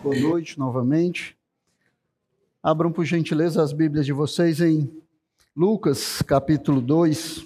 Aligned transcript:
Boa 0.00 0.14
noite 0.16 0.56
novamente. 0.56 1.36
Abram 2.62 2.92
por 2.92 3.04
gentileza 3.04 3.60
as 3.60 3.72
Bíblias 3.72 4.06
de 4.06 4.12
vocês 4.12 4.60
em 4.60 4.88
Lucas, 5.56 6.22
capítulo 6.22 6.80
2. 6.80 7.44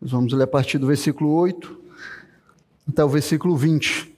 Nós 0.00 0.10
vamos 0.10 0.32
ler 0.32 0.42
a 0.42 0.48
partir 0.48 0.78
do 0.78 0.88
versículo 0.88 1.30
8 1.30 1.80
até 2.88 3.04
o 3.04 3.08
versículo 3.08 3.56
20. 3.56 4.12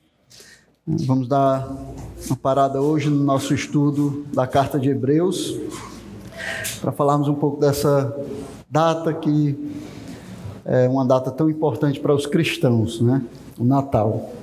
Vamos 0.87 1.29
dar 1.29 1.69
uma 2.27 2.37
parada 2.37 2.81
hoje 2.81 3.11
no 3.11 3.23
nosso 3.23 3.53
estudo 3.53 4.25
da 4.33 4.47
carta 4.47 4.79
de 4.81 4.89
Hebreus, 4.89 5.59
para 6.81 6.91
falarmos 6.91 7.29
um 7.29 7.35
pouco 7.35 7.61
dessa 7.61 8.17
data 8.71 9.13
que 9.13 9.55
é 10.65 10.89
uma 10.89 11.05
data 11.05 11.31
tão 11.31 11.51
importante 11.51 12.01
para 12.01 12.15
os 12.15 12.25
cristãos, 12.25 13.03
né? 13.03 13.23
O 13.59 13.65
Natal. 13.65 14.36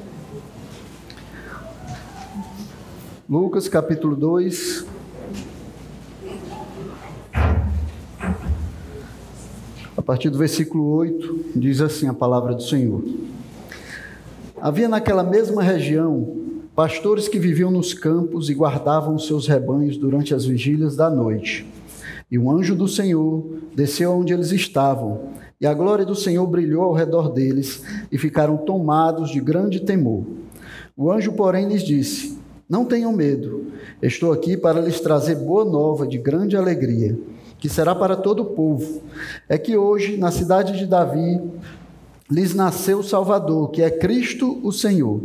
Lucas 3.34 3.68
capítulo 3.68 4.16
2. 4.16 4.86
A 9.98 10.02
partir 10.04 10.30
do 10.30 10.38
versículo 10.38 10.86
8, 10.92 11.46
diz 11.56 11.82
assim 11.82 12.08
a 12.08 12.14
palavra 12.14 12.54
do 12.54 12.62
Senhor. 12.62 13.04
Havia 14.62 14.88
naquela 14.88 15.24
mesma 15.24 15.64
região 15.64 16.44
pastores 16.76 17.28
que 17.28 17.40
viviam 17.40 17.72
nos 17.72 17.92
campos 17.92 18.52
e 18.52 18.54
guardavam 18.54 19.18
seus 19.18 19.48
rebanhos 19.48 19.98
durante 19.98 20.36
as 20.36 20.46
vigílias 20.46 20.96
da 20.96 21.10
noite. 21.10 21.66
E 22.30 22.38
o 22.38 22.52
anjo 22.52 22.76
do 22.76 22.88
Senhor 22.88 23.44
desceu 23.74 24.12
onde 24.12 24.32
eles 24.32 24.52
estavam, 24.52 25.30
e 25.60 25.66
a 25.66 25.74
glória 25.74 26.06
do 26.06 26.14
Senhor 26.14 26.46
brilhou 26.46 26.84
ao 26.84 26.94
redor 26.94 27.30
deles, 27.30 27.84
e 28.12 28.18
ficaram 28.20 28.58
tomados 28.58 29.32
de 29.32 29.40
grande 29.40 29.80
temor. 29.80 30.24
O 30.96 31.12
anjo, 31.12 31.34
porém, 31.34 31.68
lhes 31.68 31.82
disse: 31.82 32.43
não 32.70 32.86
tenham 32.86 33.12
medo, 33.12 33.68
estou 34.02 34.32
aqui 34.32 34.56
para 34.56 34.82
lhes 34.82 35.00
trazer 35.00 35.36
boa 35.36 35.66
nova 35.66 36.08
de 36.08 36.18
grande 36.18 36.56
alegria, 36.56 37.18
que 37.60 37.70
será 37.70 37.94
para 37.94 38.16
todo 38.16 38.42
o 38.42 38.46
povo. 38.46 39.04
É 39.48 39.58
que 39.58 39.78
hoje, 39.78 40.18
na 40.18 40.32
cidade 40.32 40.78
de 40.78 40.86
Davi, 40.86 41.42
lhes 42.32 42.56
nasceu 42.56 43.00
o 43.00 43.04
Salvador, 43.04 43.70
que 43.70 43.82
é 43.82 43.92
Cristo 43.92 44.60
o 44.64 44.72
Senhor. 44.72 45.22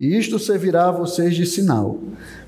E 0.00 0.16
isto 0.16 0.38
servirá 0.38 0.88
a 0.88 0.92
vocês 0.92 1.34
de 1.34 1.44
sinal. 1.44 1.98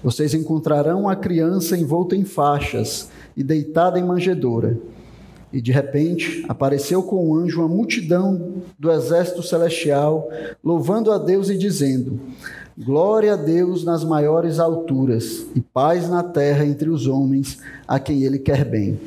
Vocês 0.02 0.32
encontrarão 0.32 1.08
a 1.08 1.16
criança 1.16 1.76
envolta 1.76 2.16
em 2.16 2.24
faixas 2.24 3.10
e 3.36 3.42
deitada 3.42 3.98
em 3.98 4.04
manjedoura. 4.04 4.78
E 5.52 5.60
de 5.60 5.72
repente 5.72 6.44
apareceu 6.48 7.02
com 7.02 7.28
o 7.28 7.36
anjo 7.36 7.60
uma 7.60 7.68
multidão 7.68 8.62
do 8.78 8.90
exército 8.90 9.42
celestial, 9.42 10.28
louvando 10.62 11.10
a 11.10 11.18
Deus 11.18 11.50
e 11.50 11.58
dizendo: 11.58 12.20
Glória 12.78 13.34
a 13.34 13.36
Deus 13.36 13.84
nas 13.84 14.04
maiores 14.04 14.58
alturas 14.58 15.46
e 15.54 15.60
paz 15.60 16.08
na 16.08 16.22
terra 16.22 16.64
entre 16.64 16.88
os 16.88 17.06
homens 17.06 17.58
a 17.86 17.98
quem 17.98 18.22
ele 18.22 18.38
quer 18.38 18.64
bem. 18.64 18.98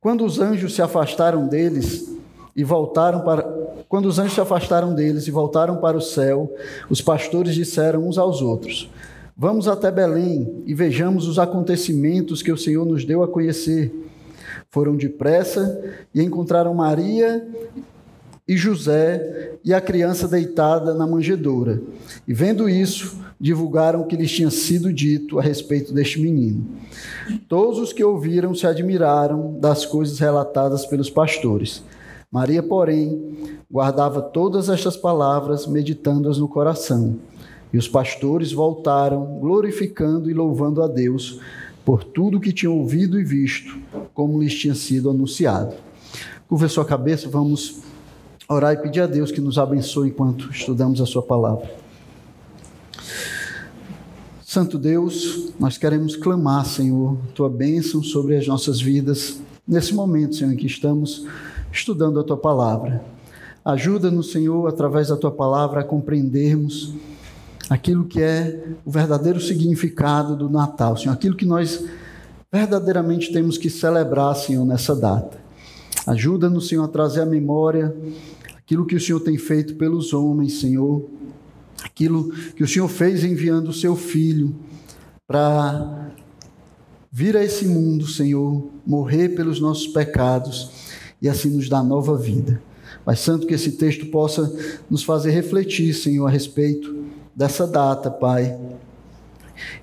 Quando 0.00 0.24
os 0.24 0.40
anjos 0.40 0.74
se 0.74 0.82
afastaram 0.82 1.46
deles 1.46 2.10
e 2.56 2.64
voltaram 2.64 3.20
para 3.20 3.42
quando 3.88 4.06
os 4.06 4.18
anjos 4.18 4.34
se 4.34 4.40
afastaram 4.40 4.94
deles 4.94 5.28
e 5.28 5.30
voltaram 5.30 5.76
para 5.76 5.96
o 5.96 6.00
céu, 6.00 6.52
os 6.90 7.00
pastores 7.00 7.54
disseram 7.54 8.08
uns 8.08 8.18
aos 8.18 8.42
outros: 8.42 8.90
Vamos 9.36 9.68
até 9.68 9.90
Belém 9.90 10.62
e 10.66 10.74
vejamos 10.74 11.28
os 11.28 11.38
acontecimentos 11.38 12.42
que 12.42 12.50
o 12.50 12.58
Senhor 12.58 12.84
nos 12.84 13.04
deu 13.04 13.22
a 13.22 13.28
conhecer. 13.28 13.92
Foram 14.74 14.96
depressa 14.96 15.80
e 16.12 16.20
encontraram 16.20 16.74
Maria 16.74 17.46
e 18.46 18.56
José 18.56 19.52
e 19.64 19.72
a 19.72 19.80
criança 19.80 20.26
deitada 20.26 20.92
na 20.92 21.06
manjedoura. 21.06 21.80
E 22.26 22.34
vendo 22.34 22.68
isso, 22.68 23.16
divulgaram 23.40 24.00
o 24.00 24.06
que 24.08 24.16
lhes 24.16 24.32
tinha 24.32 24.50
sido 24.50 24.92
dito 24.92 25.38
a 25.38 25.42
respeito 25.42 25.94
deste 25.94 26.20
menino. 26.20 26.66
Todos 27.48 27.78
os 27.78 27.92
que 27.92 28.02
ouviram 28.02 28.52
se 28.52 28.66
admiraram 28.66 29.56
das 29.60 29.86
coisas 29.86 30.18
relatadas 30.18 30.84
pelos 30.84 31.08
pastores. 31.08 31.80
Maria, 32.28 32.60
porém, 32.60 33.56
guardava 33.70 34.20
todas 34.20 34.68
estas 34.68 34.96
palavras, 34.96 35.68
meditando-as 35.68 36.38
no 36.38 36.48
coração. 36.48 37.16
E 37.72 37.78
os 37.78 37.86
pastores 37.86 38.50
voltaram, 38.50 39.38
glorificando 39.38 40.28
e 40.28 40.34
louvando 40.34 40.82
a 40.82 40.88
Deus 40.88 41.38
por 41.84 42.02
tudo 42.02 42.40
que 42.40 42.52
tinham 42.52 42.78
ouvido 42.78 43.20
e 43.20 43.24
visto, 43.24 43.78
como 44.14 44.42
lhes 44.42 44.54
tinha 44.54 44.74
sido 44.74 45.10
anunciado. 45.10 45.74
Curva 46.48 46.68
sua 46.68 46.84
cabeça, 46.84 47.28
vamos 47.28 47.82
orar 48.48 48.74
e 48.74 48.76
pedir 48.78 49.00
a 49.00 49.06
Deus 49.06 49.30
que 49.30 49.40
nos 49.40 49.58
abençoe 49.58 50.08
enquanto 50.08 50.50
estudamos 50.50 51.00
a 51.00 51.06
Sua 51.06 51.22
palavra. 51.22 51.70
Santo 54.42 54.78
Deus, 54.78 55.52
nós 55.58 55.76
queremos 55.76 56.16
clamar, 56.16 56.64
Senhor, 56.64 57.16
Tua 57.34 57.50
bênção 57.50 58.02
sobre 58.02 58.36
as 58.36 58.46
nossas 58.46 58.80
vidas 58.80 59.40
nesse 59.66 59.94
momento, 59.94 60.36
Senhor, 60.36 60.52
em 60.52 60.56
que 60.56 60.66
estamos 60.66 61.26
estudando 61.72 62.20
a 62.20 62.24
Tua 62.24 62.36
palavra. 62.36 63.04
Ajuda-nos, 63.64 64.30
Senhor, 64.30 64.68
através 64.68 65.08
da 65.08 65.16
Tua 65.16 65.32
palavra, 65.32 65.80
a 65.80 65.84
compreendermos 65.84 66.94
aquilo 67.68 68.04
que 68.04 68.20
é 68.20 68.68
o 68.84 68.90
verdadeiro 68.90 69.40
significado 69.40 70.36
do 70.36 70.50
Natal, 70.50 70.96
Senhor, 70.96 71.12
aquilo 71.12 71.36
que 71.36 71.46
nós 71.46 71.84
verdadeiramente 72.52 73.32
temos 73.32 73.58
que 73.58 73.68
celebrar, 73.68 74.34
Senhor, 74.36 74.64
nessa 74.64 74.94
data. 74.94 75.38
Ajuda-nos, 76.06 76.68
Senhor, 76.68 76.84
a 76.84 76.88
trazer 76.88 77.22
à 77.22 77.26
memória 77.26 77.94
aquilo 78.56 78.86
que 78.86 78.94
o 78.94 79.00
Senhor 79.00 79.20
tem 79.20 79.36
feito 79.38 79.74
pelos 79.74 80.12
homens, 80.12 80.60
Senhor, 80.60 81.08
aquilo 81.82 82.30
que 82.54 82.62
o 82.62 82.68
Senhor 82.68 82.88
fez 82.88 83.24
enviando 83.24 83.68
o 83.68 83.72
seu 83.72 83.96
filho 83.96 84.54
para 85.26 86.10
vir 87.10 87.36
a 87.36 87.42
esse 87.42 87.66
mundo, 87.66 88.06
Senhor, 88.06 88.68
morrer 88.86 89.30
pelos 89.30 89.60
nossos 89.60 89.86
pecados 89.86 90.70
e 91.20 91.28
assim 91.28 91.50
nos 91.50 91.68
dar 91.68 91.82
nova 91.82 92.16
vida. 92.16 92.60
Mas, 93.06 93.20
Santo, 93.20 93.46
que 93.46 93.54
esse 93.54 93.72
texto 93.72 94.06
possa 94.06 94.54
nos 94.90 95.02
fazer 95.02 95.30
refletir, 95.30 95.94
Senhor, 95.94 96.26
a 96.26 96.30
respeito 96.30 97.03
dessa 97.34 97.66
data, 97.66 98.10
Pai, 98.10 98.58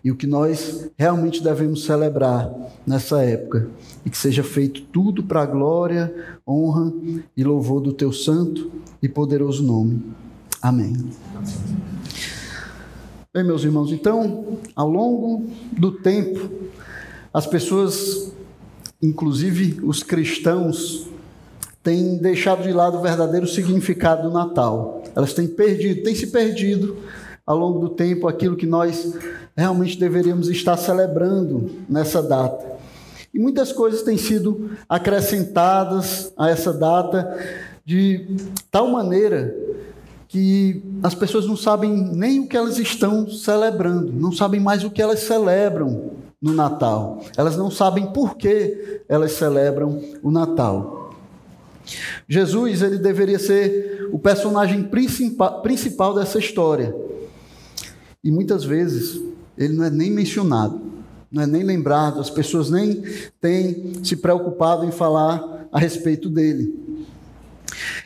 e 0.04 0.12
o 0.12 0.16
que 0.16 0.28
nós 0.28 0.90
realmente 0.98 1.44
devemos 1.44 1.86
celebrar 1.86 2.52
nessa 2.86 3.22
época. 3.24 3.70
E 4.06 4.10
que 4.10 4.18
seja 4.18 4.44
feito 4.44 4.82
tudo 4.82 5.24
para 5.24 5.42
a 5.42 5.46
glória, 5.46 6.14
honra 6.48 6.92
e 7.36 7.44
louvor 7.44 7.82
do 7.82 7.94
teu 7.94 8.12
santo 8.12 8.72
e 9.02 9.08
poderoso 9.08 9.64
nome. 9.64 10.04
Amém. 10.62 10.94
Bem, 13.34 13.44
meus 13.44 13.64
irmãos, 13.64 13.92
então, 13.92 14.60
ao 14.76 14.90
longo 14.90 15.46
do 15.72 15.94
tempo, 15.94 16.52
as 17.34 17.48
pessoas, 17.48 18.34
inclusive 19.02 19.80
os 19.84 20.04
cristãos, 20.04 21.08
têm 21.82 22.18
deixado 22.18 22.64
de 22.64 22.74
lado 22.74 22.98
o 22.98 23.02
verdadeiro 23.02 23.48
significado 23.48 24.24
do 24.24 24.34
Natal. 24.34 25.02
Elas 25.16 25.34
têm 25.34 25.48
perdido, 25.48 26.04
têm 26.04 26.14
se 26.14 26.28
perdido 26.28 26.98
ao 27.46 27.58
longo 27.58 27.80
do 27.80 27.90
tempo 27.90 28.28
aquilo 28.28 28.56
que 28.56 28.66
nós 28.66 29.18
realmente 29.56 30.00
deveríamos 30.00 30.48
estar 30.50 30.78
celebrando 30.78 31.70
nessa 31.90 32.22
data. 32.22 32.66
E 33.34 33.40
muitas 33.40 33.72
coisas 33.72 34.02
têm 34.02 34.18
sido 34.18 34.72
acrescentadas 34.90 36.34
a 36.38 36.50
essa 36.50 36.74
data 36.74 37.38
de 37.86 38.38
tal 38.70 38.90
maneira 38.90 39.56
que 40.28 40.82
as 41.04 41.14
pessoas 41.14 41.46
não 41.46 41.58
sabem 41.58 41.92
nem 41.92 42.40
o 42.40 42.48
que 42.48 42.56
elas 42.56 42.78
estão 42.78 43.30
celebrando, 43.30 44.14
não 44.14 44.32
sabem 44.32 44.60
mais 44.60 44.84
o 44.84 44.90
que 44.90 45.02
elas 45.02 45.20
celebram 45.20 46.12
no 46.42 46.54
Natal. 46.54 47.22
Elas 47.38 47.58
não 47.58 47.70
sabem 47.70 48.08
por 48.08 48.36
que 48.38 49.02
elas 49.08 49.34
celebram 49.34 50.02
o 50.24 50.32
Natal. 50.32 51.14
Jesus, 52.28 52.82
ele 52.82 52.98
deveria 52.98 53.40
ser 53.40 54.10
o 54.12 54.20
personagem 54.20 54.84
principal, 54.84 56.14
dessa 56.14 56.40
história. 56.40 56.96
E 58.24 58.32
muitas 58.32 58.64
vezes 58.64 59.22
ele 59.58 59.74
não 59.74 59.84
é 59.84 59.90
nem 59.90 60.12
mencionado, 60.12 60.80
não 61.32 61.42
é 61.42 61.48
nem 61.48 61.64
lembrado, 61.64 62.20
as 62.20 62.30
pessoas 62.30 62.70
nem 62.70 63.04
têm 63.40 64.04
se 64.04 64.16
preocupado 64.16 64.86
em 64.86 64.92
falar 64.92 65.68
a 65.72 65.80
respeito 65.80 66.30
dele. 66.30 66.74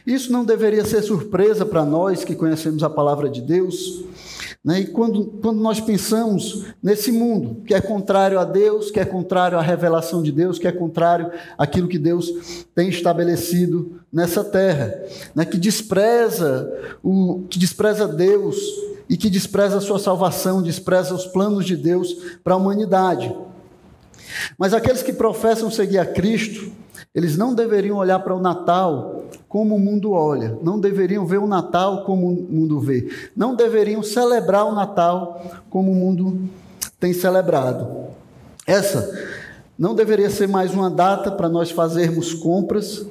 Isso 0.06 0.32
não 0.32 0.46
deveria 0.46 0.86
ser 0.86 1.02
surpresa 1.02 1.66
para 1.66 1.84
nós 1.84 2.24
que 2.24 2.36
conhecemos 2.36 2.84
a 2.84 2.90
palavra 2.90 3.30
de 3.30 3.42
Deus. 3.42 4.04
Né? 4.64 4.82
E 4.82 4.88
quando, 4.88 5.26
quando 5.42 5.60
nós 5.60 5.80
pensamos 5.80 6.66
nesse 6.82 7.12
mundo 7.12 7.62
que 7.66 7.74
é 7.74 7.82
contrário 7.82 8.40
a 8.40 8.44
Deus, 8.44 8.92
que 8.92 9.00
é 9.00 9.06
contrário 9.06 9.58
à 9.58 9.62
revelação 9.62 10.22
de 10.22 10.32
Deus, 10.32 10.58
que 10.58 10.68
é 10.68 10.72
contrário 10.72 11.32
àquilo 11.58 11.88
que 11.88 12.00
Deus 12.00 12.66
tem 12.74 12.90
estabelecido 12.90 14.00
nessa 14.12 14.44
terra, 14.44 14.94
né? 15.36 15.46
que 15.46 15.58
despreza 15.58 16.72
o 17.04 17.44
que 17.50 17.60
despreza 17.60 18.08
Deus, 18.08 18.58
e 19.10 19.18
que 19.18 19.30
despreza 19.30 19.78
a 19.78 19.82
sua 19.82 20.00
salvação, 20.00 20.62
despreza 20.62 21.14
os 21.14 21.26
planos 21.26 21.66
de 21.66 21.76
Deus 21.76 22.14
para 22.44 22.54
a 22.54 22.58
humanidade. 22.58 23.36
Mas 24.58 24.74
aqueles 24.74 25.04
que 25.04 25.14
professam 25.14 25.70
seguir 25.70 26.00
a 26.00 26.06
Cristo, 26.06 26.72
eles 27.14 27.38
não 27.38 27.54
deveriam 27.54 27.98
olhar 27.98 28.20
para 28.20 28.36
o 28.36 28.42
Natal 28.42 29.24
como 29.48 29.76
o 29.76 29.80
mundo 29.80 30.12
olha, 30.12 30.58
não 30.62 30.80
deveriam 30.80 31.26
ver 31.26 31.38
o 31.38 31.48
Natal 31.48 32.04
como 32.04 32.28
o 32.28 32.48
mundo 32.50 32.80
vê, 32.80 33.10
não 33.36 33.56
deveriam 33.56 34.04
celebrar 34.04 34.66
o 34.66 34.76
Natal 34.76 35.64
como 35.70 35.92
o 35.92 35.96
mundo 35.96 36.50
tem 37.00 37.14
celebrado. 37.14 37.88
Essa 38.68 39.14
não 39.78 39.94
deveria 39.94 40.30
ser 40.30 40.48
mais 40.48 40.74
uma 40.74 40.90
data 40.90 41.32
para 41.32 41.48
nós 41.48 41.72
fazermos 41.72 42.34
compras, 42.34 43.06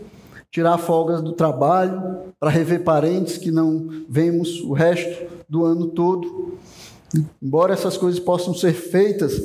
tirar 0.55 0.79
folgas 0.79 1.21
do 1.21 1.33
trabalho, 1.33 2.33
para 2.39 2.49
rever 2.49 2.85
parentes 2.85 3.37
que 3.37 3.51
não 3.51 3.89
vemos 4.09 4.61
o 4.61 4.73
resto 4.73 5.27
do 5.49 5.65
ano 5.65 5.89
todo. 5.89 6.57
Embora 7.43 7.73
essas 7.73 7.97
coisas 7.97 8.21
possam 8.21 8.55
ser 8.55 8.73
feitas, 8.73 9.43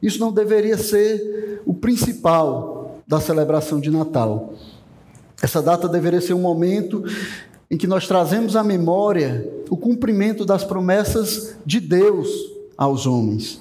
isso 0.00 0.20
não 0.20 0.30
deveria 0.32 0.78
ser 0.78 1.60
o 1.66 1.74
principal 1.74 3.00
da 3.08 3.20
celebração 3.20 3.80
de 3.80 3.90
Natal. 3.90 4.54
Essa 5.42 5.60
data 5.60 5.88
deveria 5.88 6.20
ser 6.20 6.34
um 6.34 6.40
momento 6.40 7.02
em 7.68 7.76
que 7.76 7.88
nós 7.88 8.06
trazemos 8.06 8.54
à 8.54 8.62
memória 8.62 9.52
o 9.68 9.76
cumprimento 9.76 10.44
das 10.44 10.62
promessas 10.62 11.56
de 11.66 11.80
Deus 11.80 12.28
aos 12.78 13.04
homens. 13.04 13.60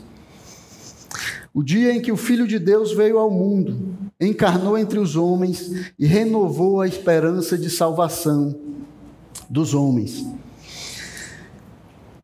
O 1.52 1.64
dia 1.64 1.96
em 1.96 2.00
que 2.00 2.12
o 2.12 2.18
Filho 2.18 2.48
de 2.48 2.60
Deus 2.60 2.94
veio 2.94 3.18
ao 3.18 3.32
mundo, 3.32 3.76
encarnou 4.22 4.78
entre 4.78 5.00
os 5.00 5.16
homens 5.16 5.92
e 5.98 6.06
renovou 6.06 6.80
a 6.80 6.88
esperança 6.88 7.58
de 7.58 7.70
salvação 7.70 8.56
dos 9.50 9.74
homens. 9.74 10.24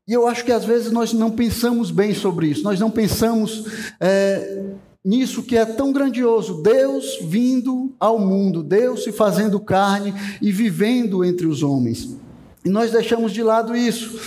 E 0.07 0.13
eu 0.13 0.25
acho 0.25 0.45
que 0.45 0.51
às 0.51 0.63
vezes 0.63 0.91
nós 0.91 1.11
não 1.11 1.31
pensamos 1.31 1.91
bem 1.91 2.13
sobre 2.13 2.47
isso, 2.47 2.63
nós 2.63 2.79
não 2.79 2.89
pensamos 2.89 3.65
é, 3.99 4.63
nisso 5.03 5.43
que 5.43 5.57
é 5.57 5.65
tão 5.65 5.91
grandioso, 5.91 6.61
Deus 6.61 7.19
vindo 7.23 7.93
ao 7.99 8.17
mundo, 8.17 8.63
Deus 8.63 9.03
se 9.03 9.11
fazendo 9.11 9.59
carne 9.59 10.13
e 10.41 10.51
vivendo 10.51 11.25
entre 11.25 11.45
os 11.45 11.61
homens. 11.63 12.15
E 12.63 12.69
nós 12.69 12.91
deixamos 12.91 13.33
de 13.33 13.43
lado 13.43 13.75
isso. 13.75 14.19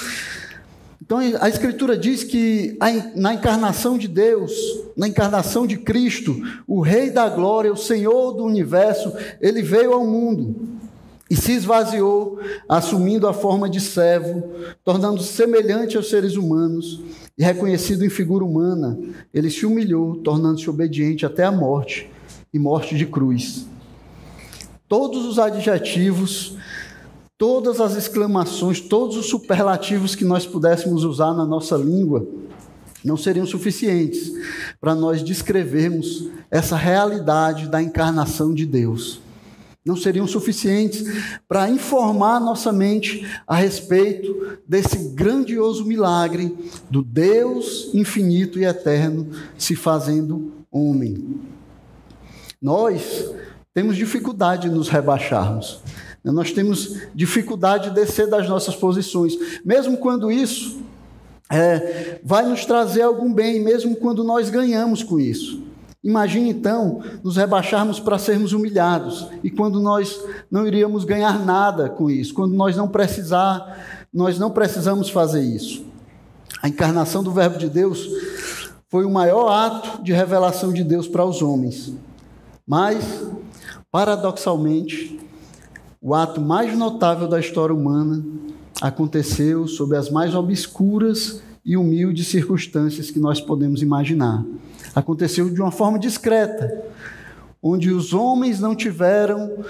Então 1.10 1.18
a 1.40 1.48
Escritura 1.48 1.98
diz 1.98 2.22
que 2.22 2.78
na 3.16 3.34
encarnação 3.34 3.98
de 3.98 4.06
Deus, 4.06 4.52
na 4.96 5.08
encarnação 5.08 5.66
de 5.66 5.76
Cristo, 5.76 6.40
o 6.68 6.80
Rei 6.80 7.10
da 7.10 7.28
Glória, 7.28 7.72
o 7.72 7.76
Senhor 7.76 8.34
do 8.34 8.44
universo, 8.44 9.12
ele 9.40 9.60
veio 9.60 9.92
ao 9.92 10.06
mundo 10.06 10.54
e 11.28 11.34
se 11.34 11.50
esvaziou, 11.50 12.38
assumindo 12.68 13.26
a 13.26 13.32
forma 13.32 13.68
de 13.68 13.80
servo, 13.80 14.52
tornando-se 14.84 15.32
semelhante 15.32 15.96
aos 15.96 16.08
seres 16.08 16.36
humanos 16.36 17.02
e 17.36 17.42
reconhecido 17.42 18.04
em 18.04 18.08
figura 18.08 18.44
humana, 18.44 18.96
ele 19.34 19.50
se 19.50 19.66
humilhou, 19.66 20.14
tornando-se 20.18 20.70
obediente 20.70 21.26
até 21.26 21.42
a 21.42 21.50
morte 21.50 22.08
e 22.54 22.58
morte 22.58 22.96
de 22.96 23.04
cruz. 23.04 23.66
Todos 24.88 25.26
os 25.26 25.40
adjetivos, 25.40 26.56
todas 27.40 27.80
as 27.80 27.96
exclamações, 27.96 28.82
todos 28.82 29.16
os 29.16 29.24
superlativos 29.24 30.14
que 30.14 30.26
nós 30.26 30.44
pudéssemos 30.44 31.04
usar 31.04 31.32
na 31.32 31.46
nossa 31.46 31.74
língua 31.74 32.28
não 33.02 33.16
seriam 33.16 33.46
suficientes 33.46 34.30
para 34.78 34.94
nós 34.94 35.22
descrevermos 35.22 36.28
essa 36.50 36.76
realidade 36.76 37.66
da 37.66 37.82
encarnação 37.82 38.52
de 38.52 38.66
Deus 38.66 39.22
não 39.82 39.96
seriam 39.96 40.26
suficientes 40.26 41.02
para 41.48 41.70
informar 41.70 42.38
nossa 42.38 42.70
mente 42.70 43.26
a 43.46 43.56
respeito 43.56 44.58
desse 44.68 45.14
grandioso 45.14 45.86
milagre 45.86 46.54
do 46.90 47.02
Deus 47.02 47.88
infinito 47.94 48.58
e 48.58 48.66
eterno 48.66 49.30
se 49.56 49.74
fazendo 49.74 50.52
homem. 50.70 51.40
Nós 52.60 53.32
temos 53.72 53.96
dificuldade 53.96 54.68
de 54.68 54.74
nos 54.74 54.88
rebaixarmos. 54.88 55.80
Nós 56.24 56.52
temos 56.52 56.98
dificuldade 57.14 57.88
de 57.88 57.94
descer 57.94 58.28
das 58.28 58.48
nossas 58.48 58.76
posições, 58.76 59.34
mesmo 59.64 59.96
quando 59.96 60.30
isso 60.30 60.80
é, 61.50 62.20
vai 62.22 62.46
nos 62.46 62.64
trazer 62.64 63.02
algum 63.02 63.32
bem, 63.32 63.60
mesmo 63.60 63.96
quando 63.96 64.22
nós 64.22 64.50
ganhamos 64.50 65.02
com 65.02 65.18
isso. 65.18 65.62
Imagine 66.02 66.50
então 66.50 67.02
nos 67.22 67.36
rebaixarmos 67.36 68.00
para 68.00 68.18
sermos 68.18 68.52
humilhados 68.52 69.26
e 69.44 69.50
quando 69.50 69.80
nós 69.80 70.18
não 70.50 70.66
iríamos 70.66 71.04
ganhar 71.04 71.44
nada 71.44 71.90
com 71.90 72.10
isso, 72.10 72.32
quando 72.32 72.54
nós 72.54 72.74
não 72.74 72.88
precisar, 72.88 74.06
nós 74.12 74.38
não 74.38 74.50
precisamos 74.50 75.10
fazer 75.10 75.42
isso. 75.42 75.84
A 76.62 76.68
encarnação 76.68 77.22
do 77.22 77.32
Verbo 77.32 77.58
de 77.58 77.68
Deus 77.68 78.08
foi 78.88 79.04
o 79.04 79.10
maior 79.10 79.48
ato 79.48 80.02
de 80.02 80.12
revelação 80.12 80.72
de 80.72 80.82
Deus 80.82 81.06
para 81.06 81.24
os 81.24 81.42
homens. 81.42 81.92
Mas, 82.66 83.22
paradoxalmente, 83.90 85.20
o 86.00 86.14
ato 86.14 86.40
mais 86.40 86.76
notável 86.76 87.28
da 87.28 87.38
história 87.38 87.74
humana 87.74 88.24
aconteceu 88.80 89.66
sob 89.68 89.96
as 89.96 90.10
mais 90.10 90.34
obscuras 90.34 91.42
e 91.64 91.76
humildes 91.76 92.28
circunstâncias 92.28 93.10
que 93.10 93.18
nós 93.18 93.40
podemos 93.40 93.82
imaginar 93.82 94.44
aconteceu 94.94 95.50
de 95.50 95.60
uma 95.60 95.70
forma 95.70 95.98
discreta, 95.98 96.84
onde 97.62 97.90
os 97.90 98.12
homens 98.12 98.60
não 98.60 98.74
tiveram 98.74 99.64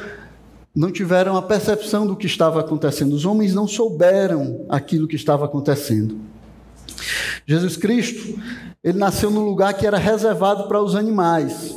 não 0.73 0.93
tiveram 0.93 1.37
a 1.37 1.43
percepção 1.43 2.06
do 2.06 2.15
que 2.15 2.27
estava 2.27 2.61
acontecendo. 2.61 3.12
Os 3.12 3.25
homens 3.25 3.53
não 3.53 3.67
souberam 3.67 4.65
aquilo 4.69 5.09
que 5.09 5.17
estava 5.17 5.44
acontecendo. 5.44 6.17
Jesus 7.44 7.76
Cristo, 7.76 8.41
ele 8.83 8.97
nasceu 8.97 9.33
num 9.33 9.44
lugar 9.44 9.75
que 9.75 9.85
era 9.85 9.99
reservado 9.99 10.69
para 10.69 10.81
os 10.81 10.94
animais. 10.94 11.76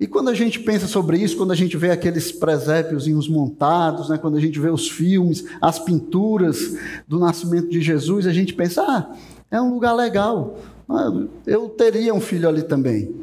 E 0.00 0.06
quando 0.06 0.28
a 0.28 0.34
gente 0.34 0.60
pensa 0.60 0.86
sobre 0.86 1.18
isso, 1.18 1.36
quando 1.36 1.50
a 1.50 1.56
gente 1.56 1.76
vê 1.76 1.90
aqueles 1.90 2.30
presépios 2.30 3.08
montados, 3.28 4.08
né, 4.08 4.16
quando 4.16 4.36
a 4.36 4.40
gente 4.40 4.58
vê 4.60 4.70
os 4.70 4.88
filmes, 4.88 5.44
as 5.60 5.78
pinturas 5.78 6.76
do 7.06 7.18
nascimento 7.18 7.68
de 7.68 7.80
Jesus, 7.80 8.26
a 8.26 8.32
gente 8.32 8.54
pensa, 8.54 8.82
ah, 8.82 9.16
é 9.50 9.60
um 9.60 9.74
lugar 9.74 9.94
legal. 9.94 10.56
Ah, 10.88 11.10
eu 11.46 11.68
teria 11.70 12.14
um 12.14 12.20
filho 12.20 12.48
ali 12.48 12.62
também. 12.62 13.14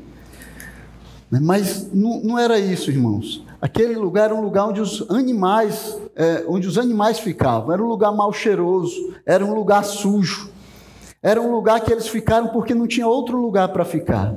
Mas 1.32 1.92
não, 1.94 2.22
não 2.22 2.40
era 2.40 2.60
isso, 2.60 2.92
irmãos. 2.92 3.44
Aquele 3.62 3.96
lugar 3.96 4.26
era 4.26 4.36
um 4.36 4.42
lugar 4.42 4.68
onde 4.68 4.82
os 4.82 5.10
animais, 5.10 5.98
é, 6.16 6.46
onde 6.48 6.68
os 6.68 6.78
animais 6.78 7.20
ficavam. 7.20 7.74
Era 7.74 7.82
um 7.82 7.88
lugar 7.88 8.12
mal 8.12 8.32
cheiroso, 8.32 9.16
era 9.26 9.44
um 9.44 9.56
lugar 9.56 9.84
sujo. 9.84 10.50
Era 11.24 11.42
um 11.42 11.52
lugar 11.52 11.80
que 11.82 11.92
eles 11.92 12.08
ficaram 12.08 12.50
porque 12.50 12.76
não 12.76 12.86
tinha 12.86 13.08
outro 13.08 13.42
lugar 13.42 13.70
para 13.70 13.84
ficar. 13.84 14.36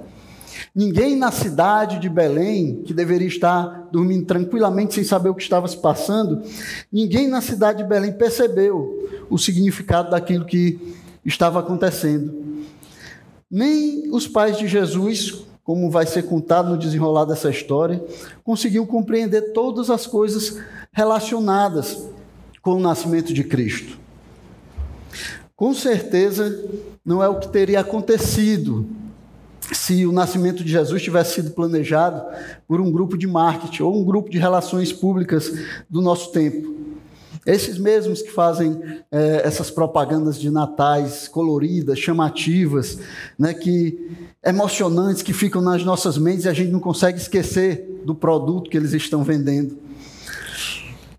Ninguém 0.74 1.16
na 1.16 1.30
cidade 1.30 1.98
de 1.98 2.08
Belém, 2.08 2.82
que 2.84 2.94
deveria 2.94 3.28
estar 3.28 3.88
dormindo 3.90 4.26
tranquilamente 4.26 4.94
sem 4.94 5.04
saber 5.04 5.28
o 5.28 5.34
que 5.34 5.42
estava 5.42 5.66
se 5.68 5.76
passando, 5.76 6.42
ninguém 6.92 7.28
na 7.28 7.40
cidade 7.40 7.82
de 7.82 7.88
Belém 7.88 8.12
percebeu 8.12 9.08
o 9.30 9.38
significado 9.38 10.10
daquilo 10.10 10.44
que 10.44 10.96
estava 11.24 11.60
acontecendo. 11.60 12.64
Nem 13.50 14.10
os 14.12 14.26
pais 14.26 14.58
de 14.58 14.66
Jesus, 14.66 15.44
como 15.64 15.90
vai 15.90 16.06
ser 16.06 16.22
contado 16.22 16.70
no 16.70 16.78
desenrolar 16.78 17.24
dessa 17.24 17.50
história, 17.50 18.02
conseguiam 18.44 18.86
compreender 18.86 19.52
todas 19.52 19.90
as 19.90 20.06
coisas 20.06 20.58
relacionadas 20.92 22.08
com 22.62 22.74
o 22.74 22.80
nascimento 22.80 23.32
de 23.32 23.44
Cristo. 23.44 23.98
Com 25.56 25.74
certeza, 25.74 26.64
não 27.04 27.22
é 27.22 27.28
o 27.28 27.38
que 27.38 27.48
teria 27.48 27.80
acontecido 27.80 28.86
se 29.72 30.06
o 30.06 30.12
nascimento 30.12 30.64
de 30.64 30.70
Jesus 30.70 31.02
tivesse 31.02 31.34
sido 31.34 31.50
planejado 31.50 32.22
por 32.66 32.80
um 32.80 32.90
grupo 32.90 33.16
de 33.16 33.26
marketing 33.26 33.82
ou 33.82 34.00
um 34.00 34.04
grupo 34.04 34.30
de 34.30 34.38
relações 34.38 34.92
públicas 34.92 35.52
do 35.88 36.00
nosso 36.00 36.32
tempo. 36.32 36.76
Esses 37.46 37.78
mesmos 37.78 38.20
que 38.20 38.30
fazem 38.30 38.78
é, 39.10 39.42
essas 39.44 39.70
propagandas 39.70 40.38
de 40.38 40.50
natais 40.50 41.28
coloridas, 41.28 41.98
chamativas, 41.98 42.98
né, 43.38 43.54
que 43.54 44.10
emocionantes, 44.44 45.22
que 45.22 45.32
ficam 45.32 45.62
nas 45.62 45.82
nossas 45.84 46.18
mentes 46.18 46.44
e 46.44 46.48
a 46.48 46.52
gente 46.52 46.70
não 46.70 46.80
consegue 46.80 47.18
esquecer 47.18 48.02
do 48.04 48.14
produto 48.14 48.68
que 48.68 48.76
eles 48.76 48.92
estão 48.92 49.22
vendendo. 49.24 49.78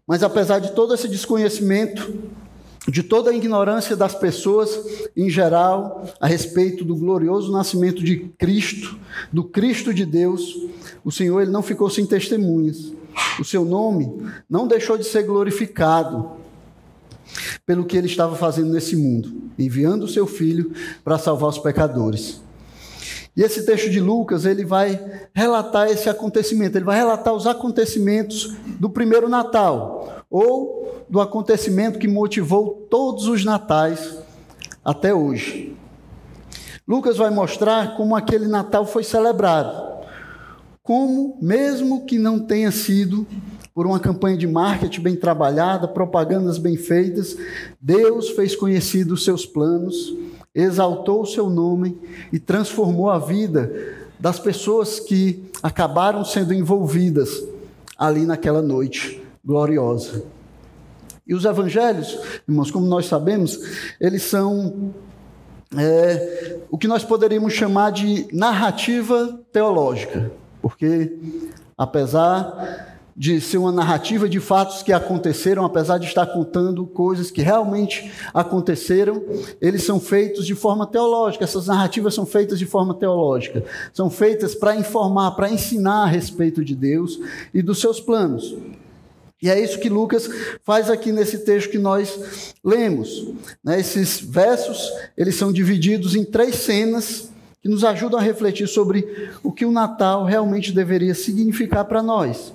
Mas 0.08 0.24
apesar 0.24 0.60
de 0.60 0.72
todo 0.72 0.94
esse 0.94 1.08
desconhecimento, 1.08 2.14
de 2.92 3.04
toda 3.04 3.32
a 3.32 3.36
ignorância 3.36 3.96
das 3.96 4.16
pessoas 4.16 5.10
em 5.16 5.30
geral 5.30 6.06
a 6.20 6.28
respeito 6.28 6.84
do 6.84 6.96
glorioso 6.96 7.52
nascimento 7.52 8.04
de 8.04 8.18
Cristo, 8.38 8.98
do 9.32 9.44
Cristo 9.44 9.94
de 9.94 10.06
Deus, 10.06 10.56
o 11.04 11.12
Senhor 11.12 11.42
ele 11.42 11.52
não 11.52 11.62
ficou 11.62 11.90
sem 11.90 12.06
testemunhas 12.06 13.00
o 13.40 13.44
seu 13.44 13.66
nome 13.66 14.32
não 14.50 14.68
deixou 14.68 14.98
de 14.98 15.04
ser 15.04 15.24
glorificado 15.24 16.32
pelo 17.66 17.86
que 17.86 17.96
ele 17.96 18.08
estava 18.08 18.36
fazendo 18.36 18.72
nesse 18.72 18.96
mundo, 18.96 19.32
enviando 19.58 20.04
o 20.04 20.08
seu 20.08 20.26
filho 20.26 20.72
para 21.04 21.18
salvar 21.18 21.50
os 21.50 21.60
pecadores. 21.60 22.42
E 23.38 23.44
esse 23.44 23.66
texto 23.66 23.90
de 23.90 24.00
Lucas, 24.00 24.46
ele 24.46 24.66
vai 24.66 25.00
relatar 25.34 25.88
esse 25.88 26.10
acontecimento, 26.10 26.78
ele 26.78 26.86
vai 26.86 26.98
relatar 26.98 27.34
os 27.34 27.46
acontecimentos 27.46 28.56
do 28.80 28.90
primeiro 28.90 29.30
Natal, 29.30 30.19
ou 30.30 31.04
do 31.10 31.20
acontecimento 31.20 32.00
que 32.00 32.08
motivou 32.08 32.88
todos 32.90 33.28
os 33.28 33.44
natais 33.44 34.18
até 34.84 35.14
hoje. 35.14 35.76
Lucas 36.88 37.18
vai 37.18 37.30
mostrar 37.30 37.96
como 37.96 38.16
aquele 38.16 38.48
Natal 38.48 38.86
foi 38.86 39.04
celebrado 39.04 39.90
como, 40.90 41.38
mesmo 41.40 42.04
que 42.08 42.18
não 42.18 42.40
tenha 42.40 42.72
sido 42.72 43.28
por 43.76 43.86
uma 43.86 44.00
campanha 44.00 44.36
de 44.36 44.48
marketing 44.48 45.02
bem 45.02 45.16
trabalhada, 45.16 45.88
propagandas 45.88 46.58
bem 46.58 46.76
feitas, 46.78 47.38
Deus 47.80 48.30
fez 48.30 48.56
conhecido 48.56 49.14
os 49.14 49.24
seus 49.24 49.46
planos, 49.46 50.16
exaltou 50.52 51.22
o 51.22 51.28
seu 51.28 51.48
nome 51.48 51.96
e 52.34 52.40
transformou 52.40 53.08
a 53.12 53.20
vida 53.20 53.72
das 54.20 54.40
pessoas 54.40 55.00
que 55.00 55.44
acabaram 55.62 56.26
sendo 56.26 56.56
envolvidas 56.56 57.44
ali 57.96 58.26
naquela 58.26 58.64
noite 58.64 59.19
gloriosa. 59.50 60.24
E 61.28 61.34
os 61.34 61.44
evangelhos, 61.44 62.20
irmãos, 62.48 62.70
como 62.70 62.86
nós 62.86 63.08
sabemos, 63.08 63.60
eles 64.00 64.22
são 64.22 64.94
é, 65.76 66.60
o 66.70 66.78
que 66.78 66.88
nós 66.88 67.04
poderíamos 67.04 67.54
chamar 67.54 67.92
de 67.92 68.28
narrativa 68.32 69.40
teológica, 69.52 70.32
porque 70.62 71.18
apesar 71.76 73.00
de 73.18 73.42
ser 73.42 73.58
uma 73.58 73.72
narrativa 73.72 74.30
de 74.30 74.40
fatos 74.40 74.84
que 74.84 74.94
aconteceram, 74.94 75.66
apesar 75.66 75.98
de 75.98 76.06
estar 76.06 76.28
contando 76.28 76.86
coisas 76.86 77.32
que 77.32 77.42
realmente 77.42 78.10
aconteceram, 78.34 79.22
eles 79.60 79.84
são 79.84 80.00
feitos 80.00 80.46
de 80.46 80.56
forma 80.56 80.88
teológica. 80.88 81.44
Essas 81.44 81.68
narrativas 81.68 82.14
são 82.14 82.26
feitas 82.26 82.58
de 82.58 82.66
forma 82.66 82.94
teológica. 82.94 83.66
São 83.92 84.10
feitas 84.10 84.56
para 84.56 84.76
informar, 84.76 85.32
para 85.32 85.50
ensinar 85.50 86.04
a 86.04 86.08
respeito 86.08 86.64
de 86.64 86.74
Deus 86.74 87.20
e 87.54 87.62
dos 87.62 87.82
seus 87.82 88.00
planos. 88.00 88.56
E 89.42 89.50
é 89.50 89.60
isso 89.60 89.80
que 89.80 89.90
Lucas 89.90 90.30
faz 90.64 90.90
aqui 90.90 91.12
nesse 91.12 91.40
texto 91.40 91.70
que 91.70 91.78
nós 91.78 92.54
lemos. 92.64 93.28
Né? 93.64 93.80
Esses 93.80 94.20
versos, 94.20 94.92
eles 95.18 95.36
são 95.36 95.54
divididos 95.54 96.14
em 96.16 96.26
três 96.26 96.56
cenas 96.56 97.30
que 97.62 97.70
nos 97.70 97.84
ajudam 97.84 98.20
a 98.20 98.24
refletir 98.24 98.68
sobre 98.68 99.32
o 99.42 99.52
que 99.52 99.66
o 99.66 99.72
Natal 99.72 100.26
realmente 100.26 100.72
deveria 100.72 101.14
significar 101.14 101.86
para 101.86 102.04
nós. 102.04 102.54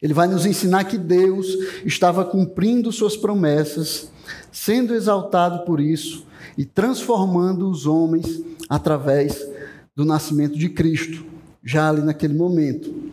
Ele 0.00 0.14
vai 0.14 0.28
nos 0.28 0.46
ensinar 0.46 0.84
que 0.84 0.96
Deus 0.96 1.46
estava 1.84 2.24
cumprindo 2.24 2.90
suas 2.90 3.16
promessas, 3.16 4.10
sendo 4.50 4.94
exaltado 4.94 5.64
por 5.64 5.80
isso 5.80 6.24
e 6.56 6.64
transformando 6.64 7.68
os 7.68 7.86
homens 7.86 8.42
através 8.68 9.46
do 9.94 10.04
nascimento 10.04 10.56
de 10.56 10.68
Cristo, 10.68 11.24
já 11.62 11.88
ali 11.88 12.02
naquele 12.02 12.34
momento. 12.34 13.10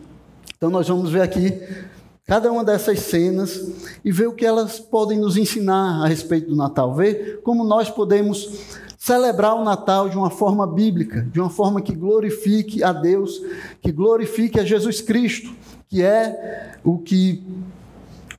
Então, 0.58 0.68
nós 0.68 0.86
vamos 0.86 1.10
ver 1.10 1.22
aqui 1.22 1.58
cada 2.26 2.52
uma 2.52 2.62
dessas 2.62 2.98
cenas 2.98 3.72
e 4.04 4.12
ver 4.12 4.26
o 4.26 4.34
que 4.34 4.44
elas 4.44 4.78
podem 4.78 5.18
nos 5.18 5.38
ensinar 5.38 6.04
a 6.04 6.06
respeito 6.06 6.50
do 6.50 6.56
Natal, 6.56 6.94
ver 6.94 7.40
como 7.42 7.64
nós 7.64 7.88
podemos 7.88 8.76
celebrar 8.98 9.54
o 9.54 9.64
Natal 9.64 10.10
de 10.10 10.18
uma 10.18 10.28
forma 10.28 10.66
bíblica, 10.66 11.22
de 11.22 11.40
uma 11.40 11.48
forma 11.48 11.80
que 11.80 11.94
glorifique 11.94 12.84
a 12.84 12.92
Deus, 12.92 13.40
que 13.80 13.90
glorifique 13.90 14.60
a 14.60 14.64
Jesus 14.64 15.00
Cristo 15.00 15.56
que 15.88 16.02
é 16.02 16.74
o 16.84 16.98
que 16.98 17.42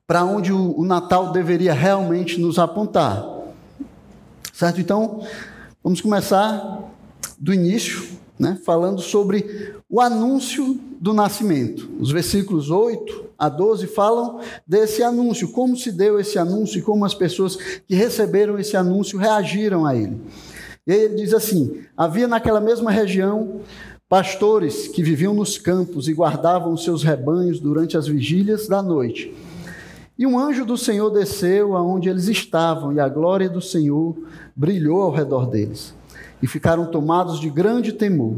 para 0.06 0.24
onde 0.24 0.52
o, 0.52 0.84
Natal 0.84 1.32
deveria 1.32 1.74
realmente 1.74 2.40
nos 2.40 2.58
apontar. 2.58 3.24
Certo? 4.54 4.80
Então, 4.82 5.26
vamos 5.84 6.02
começar 6.02 6.92
do 7.38 7.54
início, 7.54 8.19
né, 8.40 8.58
falando 8.64 9.02
sobre 9.02 9.76
o 9.90 10.00
anúncio 10.00 10.80
do 11.00 11.14
nascimento. 11.14 11.90
Os 12.00 12.12
versículos 12.12 12.72
8 12.72 13.26
a 13.38 13.50
12 13.50 13.88
falam 13.88 14.40
desse 14.66 15.04
anúncio, 15.04 15.52
como 15.52 15.76
se 15.76 15.92
deu 15.92 16.20
esse 16.20 16.40
anúncio 16.40 16.80
e 16.80 16.82
como 16.82 17.06
as 17.06 17.14
pessoas 17.14 17.56
que 17.56 17.96
receberam 17.96 18.58
esse 18.58 18.78
anúncio 18.78 19.20
reagiram 19.20 19.86
a 19.86 19.96
ele. 19.96 20.20
E 20.88 20.92
ele 20.92 21.16
diz 21.16 21.34
assim: 21.34 21.84
havia 21.96 22.28
naquela 22.28 22.62
mesma 22.62 22.90
região 22.90 23.62
Pastores 24.10 24.88
que 24.88 25.04
viviam 25.04 25.36
nos 25.36 25.60
campos 25.60 26.08
e 26.08 26.14
guardavam 26.14 26.76
seus 26.76 27.04
rebanhos 27.04 27.60
durante 27.60 27.96
as 27.96 28.08
vigílias 28.08 28.68
da 28.68 28.82
noite. 28.82 29.32
E 30.18 30.26
um 30.26 30.38
anjo 30.40 30.66
do 30.66 30.76
Senhor 30.76 31.12
desceu 31.12 31.78
aonde 31.78 32.10
eles 32.10 32.28
estavam, 32.28 32.92
e 32.92 33.00
a 33.00 33.08
glória 33.08 33.48
do 33.48 33.62
Senhor 33.62 34.18
brilhou 34.56 35.04
ao 35.04 35.12
redor 35.12 35.46
deles. 35.46 35.94
E 36.42 36.48
ficaram 36.48 36.86
tomados 36.86 37.40
de 37.40 37.50
grande 37.50 37.94
temor. 37.94 38.38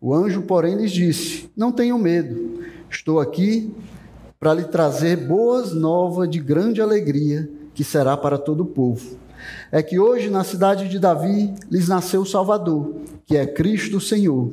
O 0.00 0.14
anjo, 0.14 0.42
porém, 0.42 0.76
lhes 0.76 0.90
disse: 0.90 1.50
Não 1.56 1.72
tenham 1.72 1.98
medo, 1.98 2.62
estou 2.90 3.20
aqui 3.20 3.74
para 4.38 4.54
lhe 4.54 4.64
trazer 4.64 5.16
boas 5.16 5.72
novas 5.72 6.28
de 6.28 6.38
grande 6.38 6.80
alegria, 6.80 7.48
que 7.74 7.82
será 7.82 8.16
para 8.16 8.38
todo 8.38 8.62
o 8.62 8.66
povo 8.66 9.18
é 9.70 9.82
que 9.82 9.98
hoje 9.98 10.30
na 10.30 10.44
cidade 10.44 10.88
de 10.88 10.98
Davi 10.98 11.54
lhes 11.70 11.88
nasceu 11.88 12.22
o 12.22 12.26
Salvador, 12.26 12.94
que 13.26 13.36
é 13.36 13.46
Cristo 13.46 13.98
o 13.98 14.00
Senhor. 14.00 14.50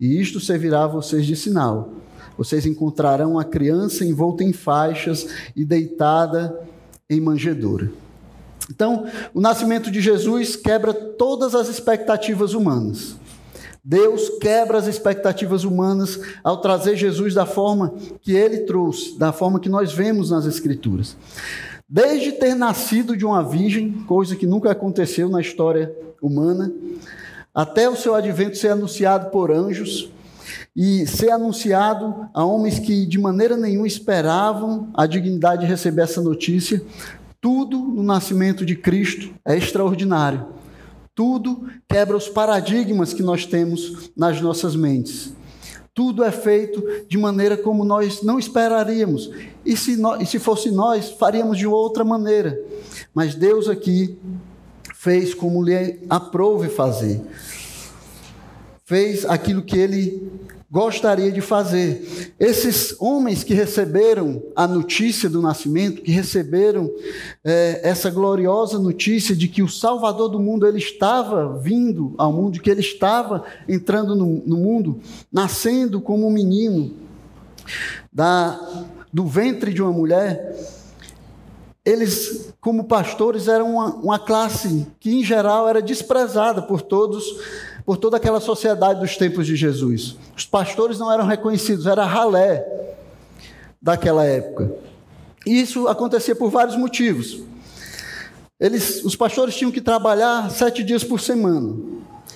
E 0.00 0.20
isto 0.20 0.40
servirá 0.40 0.84
a 0.84 0.88
vocês 0.88 1.26
de 1.26 1.36
sinal. 1.36 1.90
Vocês 2.36 2.66
encontrarão 2.66 3.38
a 3.38 3.44
criança 3.44 4.04
envolta 4.04 4.42
em 4.42 4.52
faixas 4.52 5.26
e 5.54 5.64
deitada 5.64 6.58
em 7.08 7.20
manjedoura. 7.20 7.90
Então, 8.70 9.06
o 9.32 9.40
nascimento 9.40 9.90
de 9.90 10.00
Jesus 10.00 10.56
quebra 10.56 10.94
todas 10.94 11.54
as 11.54 11.68
expectativas 11.68 12.54
humanas. 12.54 13.16
Deus 13.84 14.30
quebra 14.40 14.78
as 14.78 14.86
expectativas 14.86 15.62
humanas 15.62 16.18
ao 16.42 16.56
trazer 16.62 16.96
Jesus 16.96 17.34
da 17.34 17.44
forma 17.44 17.94
que 18.22 18.32
ele 18.32 18.60
trouxe, 18.60 19.18
da 19.18 19.30
forma 19.30 19.60
que 19.60 19.68
nós 19.68 19.92
vemos 19.92 20.30
nas 20.30 20.46
Escrituras. 20.46 21.14
Desde 21.86 22.32
ter 22.32 22.54
nascido 22.54 23.14
de 23.14 23.26
uma 23.26 23.42
virgem, 23.42 23.92
coisa 24.08 24.34
que 24.34 24.46
nunca 24.46 24.70
aconteceu 24.70 25.28
na 25.28 25.42
história 25.42 25.94
humana, 26.20 26.72
até 27.54 27.86
o 27.88 27.94
seu 27.94 28.14
advento 28.14 28.56
ser 28.56 28.68
anunciado 28.68 29.30
por 29.30 29.50
anjos 29.50 30.10
e 30.74 31.06
ser 31.06 31.30
anunciado 31.30 32.28
a 32.32 32.42
homens 32.42 32.78
que 32.78 33.04
de 33.04 33.18
maneira 33.18 33.54
nenhuma 33.54 33.86
esperavam 33.86 34.88
a 34.94 35.06
dignidade 35.06 35.62
de 35.62 35.68
receber 35.68 36.02
essa 36.02 36.22
notícia, 36.22 36.82
tudo 37.44 37.76
no 37.76 38.02
nascimento 38.02 38.64
de 38.64 38.74
Cristo 38.74 39.34
é 39.44 39.54
extraordinário. 39.54 40.46
Tudo 41.14 41.68
quebra 41.86 42.16
os 42.16 42.26
paradigmas 42.26 43.12
que 43.12 43.22
nós 43.22 43.44
temos 43.44 44.10
nas 44.16 44.40
nossas 44.40 44.74
mentes. 44.74 45.34
Tudo 45.92 46.24
é 46.24 46.32
feito 46.32 46.82
de 47.06 47.18
maneira 47.18 47.54
como 47.54 47.84
nós 47.84 48.22
não 48.22 48.38
esperaríamos. 48.38 49.30
E 49.62 49.76
se, 49.76 49.94
nós, 49.94 50.22
e 50.22 50.24
se 50.24 50.38
fosse 50.38 50.70
nós, 50.70 51.10
faríamos 51.10 51.58
de 51.58 51.66
outra 51.66 52.02
maneira. 52.02 52.58
Mas 53.12 53.34
Deus 53.34 53.68
aqui 53.68 54.18
fez 54.94 55.34
como 55.34 55.62
lhe 55.62 56.00
aprouve 56.08 56.70
fazer. 56.70 57.20
Fez 58.86 59.26
aquilo 59.26 59.60
que 59.60 59.76
ele 59.76 60.32
gostaria 60.70 61.30
de 61.30 61.40
fazer. 61.40 62.34
Esses 62.38 62.96
homens 63.00 63.44
que 63.44 63.54
receberam 63.54 64.42
a 64.56 64.66
notícia 64.66 65.28
do 65.28 65.40
nascimento, 65.40 66.02
que 66.02 66.10
receberam 66.10 66.90
é, 67.44 67.80
essa 67.82 68.10
gloriosa 68.10 68.78
notícia 68.78 69.36
de 69.36 69.48
que 69.48 69.62
o 69.62 69.68
Salvador 69.68 70.28
do 70.28 70.40
mundo 70.40 70.66
ele 70.66 70.78
estava 70.78 71.58
vindo 71.58 72.14
ao 72.18 72.32
mundo, 72.32 72.60
que 72.60 72.70
ele 72.70 72.80
estava 72.80 73.44
entrando 73.68 74.16
no, 74.16 74.42
no 74.44 74.56
mundo, 74.56 75.00
nascendo 75.32 76.00
como 76.00 76.26
um 76.26 76.30
menino 76.30 76.94
da, 78.12 78.86
do 79.12 79.26
ventre 79.26 79.72
de 79.72 79.82
uma 79.82 79.92
mulher. 79.92 80.56
Eles, 81.84 82.54
como 82.60 82.84
pastores, 82.84 83.46
eram 83.46 83.74
uma, 83.74 83.94
uma 83.96 84.18
classe 84.18 84.86
que, 84.98 85.14
em 85.14 85.22
geral, 85.22 85.68
era 85.68 85.82
desprezada 85.82 86.62
por 86.62 86.80
todos 86.80 87.24
por 87.84 87.96
toda 87.96 88.16
aquela 88.16 88.40
sociedade 88.40 89.00
dos 89.00 89.16
tempos 89.16 89.46
de 89.46 89.56
Jesus. 89.56 90.16
Os 90.36 90.46
pastores 90.46 90.98
não 90.98 91.12
eram 91.12 91.26
reconhecidos, 91.26 91.86
era 91.86 92.04
ralé 92.04 92.66
daquela 93.80 94.24
época. 94.24 94.72
E 95.46 95.60
isso 95.60 95.86
acontecia 95.88 96.34
por 96.34 96.50
vários 96.50 96.76
motivos. 96.76 97.42
Eles, 98.58 99.04
os 99.04 99.14
pastores 99.14 99.54
tinham 99.54 99.70
que 99.70 99.80
trabalhar 99.80 100.50
sete 100.50 100.82
dias 100.82 101.04
por 101.04 101.20
semana 101.20 101.76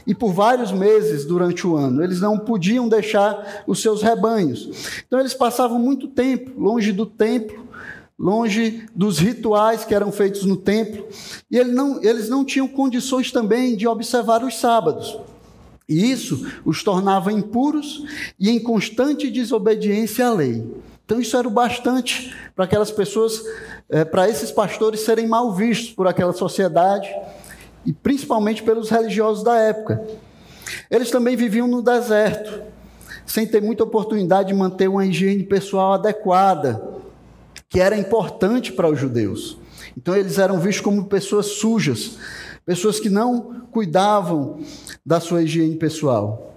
e 0.06 0.14
por 0.14 0.32
vários 0.32 0.72
meses 0.72 1.24
durante 1.24 1.66
o 1.66 1.76
ano. 1.76 2.02
Eles 2.02 2.20
não 2.20 2.38
podiam 2.38 2.88
deixar 2.88 3.64
os 3.66 3.80
seus 3.80 4.02
rebanhos. 4.02 5.02
Então 5.06 5.18
eles 5.20 5.32
passavam 5.32 5.78
muito 5.78 6.08
tempo 6.08 6.60
longe 6.60 6.92
do 6.92 7.06
templo, 7.06 7.66
longe 8.18 8.86
dos 8.94 9.18
rituais 9.18 9.84
que 9.84 9.94
eram 9.94 10.10
feitos 10.10 10.44
no 10.44 10.56
templo, 10.56 11.06
e 11.50 11.56
eles 11.56 11.72
não, 11.72 12.02
eles 12.02 12.28
não 12.28 12.44
tinham 12.44 12.66
condições 12.66 13.30
também 13.30 13.76
de 13.76 13.86
observar 13.86 14.42
os 14.44 14.58
sábados. 14.58 15.16
E 15.88 16.11
isso 16.11 16.47
os 16.64 16.83
tornava 16.83 17.33
impuros 17.33 18.04
e 18.38 18.50
em 18.50 18.61
constante 18.61 19.30
desobediência 19.30 20.26
à 20.26 20.35
lei. 20.35 20.66
Então, 21.04 21.18
isso 21.18 21.35
era 21.35 21.49
o 21.49 21.50
bastante 21.50 22.37
para 22.54 22.66
aquelas 22.66 22.90
pessoas, 22.90 23.42
é, 23.88 24.04
para 24.04 24.28
esses 24.28 24.50
pastores 24.50 25.00
serem 25.00 25.26
mal 25.26 25.54
vistos 25.54 25.90
por 25.90 26.07
aquela 26.07 26.35
sociedade 26.35 27.09
e 27.87 27.95
principalmente 27.95 28.62
pelos 28.62 28.90
religiosos 28.90 29.42
da 29.42 29.57
época. 29.57 30.07
Eles 30.90 31.11
também 31.11 31.35
viviam 31.35 31.66
no 31.66 31.80
deserto, 31.80 32.61
sem 33.25 33.47
ter 33.47 33.62
muita 33.62 33.85
oportunidade 33.85 34.49
de 34.49 34.54
manter 34.54 34.88
uma 34.88 35.07
higiene 35.07 35.42
pessoal 35.42 35.95
adequada, 35.95 36.83
que 37.71 37.80
era 37.80 37.97
importante 37.97 38.71
para 38.71 38.90
os 38.90 38.99
judeus. 38.99 39.57
Então, 39.97 40.14
eles 40.14 40.38
eram 40.38 40.61
vistos 40.61 40.85
como 40.85 41.07
pessoas 41.07 41.47
sujas, 41.47 42.18
pessoas 42.68 43.00
que 43.00 43.08
não 43.08 43.62
cuidavam 43.72 44.58
da 45.04 45.18
sua 45.20 45.42
higiene 45.42 45.76
pessoal. 45.76 46.54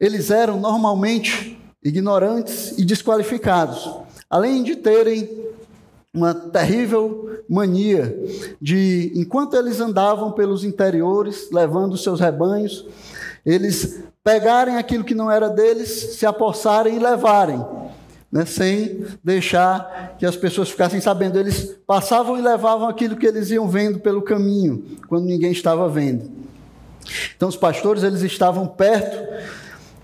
eles 0.00 0.30
eram 0.30 0.58
normalmente 0.58 1.58
ignorantes 1.84 2.72
e 2.78 2.84
desqualificados, 2.84 3.90
além 4.30 4.62
de 4.62 4.74
terem 4.74 5.28
uma 6.14 6.32
terrível 6.32 7.42
mania 7.46 8.18
de, 8.58 9.12
enquanto 9.14 9.54
eles 9.54 9.80
andavam 9.80 10.32
pelos 10.32 10.64
interiores, 10.64 11.50
levando 11.52 11.98
seus 11.98 12.20
rebanhos, 12.20 12.86
eles 13.44 14.02
pegarem 14.22 14.76
aquilo 14.76 15.04
que 15.04 15.14
não 15.14 15.30
era 15.30 15.50
deles, 15.50 16.16
se 16.16 16.24
apossarem 16.24 16.96
e 16.96 16.98
levarem, 16.98 17.62
né, 18.34 18.44
sem 18.44 19.04
deixar 19.22 20.16
que 20.18 20.26
as 20.26 20.34
pessoas 20.34 20.68
ficassem 20.68 21.00
sabendo. 21.00 21.38
Eles 21.38 21.76
passavam 21.86 22.36
e 22.36 22.42
levavam 22.42 22.88
aquilo 22.88 23.14
que 23.14 23.24
eles 23.24 23.48
iam 23.52 23.68
vendo 23.68 24.00
pelo 24.00 24.22
caminho, 24.22 24.84
quando 25.06 25.24
ninguém 25.24 25.52
estava 25.52 25.88
vendo. 25.88 26.28
Então, 27.36 27.48
os 27.48 27.56
pastores 27.56 28.02
eles 28.02 28.22
estavam 28.22 28.66
perto 28.66 29.16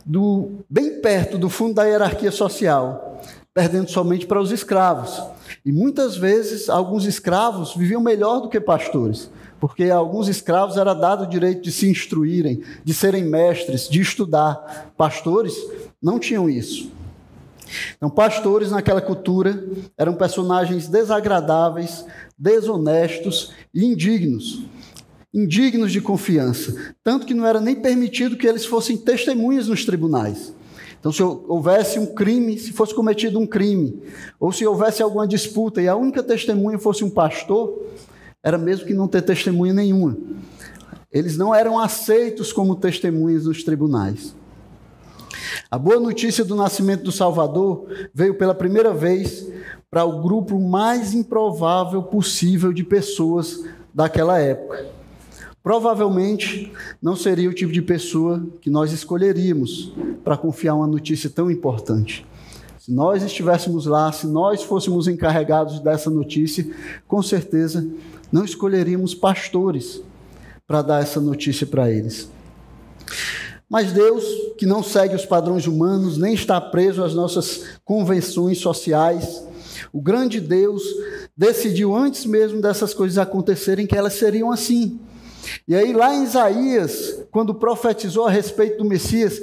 do 0.06 0.60
bem 0.70 1.00
perto 1.00 1.36
do 1.36 1.48
fundo 1.48 1.74
da 1.74 1.84
hierarquia 1.84 2.30
social, 2.30 3.20
perdendo 3.52 3.90
somente 3.90 4.26
para 4.26 4.40
os 4.40 4.52
escravos. 4.52 5.20
E 5.66 5.72
muitas 5.72 6.16
vezes 6.16 6.68
alguns 6.68 7.06
escravos 7.06 7.74
viviam 7.74 8.00
melhor 8.00 8.40
do 8.40 8.48
que 8.48 8.60
pastores, 8.60 9.28
porque 9.58 9.84
a 9.84 9.96
alguns 9.96 10.28
escravos 10.28 10.76
era 10.76 10.94
dado 10.94 11.24
o 11.24 11.28
direito 11.28 11.62
de 11.62 11.72
se 11.72 11.90
instruírem, 11.90 12.62
de 12.84 12.94
serem 12.94 13.24
mestres, 13.24 13.88
de 13.88 14.00
estudar. 14.00 14.92
Pastores 14.96 15.56
não 16.00 16.16
tinham 16.20 16.48
isso. 16.48 16.99
Então, 17.96 18.10
pastores 18.10 18.70
naquela 18.70 19.00
cultura 19.00 19.64
eram 19.96 20.14
personagens 20.14 20.88
desagradáveis, 20.88 22.04
desonestos 22.38 23.52
e 23.74 23.84
indignos 23.84 24.64
indignos 25.32 25.92
de 25.92 26.00
confiança, 26.00 26.74
tanto 27.04 27.24
que 27.24 27.34
não 27.34 27.46
era 27.46 27.60
nem 27.60 27.76
permitido 27.76 28.36
que 28.36 28.46
eles 28.46 28.66
fossem 28.66 28.96
testemunhas 28.96 29.68
nos 29.68 29.84
tribunais. 29.84 30.52
Então, 30.98 31.10
se 31.10 31.22
houvesse 31.22 31.98
um 31.98 32.06
crime, 32.06 32.58
se 32.58 32.72
fosse 32.72 32.94
cometido 32.94 33.38
um 33.38 33.46
crime, 33.46 34.02
ou 34.38 34.52
se 34.52 34.66
houvesse 34.66 35.02
alguma 35.02 35.26
disputa 35.26 35.80
e 35.80 35.88
a 35.88 35.96
única 35.96 36.22
testemunha 36.22 36.78
fosse 36.78 37.02
um 37.02 37.08
pastor, 37.08 37.86
era 38.42 38.58
mesmo 38.58 38.86
que 38.86 38.92
não 38.92 39.08
ter 39.08 39.22
testemunha 39.22 39.72
nenhuma. 39.72 40.16
Eles 41.10 41.38
não 41.38 41.54
eram 41.54 41.78
aceitos 41.78 42.52
como 42.52 42.76
testemunhas 42.76 43.46
nos 43.46 43.64
tribunais. 43.64 44.34
A 45.70 45.78
boa 45.78 46.00
notícia 46.00 46.44
do 46.44 46.54
nascimento 46.54 47.04
do 47.04 47.12
Salvador 47.12 47.86
veio 48.12 48.34
pela 48.34 48.54
primeira 48.54 48.92
vez 48.92 49.50
para 49.90 50.04
o 50.04 50.22
grupo 50.22 50.60
mais 50.60 51.14
improvável 51.14 52.02
possível 52.02 52.72
de 52.72 52.84
pessoas 52.84 53.64
daquela 53.92 54.38
época 54.38 55.00
provavelmente 55.62 56.72
não 57.02 57.14
seria 57.14 57.48
o 57.48 57.54
tipo 57.54 57.72
de 57.72 57.82
pessoa 57.82 58.44
que 58.60 58.70
nós 58.70 58.92
escolheríamos 58.92 59.92
para 60.24 60.36
confiar 60.36 60.74
uma 60.74 60.86
notícia 60.86 61.28
tão 61.28 61.50
importante. 61.50 62.26
Se 62.78 62.90
nós 62.92 63.22
estivéssemos 63.22 63.86
lá, 63.86 64.10
se 64.10 64.26
nós 64.26 64.62
fôssemos 64.62 65.06
encarregados 65.06 65.80
dessa 65.80 66.08
notícia, 66.08 66.66
com 67.06 67.22
certeza 67.22 67.86
não 68.32 68.44
escolheríamos 68.44 69.14
pastores 69.14 70.02
para 70.66 70.82
dar 70.82 71.02
essa 71.02 71.20
notícia 71.20 71.66
para 71.66 71.90
eles. 71.90 72.30
Mas 73.70 73.92
Deus, 73.92 74.24
que 74.58 74.66
não 74.66 74.82
segue 74.82 75.14
os 75.14 75.24
padrões 75.24 75.68
humanos, 75.68 76.18
nem 76.18 76.34
está 76.34 76.60
preso 76.60 77.04
às 77.04 77.14
nossas 77.14 77.66
convenções 77.84 78.58
sociais, 78.58 79.44
o 79.92 80.00
grande 80.00 80.40
Deus 80.40 80.82
decidiu 81.36 81.94
antes 81.94 82.26
mesmo 82.26 82.60
dessas 82.60 82.92
coisas 82.92 83.16
acontecerem 83.16 83.86
que 83.86 83.96
elas 83.96 84.14
seriam 84.14 84.50
assim. 84.50 84.98
E 85.68 85.76
aí, 85.76 85.92
lá 85.92 86.12
em 86.12 86.24
Isaías, 86.24 87.20
quando 87.30 87.54
profetizou 87.54 88.26
a 88.26 88.30
respeito 88.30 88.78
do 88.78 88.84
Messias, 88.84 89.40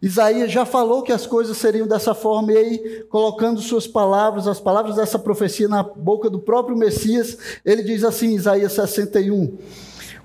Isaías 0.00 0.52
já 0.52 0.66
falou 0.66 1.02
que 1.02 1.12
as 1.12 1.26
coisas 1.26 1.56
seriam 1.56 1.86
dessa 1.86 2.14
forma, 2.14 2.52
e 2.52 2.58
aí, 2.58 3.04
colocando 3.08 3.62
suas 3.62 3.86
palavras, 3.86 4.46
as 4.46 4.60
palavras 4.60 4.96
dessa 4.96 5.18
profecia 5.18 5.68
na 5.68 5.82
boca 5.82 6.28
do 6.28 6.38
próprio 6.38 6.76
Messias, 6.76 7.38
ele 7.64 7.82
diz 7.82 8.04
assim, 8.04 8.34
Isaías 8.34 8.72
61, 8.72 9.56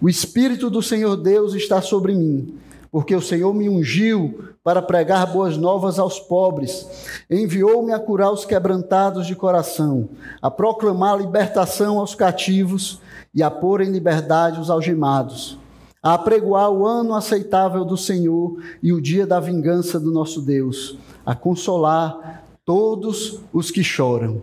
O 0.01 0.10
Espírito 0.10 0.69
do 0.69 0.81
Senhor 0.81 1.15
Deus 1.15 1.53
está 1.53 1.81
sobre 1.81 2.13
mim, 2.13 2.60
porque 2.91 3.15
o 3.15 3.22
Senhor 3.22 3.53
me 3.53 3.69
ungiu 3.69 4.50
para 4.63 4.81
pregar 4.81 5.32
boas 5.32 5.58
novas 5.58 5.99
aos 5.99 6.19
pobres, 6.19 6.88
enviou-me 7.30 7.93
a 7.93 7.99
curar 7.99 8.32
os 8.32 8.45
quebrantados 8.45 9.28
de 9.28 9.36
coração, 9.36 10.10
a 10.41 10.49
proclamar 10.49 11.17
libertação 11.17 11.99
aos 11.99 12.15
cativos 12.15 12.99
e 13.34 13.43
a 13.43 13.52
pôr 13.52 13.82
em 13.82 13.91
liberdade 13.91 14.60
os 14.60 14.69
algemados, 14.69 15.58
a 16.02 16.13
apregoar 16.15 16.71
o 16.71 16.86
ano 16.86 17.13
aceitável 17.13 17.86
do 17.86 17.97
Senhor 17.97 18.58
e 18.82 18.91
o 18.91 19.02
dia 19.02 19.28
da 19.28 19.39
vingança 19.39 19.99
do 19.99 20.12
nosso 20.12 20.41
Deus, 20.41 20.97
a 21.25 21.36
consolar 21.36 22.43
todos 22.65 23.39
os 23.52 23.71
que 23.71 23.84
choram. 23.84 24.41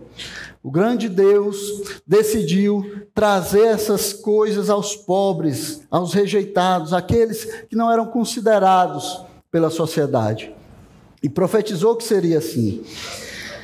O 0.67 0.69
grande 0.69 1.07
Deus 1.07 1.57
decidiu 2.05 3.07
trazer 3.13 3.67
essas 3.67 4.11
coisas 4.11 4.69
aos 4.69 4.97
pobres, 4.97 5.81
aos 5.89 6.13
rejeitados, 6.13 6.91
aqueles 6.91 7.45
que 7.69 7.75
não 7.77 7.89
eram 7.89 8.07
considerados 8.07 9.23
pela 9.49 9.69
sociedade. 9.69 10.53
E 11.23 11.29
profetizou 11.29 11.95
que 11.95 12.03
seria 12.03 12.39
assim. 12.39 12.83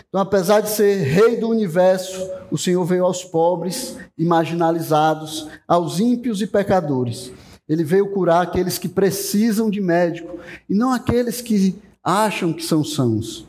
Então, 0.07 0.21
apesar 0.21 0.61
de 0.61 0.69
ser 0.69 1.03
rei 1.03 1.35
do 1.35 1.49
universo, 1.49 2.25
o 2.49 2.57
Senhor 2.57 2.85
veio 2.85 3.03
aos 3.03 3.21
pobres 3.21 3.97
e 4.17 4.23
marginalizados, 4.23 5.49
aos 5.67 5.99
ímpios 5.99 6.41
e 6.41 6.47
pecadores. 6.47 7.33
Ele 7.67 7.83
veio 7.83 8.13
curar 8.13 8.43
aqueles 8.43 8.77
que 8.77 8.87
precisam 8.87 9.69
de 9.69 9.81
médico 9.81 10.39
e 10.69 10.73
não 10.73 10.93
aqueles 10.93 11.41
que 11.41 11.75
acham 12.01 12.53
que 12.53 12.63
são 12.63 12.81
sãos. 12.81 13.45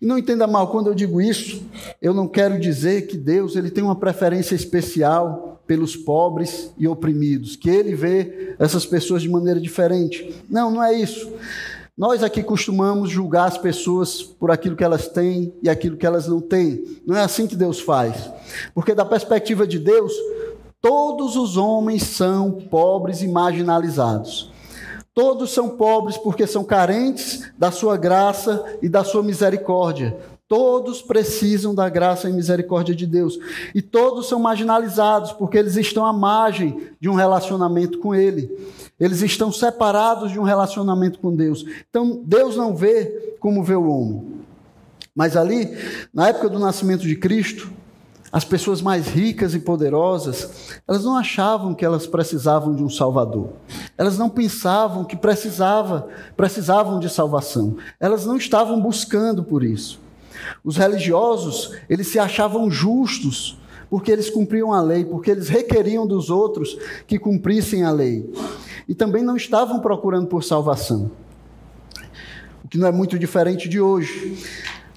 E 0.00 0.06
não 0.06 0.18
entenda 0.18 0.46
mal, 0.46 0.68
quando 0.68 0.88
eu 0.88 0.94
digo 0.94 1.20
isso, 1.20 1.62
eu 2.00 2.12
não 2.12 2.28
quero 2.28 2.58
dizer 2.58 3.06
que 3.06 3.16
Deus 3.16 3.56
ele 3.56 3.70
tem 3.70 3.82
uma 3.82 3.96
preferência 3.96 4.54
especial 4.54 5.62
pelos 5.66 5.96
pobres 5.96 6.72
e 6.78 6.86
oprimidos, 6.86 7.56
que 7.56 7.70
ele 7.70 7.94
vê 7.94 8.54
essas 8.58 8.84
pessoas 8.84 9.22
de 9.22 9.28
maneira 9.28 9.60
diferente. 9.60 10.34
Não, 10.48 10.70
não 10.70 10.82
é 10.82 10.92
isso. 10.92 11.32
Nós 11.96 12.24
aqui 12.24 12.42
costumamos 12.42 13.08
julgar 13.08 13.46
as 13.46 13.56
pessoas 13.56 14.20
por 14.20 14.50
aquilo 14.50 14.74
que 14.74 14.82
elas 14.82 15.06
têm 15.06 15.54
e 15.62 15.70
aquilo 15.70 15.96
que 15.96 16.04
elas 16.04 16.26
não 16.26 16.40
têm. 16.40 17.00
Não 17.06 17.16
é 17.16 17.22
assim 17.22 17.46
que 17.46 17.54
Deus 17.54 17.80
faz. 17.80 18.30
Porque, 18.74 18.94
da 18.94 19.04
perspectiva 19.04 19.64
de 19.64 19.78
Deus, 19.78 20.12
todos 20.80 21.36
os 21.36 21.56
homens 21.56 22.02
são 22.02 22.50
pobres 22.50 23.22
e 23.22 23.28
marginalizados. 23.28 24.52
Todos 25.14 25.52
são 25.52 25.70
pobres 25.70 26.16
porque 26.16 26.44
são 26.44 26.64
carentes 26.64 27.48
da 27.56 27.70
sua 27.70 27.96
graça 27.96 28.64
e 28.82 28.88
da 28.88 29.04
sua 29.04 29.22
misericórdia. 29.22 30.16
Todos 30.48 31.00
precisam 31.00 31.74
da 31.74 31.88
graça 31.88 32.28
e 32.28 32.32
misericórdia 32.32 32.94
de 32.94 33.06
Deus. 33.06 33.38
E 33.74 33.80
todos 33.80 34.28
são 34.28 34.40
marginalizados 34.40 35.32
porque 35.32 35.56
eles 35.56 35.76
estão 35.76 36.04
à 36.04 36.12
margem 36.12 36.88
de 37.00 37.08
um 37.08 37.14
relacionamento 37.14 37.98
com 37.98 38.14
Ele. 38.14 38.50
Eles 38.98 39.22
estão 39.22 39.52
separados 39.52 40.32
de 40.32 40.38
um 40.38 40.42
relacionamento 40.42 41.18
com 41.20 41.34
Deus. 41.34 41.64
Então, 41.88 42.20
Deus 42.24 42.56
não 42.56 42.74
vê 42.74 43.36
como 43.38 43.62
vê 43.62 43.74
o 43.74 43.88
homem. 43.88 44.44
Mas 45.14 45.36
ali, 45.36 45.76
na 46.12 46.28
época 46.28 46.48
do 46.48 46.58
nascimento 46.58 47.02
de 47.02 47.16
Cristo, 47.16 47.70
as 48.34 48.44
pessoas 48.44 48.82
mais 48.82 49.06
ricas 49.06 49.54
e 49.54 49.60
poderosas, 49.60 50.80
elas 50.88 51.04
não 51.04 51.16
achavam 51.16 51.72
que 51.72 51.84
elas 51.84 52.04
precisavam 52.04 52.74
de 52.74 52.82
um 52.82 52.90
Salvador. 52.90 53.50
Elas 53.96 54.18
não 54.18 54.28
pensavam 54.28 55.04
que 55.04 55.14
precisava, 55.14 56.08
precisavam 56.36 56.98
de 56.98 57.08
salvação. 57.08 57.76
Elas 58.00 58.26
não 58.26 58.36
estavam 58.36 58.80
buscando 58.80 59.44
por 59.44 59.62
isso. 59.62 60.00
Os 60.64 60.76
religiosos, 60.76 61.76
eles 61.88 62.08
se 62.08 62.18
achavam 62.18 62.68
justos 62.68 63.56
porque 63.88 64.10
eles 64.10 64.28
cumpriam 64.28 64.72
a 64.72 64.82
lei, 64.82 65.04
porque 65.04 65.30
eles 65.30 65.48
requeriam 65.48 66.04
dos 66.04 66.28
outros 66.28 66.76
que 67.06 67.20
cumprissem 67.20 67.84
a 67.84 67.92
lei 67.92 68.28
e 68.88 68.96
também 68.96 69.22
não 69.22 69.36
estavam 69.36 69.78
procurando 69.78 70.26
por 70.26 70.42
salvação. 70.42 71.08
O 72.64 72.68
que 72.68 72.78
não 72.78 72.88
é 72.88 72.92
muito 72.92 73.16
diferente 73.16 73.68
de 73.68 73.80
hoje. 73.80 74.44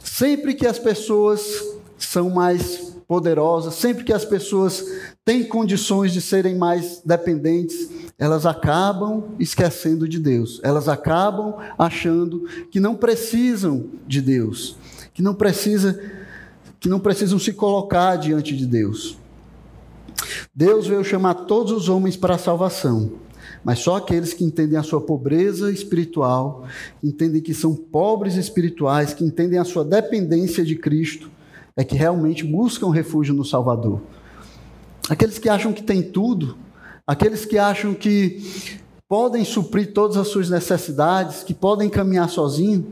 Sempre 0.04 0.56
que 0.56 0.66
as 0.66 0.80
pessoas 0.80 1.64
são 2.00 2.32
mais 2.32 2.97
poderosas, 3.08 3.76
sempre 3.76 4.04
que 4.04 4.12
as 4.12 4.26
pessoas 4.26 4.84
têm 5.24 5.46
condições 5.46 6.12
de 6.12 6.20
serem 6.20 6.56
mais 6.56 7.02
dependentes, 7.06 7.90
elas 8.20 8.46
acabam 8.46 9.24
esquecendo 9.40 10.08
de 10.08 10.20
Deus. 10.20 10.60
Elas 10.64 10.90
acabam 10.90 11.56
achando 11.78 12.46
que 12.70 12.80
não 12.80 12.96
precisam 12.96 13.86
de 14.06 14.22
Deus, 14.22 14.76
que 15.14 15.22
não 15.22 15.34
precisa 15.34 16.00
que 16.80 16.88
não 16.88 17.00
precisam 17.00 17.40
se 17.40 17.54
colocar 17.54 18.18
diante 18.18 18.56
de 18.56 18.66
Deus. 18.66 19.18
Deus 20.54 20.86
veio 20.86 21.04
chamar 21.04 21.34
todos 21.34 21.72
os 21.72 21.90
homens 21.90 22.16
para 22.16 22.36
a 22.36 22.38
salvação. 22.38 23.14
Mas 23.64 23.80
só 23.80 23.96
aqueles 23.96 24.34
que 24.34 24.44
entendem 24.44 24.78
a 24.78 24.84
sua 24.84 25.02
pobreza 25.02 25.72
espiritual, 25.72 26.66
entendem 27.04 27.42
que 27.42 27.54
são 27.54 27.76
pobres 27.76 28.36
espirituais, 28.36 29.14
que 29.14 29.24
entendem 29.24 29.58
a 29.58 29.64
sua 29.64 29.84
dependência 29.84 30.64
de 30.64 30.76
Cristo, 30.76 31.32
é 31.78 31.84
que 31.84 31.96
realmente 31.96 32.44
buscam 32.44 32.90
refúgio 32.90 33.36
no 33.36 33.46
Salvador. 33.46 34.02
Aqueles 35.08 35.38
que 35.38 35.48
acham 35.48 35.72
que 35.72 35.84
têm 35.84 36.02
tudo, 36.02 36.58
aqueles 37.06 37.46
que 37.46 37.58
acham 37.58 37.94
que 37.94 38.42
podem 39.08 39.46
suprir 39.46 39.94
todas 39.94 40.18
as 40.18 40.28
suas 40.28 40.50
necessidades, 40.50 41.44
que 41.44 41.54
podem 41.54 41.88
caminhar 41.88 42.28
sozinhos, 42.30 42.86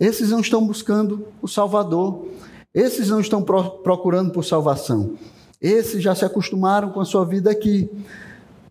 esses 0.00 0.30
não 0.30 0.40
estão 0.40 0.66
buscando 0.66 1.26
o 1.42 1.46
Salvador, 1.46 2.26
esses 2.74 3.10
não 3.10 3.20
estão 3.20 3.42
procurando 3.42 4.32
por 4.32 4.44
salvação. 4.44 5.14
Esses 5.60 6.02
já 6.02 6.14
se 6.14 6.24
acostumaram 6.24 6.90
com 6.90 7.00
a 7.00 7.04
sua 7.04 7.24
vida 7.24 7.50
aqui. 7.50 7.90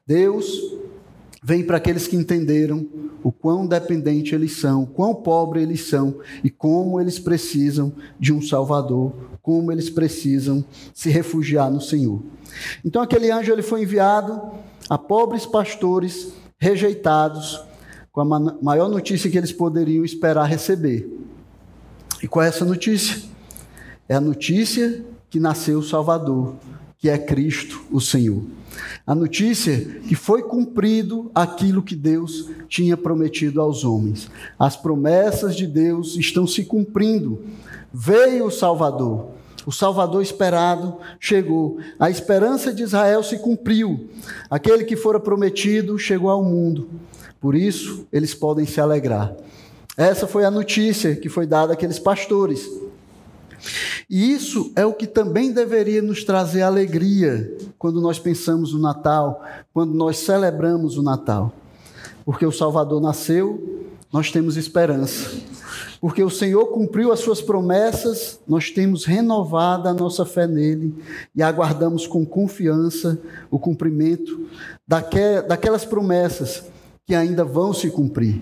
Deus 0.08 0.60
vem 1.44 1.64
para 1.64 1.78
aqueles 1.78 2.08
que 2.08 2.16
entenderam 2.16 2.88
o 3.24 3.32
quão 3.32 3.68
dependente 3.68 4.34
eles 4.34 4.54
são, 4.54 4.86
quão 4.86 5.14
pobre 5.14 5.62
eles 5.62 5.88
são 5.88 6.16
e 6.44 6.50
como 6.50 7.00
eles 7.00 7.20
precisam 7.20 7.94
de 8.20 8.34
um 8.34 8.42
Salvador, 8.42 9.14
como 9.50 9.72
eles 9.72 9.90
precisam 9.90 10.64
se 10.94 11.10
refugiar 11.10 11.72
no 11.72 11.82
Senhor. 11.82 12.22
Então 12.86 13.02
aquele 13.02 13.32
anjo 13.32 13.52
ele 13.52 13.64
foi 13.64 13.82
enviado 13.82 14.40
a 14.88 14.96
pobres 14.96 15.44
pastores 15.44 16.32
rejeitados 16.60 17.60
com 18.12 18.22
a 18.22 18.40
maior 18.62 18.88
notícia 18.88 19.28
que 19.28 19.36
eles 19.36 19.52
poderiam 19.52 20.06
esperar 20.06 20.46
receber. 20.46 21.12
E 22.22 22.28
qual 22.28 22.46
é 22.46 22.50
essa 22.50 22.64
notícia? 22.64 23.24
É 24.08 24.14
a 24.14 24.22
notícia 24.22 25.04
que 25.32 25.40
nasceu 25.40 25.80
o 25.80 25.84
Salvador, 25.84 26.54
que 27.00 27.10
é 27.10 27.18
Cristo, 27.18 27.82
o 27.92 28.00
Senhor. 28.00 28.44
A 29.04 29.16
notícia 29.16 29.84
que 30.08 30.14
foi 30.14 30.44
cumprido 30.44 31.32
aquilo 31.34 31.82
que 31.82 31.96
Deus 31.96 32.52
tinha 32.68 32.96
prometido 32.96 33.60
aos 33.60 33.84
homens. 33.84 34.30
As 34.60 34.78
promessas 34.78 35.56
de 35.56 35.66
Deus 35.66 36.16
estão 36.18 36.46
se 36.46 36.66
cumprindo. 36.66 37.44
Veio 37.92 38.46
o 38.46 38.52
Salvador. 38.52 39.39
O 39.70 39.72
Salvador 39.72 40.24
esperado 40.24 40.98
chegou. 41.20 41.78
A 42.00 42.10
esperança 42.10 42.74
de 42.74 42.82
Israel 42.82 43.22
se 43.22 43.38
cumpriu. 43.38 44.10
Aquele 44.50 44.84
que 44.84 44.96
fora 44.96 45.20
prometido 45.20 45.96
chegou 45.96 46.32
ao 46.32 46.44
mundo. 46.44 46.90
Por 47.40 47.54
isso, 47.54 48.08
eles 48.12 48.34
podem 48.34 48.66
se 48.66 48.82
alegrar. 48.82 49.32
Essa 49.96 50.26
foi 50.26 50.44
a 50.44 50.50
notícia 50.50 51.16
que 51.16 51.30
foi 51.30 51.46
dada 51.46 51.74
àqueles 51.74 52.00
pastores. 52.00 52.68
E 54.10 54.34
isso 54.34 54.72
é 54.76 54.84
o 54.88 54.94
que 54.94 55.06
também 55.06 55.52
deveria 55.52 56.02
nos 56.02 56.24
trazer 56.24 56.64
alegria 56.64 57.56
quando 57.78 58.02
nós 58.02 58.18
pensamos 58.18 58.74
no 58.74 58.80
Natal, 58.80 59.44
quando 59.72 59.94
nós 59.94 60.18
celebramos 60.18 60.98
o 60.98 61.04
Natal. 61.04 61.54
Porque 62.26 62.44
o 62.44 62.52
Salvador 62.52 63.00
nasceu, 63.00 63.86
nós 64.12 64.32
temos 64.32 64.58
esperança. 64.58 65.30
Porque 66.02 66.24
o 66.24 66.30
Senhor 66.30 66.68
cumpriu 66.68 67.12
as 67.12 67.20
suas 67.20 67.42
promessas, 67.42 68.40
nós 68.48 68.72
temos 68.72 69.04
renovada 69.06 69.90
a 69.90 69.94
nossa 69.94 70.26
fé 70.26 70.48
nele 70.48 70.96
e 71.36 71.44
aguardamos 71.44 72.08
com 72.08 72.26
confiança 72.26 73.20
o 73.52 73.60
cumprimento 73.60 74.48
daquelas 74.88 75.84
promessas 75.84 76.64
que 77.06 77.14
ainda 77.14 77.44
vão 77.44 77.74
se 77.74 77.90
cumprir. 77.90 78.42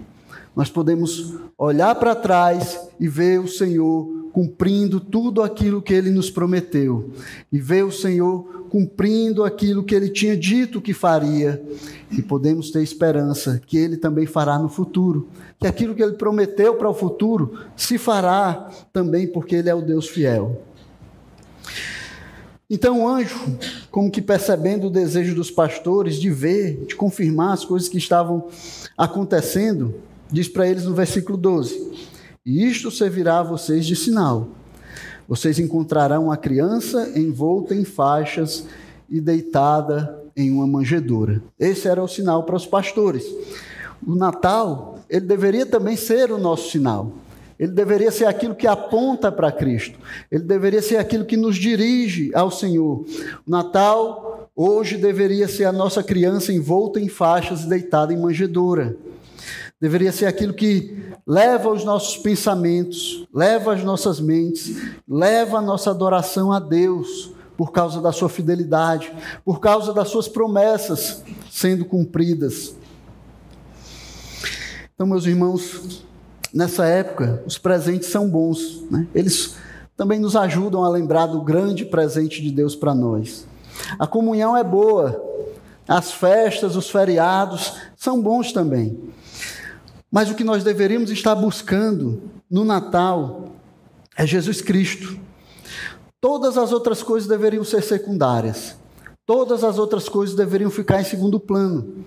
Nós 0.58 0.72
podemos 0.72 1.36
olhar 1.56 1.94
para 1.94 2.16
trás 2.16 2.90
e 3.00 3.08
ver 3.08 3.40
o 3.40 3.48
Senhor 3.48 4.32
cumprindo 4.34 5.00
tudo 5.00 5.44
aquilo 5.44 5.84
que 5.84 5.94
ele 5.94 6.10
nos 6.10 6.32
prometeu, 6.32 7.12
e 7.52 7.60
ver 7.60 7.86
o 7.86 7.92
Senhor 7.92 8.66
cumprindo 8.68 9.44
aquilo 9.44 9.84
que 9.84 9.94
ele 9.94 10.10
tinha 10.10 10.36
dito 10.36 10.82
que 10.82 10.96
faria, 10.96 11.64
e 12.10 12.24
podemos 12.24 12.72
ter 12.72 12.82
esperança 12.82 13.62
que 13.68 13.78
ele 13.78 13.98
também 13.98 14.26
fará 14.26 14.58
no 14.58 14.68
futuro, 14.68 15.28
que 15.60 15.68
aquilo 15.68 15.94
que 15.94 16.02
ele 16.02 16.14
prometeu 16.14 16.74
para 16.74 16.90
o 16.90 16.94
futuro 16.94 17.60
se 17.76 18.00
fará 18.00 18.68
também, 18.92 19.28
porque 19.28 19.58
ele 19.58 19.70
é 19.70 19.76
o 19.76 19.82
Deus 19.84 20.10
fiel. 20.10 20.64
Então 22.68 23.04
o 23.04 23.08
anjo, 23.08 23.40
como 23.92 24.10
que 24.10 24.24
percebendo 24.24 24.88
o 24.88 24.92
desejo 24.92 25.36
dos 25.36 25.52
pastores 25.52 26.16
de 26.16 26.32
ver, 26.32 26.84
de 26.88 26.96
confirmar 26.96 27.54
as 27.54 27.64
coisas 27.64 27.88
que 27.88 28.00
estavam 28.00 28.48
acontecendo, 28.98 29.94
diz 30.32 30.48
para 30.48 30.68
eles 30.68 30.86
no 30.86 30.94
versículo 30.94 31.38
12: 31.38 32.08
e 32.48 32.66
isto 32.66 32.90
servirá 32.90 33.40
a 33.40 33.44
vocês 33.44 33.86
de 33.86 33.94
sinal. 33.94 34.48
Vocês 35.28 35.60
encontrarão 35.60 36.32
a 36.32 36.38
criança 36.38 37.12
envolta 37.14 37.76
em 37.76 37.84
faixas 37.84 38.66
e 39.10 39.20
deitada 39.20 40.18
em 40.34 40.50
uma 40.50 40.66
manjedoura. 40.66 41.44
Esse 41.60 41.90
era 41.90 42.02
o 42.02 42.08
sinal 42.08 42.44
para 42.44 42.56
os 42.56 42.66
pastores. 42.66 43.26
O 44.06 44.16
Natal, 44.16 44.98
ele 45.10 45.26
deveria 45.26 45.66
também 45.66 45.98
ser 45.98 46.32
o 46.32 46.38
nosso 46.38 46.72
sinal. 46.72 47.12
Ele 47.60 47.74
deveria 47.74 48.12
ser 48.12 48.28
aquilo 48.28 48.56
que 48.56 48.66
aponta 48.66 49.30
para 49.30 49.52
Cristo. 49.52 50.00
Ele 50.32 50.44
deveria 50.44 50.82
ser 50.82 50.98
aquilo 50.98 51.26
que 51.26 51.36
nos 51.36 51.58
dirige 51.58 52.32
ao 52.34 52.50
Senhor. 52.50 53.04
O 53.46 53.52
Natal 53.52 54.50
hoje 54.56 54.96
deveria 54.96 55.50
ser 55.50 55.66
a 55.66 55.74
nossa 55.74 56.02
criança 56.02 56.54
envolta 56.54 56.98
em 56.98 57.10
faixas 57.10 57.64
e 57.64 57.68
deitada 57.68 58.14
em 58.14 58.18
manjedoura. 58.18 58.96
Deveria 59.80 60.12
ser 60.12 60.26
aquilo 60.26 60.54
que 60.54 61.14
leva 61.26 61.70
os 61.70 61.84
nossos 61.84 62.18
pensamentos, 62.18 63.28
leva 63.34 63.74
as 63.74 63.84
nossas 63.84 64.20
mentes, 64.20 64.76
leva 65.08 65.60
a 65.60 65.62
nossa 65.62 65.92
adoração 65.92 66.52
a 66.52 66.60
Deus, 66.60 67.32
por 67.58 67.72
causa 67.72 68.00
da 68.00 68.12
sua 68.12 68.30
fidelidade, 68.30 69.12
por 69.44 69.60
causa 69.60 69.92
das 69.92 70.10
suas 70.10 70.28
promessas 70.28 71.24
sendo 71.52 71.86
cumpridas. 71.86 72.76
Então, 74.94 75.06
meus 75.06 75.26
irmãos, 75.26 76.04
nessa 76.54 76.86
época, 76.86 77.44
os 77.46 77.58
presentes 77.58 78.10
são 78.10 78.30
bons, 78.30 78.84
né? 78.90 79.08
eles 79.14 79.56
também 79.96 80.20
nos 80.20 80.36
ajudam 80.36 80.84
a 80.84 80.90
lembrar 80.90 81.26
do 81.26 81.42
grande 81.42 81.84
presente 81.84 82.42
de 82.42 82.52
Deus 82.52 82.76
para 82.76 82.94
nós. 82.94 83.48
A 83.98 84.06
comunhão 84.06 84.56
é 84.56 84.64
boa, 84.64 85.24
as 85.88 86.12
festas, 86.12 86.76
os 86.76 86.90
feriados 86.90 87.74
são 87.96 88.22
bons 88.22 88.52
também. 88.52 89.00
Mas 90.12 90.30
o 90.30 90.36
que 90.36 90.44
nós 90.44 90.64
deveríamos 90.64 91.12
estar 91.12 91.36
buscando 91.36 92.22
no 92.50 92.64
Natal 92.64 93.50
é 94.18 94.26
Jesus 94.26 94.62
Cristo. 94.62 95.20
Todas 96.20 96.58
as 96.58 96.72
outras 96.72 97.04
coisas 97.04 97.28
deveriam 97.28 97.64
ser 97.64 97.84
secundárias. 97.84 98.76
Todas 99.26 99.64
as 99.64 99.78
outras 99.78 100.08
coisas 100.08 100.36
deveriam 100.36 100.72
ficar 100.72 101.02
em 101.02 101.04
segundo 101.04 101.40
plano. 101.40 102.06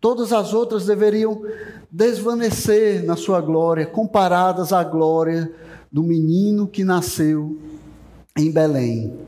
Todas 0.00 0.32
as 0.32 0.54
outras 0.54 0.86
deveriam 0.86 1.42
desvanecer 1.90 3.04
na 3.04 3.16
sua 3.16 3.40
glória, 3.40 3.86
comparadas 3.86 4.72
à 4.72 4.82
glória 4.82 5.52
do 5.90 6.02
menino 6.02 6.66
que 6.66 6.84
nasceu 6.84 7.58
em 8.36 8.50
Belém. 8.50 9.18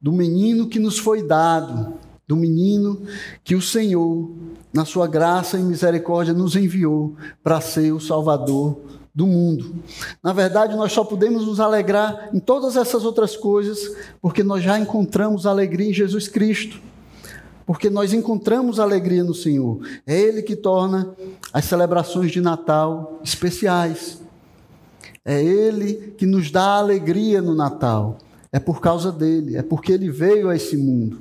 Do 0.00 0.12
menino 0.12 0.68
que 0.68 0.78
nos 0.78 0.98
foi 0.98 1.22
dado, 1.22 1.97
do 2.28 2.36
menino 2.36 3.02
que 3.42 3.56
o 3.56 3.62
Senhor 3.62 4.30
na 4.72 4.84
sua 4.84 5.06
graça 5.06 5.58
e 5.58 5.62
misericórdia, 5.62 6.34
nos 6.34 6.54
enviou 6.54 7.16
para 7.42 7.60
ser 7.60 7.92
o 7.92 8.00
Salvador 8.00 8.80
do 9.14 9.26
mundo. 9.26 9.74
Na 10.22 10.32
verdade, 10.32 10.76
nós 10.76 10.92
só 10.92 11.02
podemos 11.02 11.46
nos 11.46 11.58
alegrar 11.58 12.30
em 12.32 12.38
todas 12.38 12.76
essas 12.76 13.04
outras 13.04 13.36
coisas 13.36 13.78
porque 14.20 14.42
nós 14.42 14.62
já 14.62 14.78
encontramos 14.78 15.46
alegria 15.46 15.90
em 15.90 15.94
Jesus 15.94 16.28
Cristo. 16.28 16.80
Porque 17.66 17.90
nós 17.90 18.14
encontramos 18.14 18.80
alegria 18.80 19.22
no 19.22 19.34
Senhor. 19.34 19.80
É 20.06 20.18
Ele 20.18 20.42
que 20.42 20.56
torna 20.56 21.14
as 21.52 21.66
celebrações 21.66 22.30
de 22.30 22.40
Natal 22.40 23.20
especiais. 23.22 24.22
É 25.22 25.42
Ele 25.42 26.14
que 26.16 26.24
nos 26.24 26.50
dá 26.50 26.76
alegria 26.76 27.42
no 27.42 27.54
Natal. 27.54 28.18
É 28.50 28.58
por 28.58 28.80
causa 28.80 29.12
dele, 29.12 29.58
é 29.58 29.62
porque 29.62 29.92
ele 29.92 30.10
veio 30.10 30.48
a 30.48 30.56
esse 30.56 30.74
mundo 30.74 31.18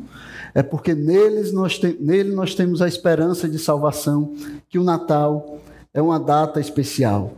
é 0.58 0.64
porque 0.64 0.96
neles 0.96 1.54
nós 1.54 1.78
te, 1.78 1.96
nele 2.00 2.34
nós 2.34 2.56
temos 2.56 2.82
a 2.82 2.88
esperança 2.88 3.48
de 3.48 3.60
salvação, 3.60 4.34
que 4.68 4.80
o 4.80 4.84
Natal 4.84 5.60
é 5.94 6.02
uma 6.02 6.20
data 6.20 6.60
especial. 6.60 7.34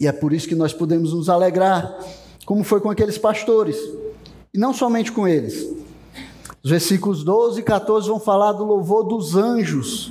E 0.00 0.06
é 0.06 0.12
por 0.12 0.32
isso 0.32 0.48
que 0.48 0.54
nós 0.54 0.72
podemos 0.72 1.12
nos 1.12 1.28
alegrar, 1.28 1.98
como 2.46 2.64
foi 2.64 2.80
com 2.80 2.88
aqueles 2.88 3.18
pastores, 3.18 3.76
e 4.54 4.56
não 4.56 4.72
somente 4.72 5.12
com 5.12 5.28
eles. 5.28 5.62
Os 6.64 6.70
versículos 6.70 7.22
12 7.22 7.60
e 7.60 7.62
14 7.62 8.08
vão 8.08 8.18
falar 8.18 8.52
do 8.52 8.64
louvor 8.64 9.04
dos 9.04 9.36
anjos, 9.36 10.10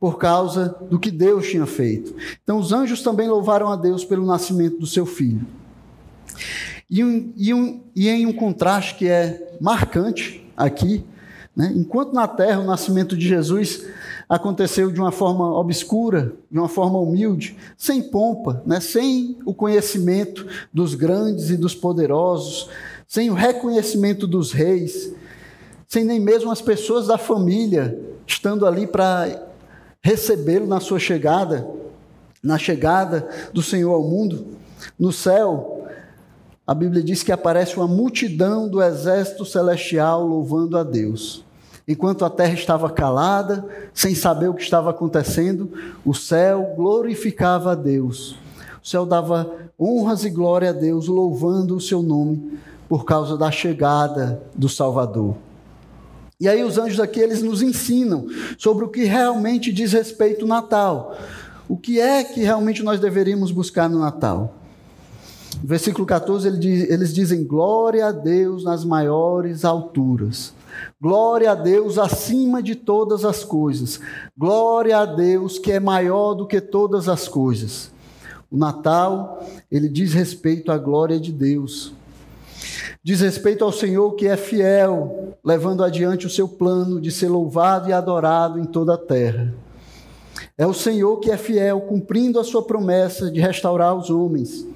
por 0.00 0.16
causa 0.16 0.74
do 0.88 0.98
que 0.98 1.10
Deus 1.10 1.50
tinha 1.50 1.66
feito. 1.66 2.14
Então, 2.42 2.58
os 2.58 2.72
anjos 2.72 3.02
também 3.02 3.28
louvaram 3.28 3.70
a 3.70 3.76
Deus 3.76 4.06
pelo 4.06 4.24
nascimento 4.24 4.78
do 4.78 4.86
seu 4.86 5.04
filho. 5.04 5.46
E, 6.88 7.04
um, 7.04 7.30
e, 7.36 7.52
um, 7.52 7.82
e 7.94 8.08
em 8.08 8.24
um 8.24 8.32
contraste 8.32 8.94
que 8.94 9.06
é 9.06 9.58
marcante 9.60 10.42
aqui, 10.56 11.04
né? 11.56 11.72
Enquanto 11.74 12.12
na 12.12 12.28
terra 12.28 12.60
o 12.60 12.66
nascimento 12.66 13.16
de 13.16 13.26
Jesus 13.26 13.86
aconteceu 14.28 14.90
de 14.90 15.00
uma 15.00 15.10
forma 15.10 15.58
obscura, 15.58 16.34
de 16.50 16.58
uma 16.58 16.68
forma 16.68 16.98
humilde, 17.00 17.56
sem 17.78 18.02
pompa, 18.02 18.62
né? 18.66 18.78
sem 18.78 19.38
o 19.46 19.54
conhecimento 19.54 20.46
dos 20.72 20.94
grandes 20.94 21.48
e 21.48 21.56
dos 21.56 21.74
poderosos, 21.74 22.68
sem 23.08 23.30
o 23.30 23.34
reconhecimento 23.34 24.26
dos 24.26 24.52
reis, 24.52 25.12
sem 25.88 26.04
nem 26.04 26.20
mesmo 26.20 26.50
as 26.50 26.60
pessoas 26.60 27.06
da 27.06 27.16
família 27.16 27.98
estando 28.26 28.66
ali 28.66 28.86
para 28.86 29.46
recebê-lo 30.02 30.66
na 30.66 30.80
sua 30.80 30.98
chegada, 30.98 31.66
na 32.42 32.58
chegada 32.58 33.28
do 33.52 33.62
Senhor 33.62 33.94
ao 33.94 34.02
mundo. 34.02 34.48
No 34.98 35.12
céu, 35.12 35.86
a 36.66 36.74
Bíblia 36.74 37.02
diz 37.02 37.22
que 37.22 37.30
aparece 37.30 37.76
uma 37.76 37.86
multidão 37.86 38.68
do 38.68 38.82
exército 38.82 39.44
celestial 39.44 40.26
louvando 40.26 40.76
a 40.76 40.82
Deus. 40.82 41.45
Enquanto 41.88 42.24
a 42.24 42.30
terra 42.30 42.54
estava 42.54 42.90
calada, 42.90 43.64
sem 43.94 44.12
saber 44.12 44.48
o 44.48 44.54
que 44.54 44.62
estava 44.62 44.90
acontecendo, 44.90 45.70
o 46.04 46.12
céu 46.12 46.74
glorificava 46.74 47.72
a 47.72 47.74
Deus. 47.76 48.36
O 48.82 48.88
céu 48.88 49.06
dava 49.06 49.54
honras 49.78 50.24
e 50.24 50.30
glória 50.30 50.70
a 50.70 50.72
Deus, 50.72 51.06
louvando 51.06 51.76
o 51.76 51.80
seu 51.80 52.02
nome 52.02 52.58
por 52.88 53.04
causa 53.04 53.36
da 53.36 53.52
chegada 53.52 54.42
do 54.52 54.68
Salvador. 54.68 55.36
E 56.40 56.48
aí 56.48 56.64
os 56.64 56.76
anjos 56.76 56.98
aqui 56.98 57.20
eles 57.20 57.40
nos 57.40 57.62
ensinam 57.62 58.26
sobre 58.58 58.84
o 58.84 58.88
que 58.88 59.04
realmente 59.04 59.72
diz 59.72 59.92
respeito 59.92 60.42
ao 60.42 60.48
Natal. 60.48 61.16
O 61.68 61.76
que 61.76 62.00
é 62.00 62.24
que 62.24 62.40
realmente 62.40 62.82
nós 62.82 62.98
deveríamos 62.98 63.52
buscar 63.52 63.88
no 63.88 64.00
Natal? 64.00 64.54
No 65.62 65.68
versículo 65.68 66.04
14 66.04 66.48
ele 66.48 66.58
diz, 66.58 66.90
eles 66.90 67.14
dizem 67.14 67.44
glória 67.44 68.06
a 68.08 68.12
Deus 68.12 68.64
nas 68.64 68.84
maiores 68.84 69.64
alturas 69.64 70.55
Glória 71.00 71.52
a 71.52 71.54
Deus 71.54 71.98
acima 71.98 72.62
de 72.62 72.74
todas 72.74 73.24
as 73.24 73.44
coisas. 73.44 74.00
Glória 74.36 74.98
a 74.98 75.04
Deus 75.04 75.58
que 75.58 75.72
é 75.72 75.80
maior 75.80 76.34
do 76.34 76.46
que 76.46 76.60
todas 76.60 77.08
as 77.08 77.28
coisas. 77.28 77.90
O 78.50 78.56
Natal, 78.56 79.44
ele 79.70 79.88
diz 79.88 80.12
respeito 80.12 80.70
à 80.72 80.78
glória 80.78 81.18
de 81.18 81.32
Deus. 81.32 81.92
Diz 83.02 83.20
respeito 83.20 83.64
ao 83.64 83.72
Senhor 83.72 84.12
que 84.14 84.26
é 84.26 84.36
fiel, 84.36 85.36
levando 85.44 85.84
adiante 85.84 86.26
o 86.26 86.30
seu 86.30 86.48
plano 86.48 87.00
de 87.00 87.10
ser 87.10 87.28
louvado 87.28 87.88
e 87.88 87.92
adorado 87.92 88.58
em 88.58 88.64
toda 88.64 88.94
a 88.94 88.98
terra. 88.98 89.54
É 90.58 90.66
o 90.66 90.74
Senhor 90.74 91.18
que 91.18 91.30
é 91.30 91.36
fiel, 91.36 91.82
cumprindo 91.82 92.40
a 92.40 92.44
sua 92.44 92.62
promessa 92.62 93.30
de 93.30 93.40
restaurar 93.40 93.94
os 93.94 94.10
homens, 94.10 94.66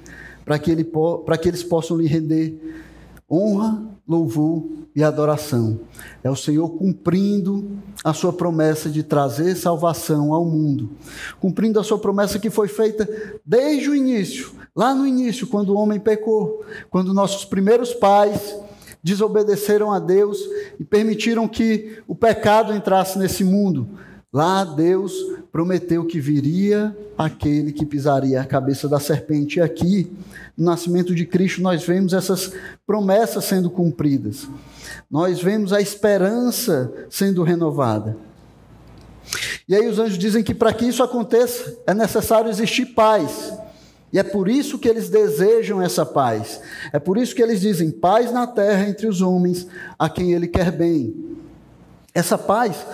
para 0.45 0.59
que, 0.59 0.71
ele, 0.71 0.83
que 0.83 1.47
eles 1.47 1.63
possam 1.63 1.97
lhe 1.97 2.07
render 2.07 2.57
honra, 3.29 3.81
louvor 4.07 4.63
e 4.95 5.03
adoração. 5.03 5.79
É 6.23 6.29
o 6.29 6.35
Senhor 6.35 6.69
cumprindo 6.69 7.77
a 8.03 8.13
sua 8.13 8.33
promessa 8.33 8.89
de 8.89 9.03
trazer 9.03 9.55
salvação 9.55 10.33
ao 10.33 10.45
mundo, 10.45 10.91
cumprindo 11.39 11.79
a 11.79 11.83
sua 11.83 11.97
promessa 11.97 12.39
que 12.39 12.49
foi 12.49 12.67
feita 12.67 13.07
desde 13.45 13.89
o 13.89 13.95
início, 13.95 14.51
lá 14.75 14.93
no 14.93 15.05
início, 15.05 15.47
quando 15.47 15.69
o 15.69 15.77
homem 15.77 15.99
pecou, 15.99 16.63
quando 16.89 17.13
nossos 17.13 17.45
primeiros 17.45 17.93
pais 17.93 18.55
desobedeceram 19.03 19.91
a 19.91 19.99
Deus 19.99 20.37
e 20.79 20.83
permitiram 20.83 21.47
que 21.47 22.01
o 22.07 22.15
pecado 22.15 22.73
entrasse 22.73 23.17
nesse 23.17 23.43
mundo. 23.43 23.89
Lá 24.33 24.63
Deus 24.63 25.13
prometeu 25.51 26.05
que 26.05 26.17
viria 26.19 26.95
aquele 27.17 27.73
que 27.73 27.85
pisaria 27.85 28.39
a 28.39 28.45
cabeça 28.45 28.87
da 28.87 28.97
serpente. 28.97 29.59
E 29.59 29.61
aqui, 29.61 30.09
no 30.57 30.65
nascimento 30.65 31.13
de 31.13 31.25
Cristo, 31.25 31.61
nós 31.61 31.83
vemos 31.83 32.13
essas 32.13 32.53
promessas 32.87 33.43
sendo 33.43 33.69
cumpridas. 33.69 34.47
Nós 35.09 35.41
vemos 35.41 35.73
a 35.73 35.81
esperança 35.81 36.89
sendo 37.09 37.43
renovada. 37.43 38.15
E 39.67 39.75
aí 39.75 39.85
os 39.87 39.99
anjos 39.99 40.17
dizem 40.17 40.43
que 40.43 40.55
para 40.55 40.73
que 40.73 40.85
isso 40.85 41.03
aconteça 41.03 41.77
é 41.85 41.93
necessário 41.93 42.49
existir 42.49 42.85
paz. 42.87 43.53
E 44.13 44.19
é 44.19 44.23
por 44.23 44.47
isso 44.47 44.79
que 44.79 44.87
eles 44.87 45.09
desejam 45.09 45.81
essa 45.81 46.05
paz. 46.05 46.61
É 46.93 46.99
por 46.99 47.17
isso 47.17 47.35
que 47.35 47.41
eles 47.41 47.59
dizem 47.59 47.91
paz 47.91 48.31
na 48.31 48.47
terra 48.47 48.87
entre 48.87 49.07
os 49.07 49.21
homens 49.21 49.67
a 49.99 50.09
quem 50.09 50.31
ele 50.31 50.47
quer 50.47 50.71
bem. 50.71 51.13
Essa 52.13 52.37
paz 52.37 52.85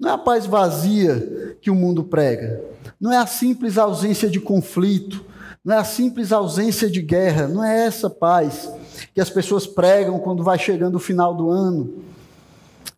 não 0.00 0.08
é 0.08 0.12
a 0.14 0.18
paz 0.18 0.46
vazia 0.46 1.58
que 1.60 1.70
o 1.70 1.74
mundo 1.74 2.02
prega. 2.02 2.64
Não 2.98 3.12
é 3.12 3.18
a 3.18 3.26
simples 3.26 3.76
ausência 3.76 4.30
de 4.30 4.40
conflito. 4.40 5.22
Não 5.62 5.74
é 5.74 5.78
a 5.78 5.84
simples 5.84 6.32
ausência 6.32 6.88
de 6.88 7.02
guerra. 7.02 7.46
Não 7.46 7.62
é 7.62 7.84
essa 7.84 8.08
paz 8.08 8.72
que 9.14 9.20
as 9.20 9.28
pessoas 9.28 9.66
pregam 9.66 10.18
quando 10.18 10.42
vai 10.42 10.58
chegando 10.58 10.94
o 10.94 11.00
final 11.00 11.34
do 11.34 11.50
ano. 11.50 12.02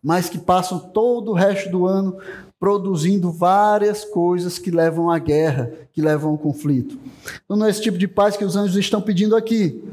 Mas 0.01 0.29
que 0.29 0.37
passam 0.37 0.79
todo 0.79 1.31
o 1.31 1.33
resto 1.33 1.69
do 1.69 1.85
ano 1.85 2.17
produzindo 2.57 3.29
várias 3.29 4.05
coisas 4.05 4.57
que 4.57 4.71
levam 4.71 5.11
à 5.11 5.19
guerra, 5.19 5.73
que 5.91 6.01
levam 6.01 6.31
ao 6.31 6.37
conflito. 6.37 6.97
Então 7.43 7.57
não 7.57 7.65
é 7.65 7.69
esse 7.69 7.81
tipo 7.81 7.97
de 7.97 8.07
paz 8.07 8.37
que 8.37 8.45
os 8.45 8.55
anjos 8.55 8.77
estão 8.77 9.01
pedindo 9.01 9.35
aqui. 9.35 9.83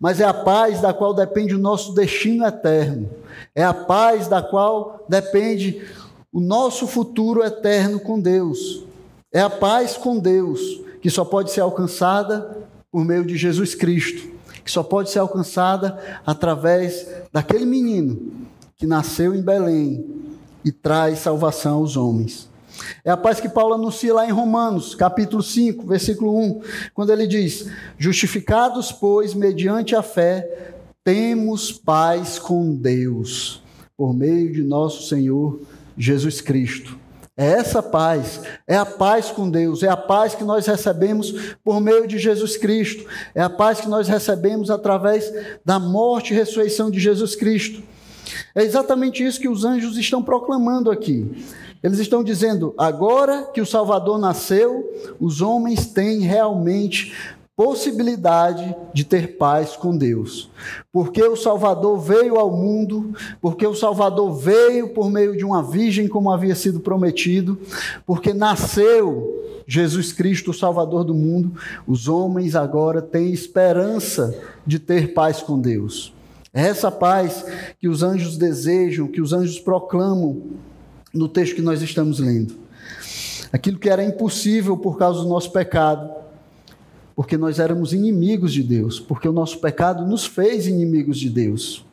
Mas 0.00 0.20
é 0.20 0.24
a 0.24 0.34
paz 0.34 0.80
da 0.80 0.92
qual 0.92 1.14
depende 1.14 1.54
o 1.54 1.58
nosso 1.58 1.94
destino 1.94 2.44
eterno 2.44 3.08
é 3.54 3.64
a 3.64 3.74
paz 3.74 4.26
da 4.26 4.42
qual 4.42 5.04
depende 5.08 5.82
o 6.32 6.40
nosso 6.40 6.86
futuro 6.86 7.42
eterno 7.42 8.00
com 8.00 8.20
Deus. 8.20 8.84
É 9.32 9.40
a 9.40 9.50
paz 9.50 9.96
com 9.96 10.18
Deus 10.18 10.60
que 11.00 11.10
só 11.10 11.24
pode 11.24 11.50
ser 11.50 11.60
alcançada 11.60 12.58
por 12.90 13.04
meio 13.04 13.24
de 13.24 13.36
Jesus 13.36 13.74
Cristo, 13.74 14.28
que 14.64 14.70
só 14.70 14.82
pode 14.82 15.10
ser 15.10 15.18
alcançada 15.18 15.98
através 16.26 17.06
daquele 17.32 17.66
menino 17.66 18.32
que 18.76 18.86
nasceu 18.86 19.34
em 19.34 19.42
Belém 19.42 20.04
e 20.64 20.72
traz 20.72 21.18
salvação 21.18 21.78
aos 21.78 21.96
homens. 21.96 22.48
É 23.04 23.10
a 23.10 23.16
paz 23.16 23.40
que 23.40 23.48
Paulo 23.48 23.74
anuncia 23.74 24.14
lá 24.14 24.26
em 24.26 24.32
Romanos, 24.32 24.94
capítulo 24.94 25.42
5, 25.42 25.86
versículo 25.86 26.38
1, 26.38 26.60
quando 26.94 27.12
ele 27.12 27.26
diz: 27.26 27.68
Justificados, 27.98 28.90
pois, 28.90 29.34
mediante 29.34 29.94
a 29.94 30.02
fé, 30.02 30.74
temos 31.04 31.70
paz 31.70 32.38
com 32.38 32.74
Deus 32.74 33.62
por 33.96 34.14
meio 34.14 34.52
de 34.52 34.62
nosso 34.62 35.08
Senhor 35.08 35.60
Jesus 35.96 36.40
Cristo. 36.40 36.98
É 37.36 37.46
essa 37.46 37.82
paz, 37.82 38.42
é 38.64 38.76
a 38.76 38.86
paz 38.86 39.30
com 39.32 39.50
Deus, 39.50 39.82
é 39.82 39.88
a 39.88 39.96
paz 39.96 40.36
que 40.36 40.44
nós 40.44 40.66
recebemos 40.66 41.56
por 41.64 41.80
meio 41.80 42.06
de 42.06 42.16
Jesus 42.16 42.56
Cristo, 42.56 43.06
é 43.34 43.42
a 43.42 43.50
paz 43.50 43.80
que 43.80 43.88
nós 43.88 44.06
recebemos 44.06 44.70
através 44.70 45.32
da 45.64 45.80
morte 45.80 46.32
e 46.32 46.36
ressurreição 46.36 46.92
de 46.92 47.00
Jesus 47.00 47.34
Cristo. 47.34 47.82
É 48.54 48.62
exatamente 48.62 49.24
isso 49.24 49.40
que 49.40 49.48
os 49.48 49.64
anjos 49.64 49.98
estão 49.98 50.22
proclamando 50.22 50.92
aqui. 50.92 51.28
Eles 51.84 51.98
estão 51.98 52.24
dizendo: 52.24 52.72
agora 52.78 53.50
que 53.52 53.60
o 53.60 53.66
Salvador 53.66 54.18
nasceu, 54.18 54.90
os 55.20 55.42
homens 55.42 55.86
têm 55.86 56.20
realmente 56.20 57.14
possibilidade 57.54 58.74
de 58.92 59.04
ter 59.04 59.36
paz 59.36 59.76
com 59.76 59.96
Deus. 59.96 60.50
Porque 60.90 61.22
o 61.22 61.36
Salvador 61.36 62.00
veio 62.00 62.36
ao 62.36 62.50
mundo, 62.50 63.12
porque 63.40 63.66
o 63.66 63.74
Salvador 63.74 64.34
veio 64.34 64.88
por 64.88 65.10
meio 65.10 65.36
de 65.36 65.44
uma 65.44 65.62
virgem, 65.62 66.08
como 66.08 66.32
havia 66.32 66.54
sido 66.54 66.80
prometido, 66.80 67.60
porque 68.06 68.32
nasceu 68.32 69.62
Jesus 69.66 70.10
Cristo, 70.10 70.50
o 70.50 70.54
Salvador 70.54 71.04
do 71.04 71.14
mundo, 71.14 71.52
os 71.86 72.08
homens 72.08 72.56
agora 72.56 73.00
têm 73.02 73.32
esperança 73.32 74.34
de 74.66 74.78
ter 74.78 75.12
paz 75.12 75.42
com 75.42 75.60
Deus. 75.60 76.14
É 76.52 76.62
essa 76.66 76.90
paz 76.90 77.44
que 77.78 77.88
os 77.88 78.02
anjos 78.02 78.36
desejam, 78.36 79.06
que 79.06 79.20
os 79.20 79.32
anjos 79.32 79.58
proclamam 79.60 80.42
no 81.14 81.28
texto 81.28 81.54
que 81.54 81.62
nós 81.62 81.80
estamos 81.80 82.18
lendo. 82.18 82.54
Aquilo 83.52 83.78
que 83.78 83.88
era 83.88 84.04
impossível 84.04 84.76
por 84.76 84.98
causa 84.98 85.22
do 85.22 85.28
nosso 85.28 85.52
pecado 85.52 86.24
porque 87.14 87.36
nós 87.36 87.58
éramos 87.58 87.92
inimigos 87.92 88.52
de 88.52 88.62
Deus, 88.62 88.98
porque 88.98 89.28
o 89.28 89.32
nosso 89.32 89.58
pecado 89.60 90.06
nos 90.06 90.26
fez 90.26 90.66
inimigos 90.66 91.18
de 91.18 91.30
Deus. 91.30 91.84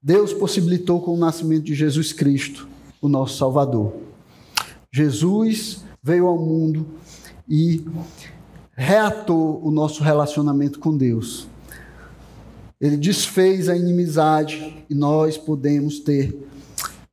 Deus 0.00 0.32
possibilitou 0.32 1.00
com 1.00 1.14
o 1.14 1.18
nascimento 1.18 1.64
de 1.64 1.74
Jesus 1.74 2.12
Cristo, 2.12 2.68
o 3.00 3.08
nosso 3.08 3.36
Salvador. 3.36 3.94
Jesus 4.92 5.84
veio 6.02 6.26
ao 6.26 6.38
mundo 6.38 6.86
e 7.48 7.84
reatou 8.74 9.60
o 9.64 9.70
nosso 9.70 10.02
relacionamento 10.02 10.78
com 10.78 10.96
Deus. 10.96 11.46
Ele 12.80 12.96
desfez 12.96 13.68
a 13.68 13.76
inimizade 13.76 14.84
e 14.88 14.94
nós 14.94 15.38
podemos 15.38 16.00
ter 16.00 16.36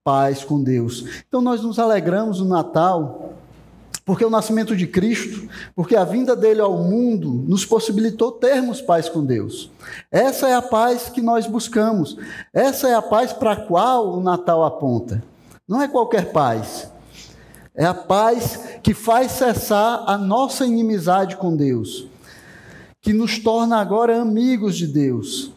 paz 0.10 0.44
com 0.44 0.60
Deus. 0.60 1.06
Então 1.28 1.40
nós 1.40 1.62
nos 1.62 1.78
alegramos 1.78 2.40
no 2.40 2.48
Natal 2.48 3.36
porque 4.04 4.26
o 4.26 4.30
nascimento 4.32 4.76
de 4.76 4.88
Cristo, 4.88 5.48
porque 5.76 5.96
a 5.96 6.04
vinda 6.04 6.36
dele 6.36 6.62
ao 6.62 6.80
mundo 6.80 7.32
nos 7.48 7.64
possibilitou 7.64 8.32
termos 8.32 8.82
paz 8.82 9.08
com 9.08 9.24
Deus. 9.24 9.70
Essa 10.12 10.50
é 10.50 10.56
a 10.56 10.64
paz 10.64 11.10
que 11.10 11.22
nós 11.22 11.46
buscamos. 11.46 12.18
Essa 12.52 12.88
é 12.88 12.96
a 12.96 13.04
paz 13.04 13.32
para 13.32 13.52
a 13.52 13.56
qual 13.56 14.18
o 14.18 14.20
Natal 14.20 14.64
aponta. 14.64 15.24
Não 15.68 15.80
é 15.80 15.88
qualquer 15.88 16.32
paz. 16.32 16.92
É 17.76 17.86
a 17.86 17.94
paz 17.94 18.80
que 18.82 18.96
faz 18.96 19.34
cessar 19.34 20.06
a 20.08 20.18
nossa 20.18 20.66
inimizade 20.66 21.38
com 21.38 21.56
Deus, 21.56 22.08
que 23.00 23.14
nos 23.14 23.38
torna 23.38 23.78
agora 23.78 24.20
amigos 24.20 24.76
de 24.76 24.88
Deus. 24.88 25.52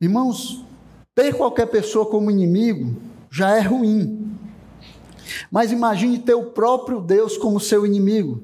Irmãos, 0.00 0.64
ter 1.12 1.34
qualquer 1.34 1.66
pessoa 1.66 2.06
como 2.06 2.30
inimigo 2.30 2.94
já 3.30 3.56
é 3.56 3.60
ruim. 3.60 4.32
Mas 5.50 5.72
imagine 5.72 6.18
ter 6.18 6.34
o 6.34 6.44
próprio 6.44 7.00
Deus 7.00 7.36
como 7.36 7.60
seu 7.60 7.84
inimigo. 7.84 8.42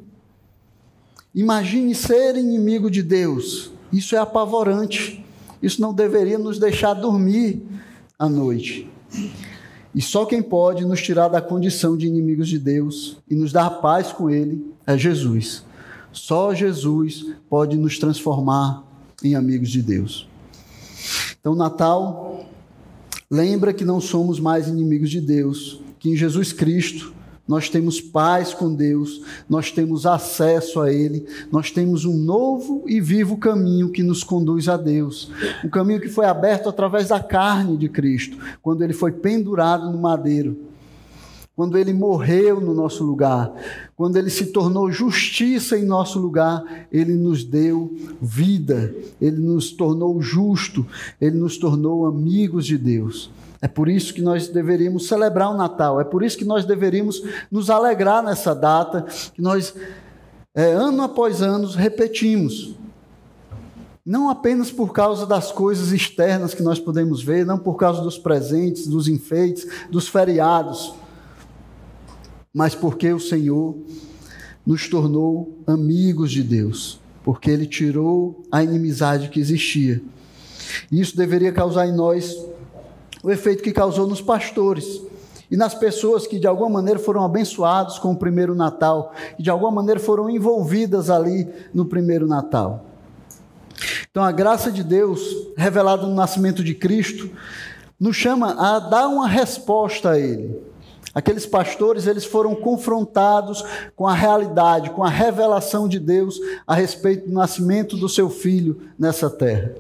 Imagine 1.34 1.94
ser 1.94 2.36
inimigo 2.36 2.90
de 2.90 3.02
Deus. 3.02 3.70
Isso 3.92 4.14
é 4.14 4.18
apavorante. 4.18 5.24
Isso 5.62 5.80
não 5.80 5.94
deveria 5.94 6.38
nos 6.38 6.58
deixar 6.58 6.94
dormir 6.94 7.62
à 8.18 8.28
noite. 8.28 8.90
E 9.94 10.00
só 10.00 10.24
quem 10.24 10.42
pode 10.42 10.84
nos 10.84 11.02
tirar 11.02 11.28
da 11.28 11.40
condição 11.40 11.96
de 11.96 12.06
inimigos 12.06 12.48
de 12.48 12.58
Deus 12.58 13.18
e 13.28 13.34
nos 13.34 13.52
dar 13.52 13.68
paz 13.70 14.10
com 14.12 14.30
Ele 14.30 14.64
é 14.86 14.96
Jesus. 14.96 15.64
Só 16.10 16.54
Jesus 16.54 17.26
pode 17.48 17.76
nos 17.76 17.98
transformar 17.98 18.84
em 19.22 19.34
amigos 19.34 19.70
de 19.70 19.82
Deus. 19.82 20.28
Então, 21.40 21.54
Natal 21.54 22.31
lembra 23.32 23.72
que 23.72 23.82
não 23.82 23.98
somos 23.98 24.38
mais 24.38 24.68
inimigos 24.68 25.08
de 25.08 25.18
Deus, 25.18 25.80
que 25.98 26.10
em 26.10 26.14
Jesus 26.14 26.52
Cristo 26.52 27.14
nós 27.48 27.70
temos 27.70 27.98
paz 27.98 28.52
com 28.52 28.74
Deus, 28.74 29.22
nós 29.48 29.70
temos 29.70 30.04
acesso 30.04 30.82
a 30.82 30.92
Ele, 30.92 31.26
nós 31.50 31.70
temos 31.70 32.04
um 32.04 32.14
novo 32.14 32.84
e 32.86 33.00
vivo 33.00 33.38
caminho 33.38 33.88
que 33.88 34.02
nos 34.02 34.22
conduz 34.22 34.68
a 34.68 34.76
Deus. 34.76 35.30
Um 35.64 35.70
caminho 35.70 35.98
que 35.98 36.10
foi 36.10 36.26
aberto 36.26 36.68
através 36.68 37.08
da 37.08 37.20
carne 37.20 37.78
de 37.78 37.88
Cristo, 37.88 38.36
quando 38.60 38.84
Ele 38.84 38.92
foi 38.92 39.10
pendurado 39.10 39.90
no 39.90 39.96
madeiro, 39.96 40.58
quando 41.54 41.76
Ele 41.76 41.92
morreu 41.92 42.60
no 42.60 42.72
nosso 42.72 43.04
lugar, 43.04 43.52
quando 43.94 44.16
Ele 44.16 44.30
se 44.30 44.46
tornou 44.46 44.90
justiça 44.90 45.76
em 45.76 45.84
nosso 45.84 46.18
lugar, 46.18 46.86
Ele 46.90 47.12
nos 47.12 47.44
deu 47.44 47.94
vida, 48.20 48.94
Ele 49.20 49.38
nos 49.38 49.70
tornou 49.70 50.20
justo, 50.22 50.86
Ele 51.20 51.36
nos 51.36 51.58
tornou 51.58 52.06
amigos 52.06 52.66
de 52.66 52.78
Deus. 52.78 53.30
É 53.60 53.68
por 53.68 53.88
isso 53.88 54.12
que 54.12 54.22
nós 54.22 54.48
deveríamos 54.48 55.06
celebrar 55.06 55.50
o 55.50 55.56
Natal, 55.56 56.00
é 56.00 56.04
por 56.04 56.24
isso 56.24 56.38
que 56.38 56.44
nós 56.44 56.64
deveríamos 56.64 57.22
nos 57.50 57.70
alegrar 57.70 58.22
nessa 58.22 58.54
data, 58.54 59.06
que 59.34 59.40
nós, 59.40 59.74
é, 60.54 60.72
ano 60.72 61.02
após 61.02 61.42
ano, 61.42 61.68
repetimos. 61.68 62.74
Não 64.04 64.28
apenas 64.28 64.72
por 64.72 64.92
causa 64.92 65.24
das 65.24 65.52
coisas 65.52 65.92
externas 65.92 66.54
que 66.54 66.62
nós 66.62 66.80
podemos 66.80 67.22
ver, 67.22 67.46
não 67.46 67.56
por 67.56 67.74
causa 67.74 68.02
dos 68.02 68.18
presentes, 68.18 68.88
dos 68.88 69.06
enfeites, 69.06 69.64
dos 69.88 70.08
feriados, 70.08 70.92
mas 72.52 72.74
porque 72.74 73.12
o 73.12 73.20
Senhor 73.20 73.76
nos 74.64 74.88
tornou 74.88 75.58
amigos 75.66 76.30
de 76.30 76.42
Deus, 76.42 77.00
porque 77.24 77.50
Ele 77.50 77.66
tirou 77.66 78.42
a 78.50 78.62
inimizade 78.62 79.28
que 79.28 79.40
existia. 79.40 80.02
E 80.90 81.00
isso 81.00 81.16
deveria 81.16 81.52
causar 81.52 81.86
em 81.86 81.92
nós 81.92 82.36
o 83.22 83.30
efeito 83.30 83.62
que 83.62 83.72
causou 83.72 84.06
nos 84.06 84.20
pastores 84.20 85.00
e 85.50 85.56
nas 85.56 85.74
pessoas 85.74 86.26
que 86.26 86.38
de 86.38 86.46
alguma 86.46 86.70
maneira 86.70 86.98
foram 86.98 87.24
abençoados 87.24 87.98
com 87.98 88.12
o 88.12 88.16
primeiro 88.16 88.54
Natal, 88.54 89.12
e 89.38 89.42
de 89.42 89.50
alguma 89.50 89.70
maneira 89.70 90.00
foram 90.00 90.30
envolvidas 90.30 91.10
ali 91.10 91.46
no 91.74 91.84
primeiro 91.84 92.26
Natal. 92.26 92.86
Então 94.10 94.24
a 94.24 94.32
graça 94.32 94.70
de 94.70 94.82
Deus, 94.82 95.20
revelada 95.56 96.06
no 96.06 96.14
nascimento 96.14 96.64
de 96.64 96.74
Cristo, 96.74 97.30
nos 98.00 98.16
chama 98.16 98.54
a 98.58 98.78
dar 98.78 99.08
uma 99.08 99.28
resposta 99.28 100.12
a 100.12 100.18
ele. 100.18 100.71
Aqueles 101.14 101.44
pastores, 101.44 102.06
eles 102.06 102.24
foram 102.24 102.54
confrontados 102.54 103.64
com 103.94 104.06
a 104.06 104.14
realidade, 104.14 104.90
com 104.90 105.04
a 105.04 105.10
revelação 105.10 105.86
de 105.86 105.98
Deus 105.98 106.38
a 106.66 106.74
respeito 106.74 107.28
do 107.28 107.34
nascimento 107.34 107.96
do 107.96 108.08
seu 108.08 108.30
filho 108.30 108.80
nessa 108.98 109.28
terra. 109.28 109.74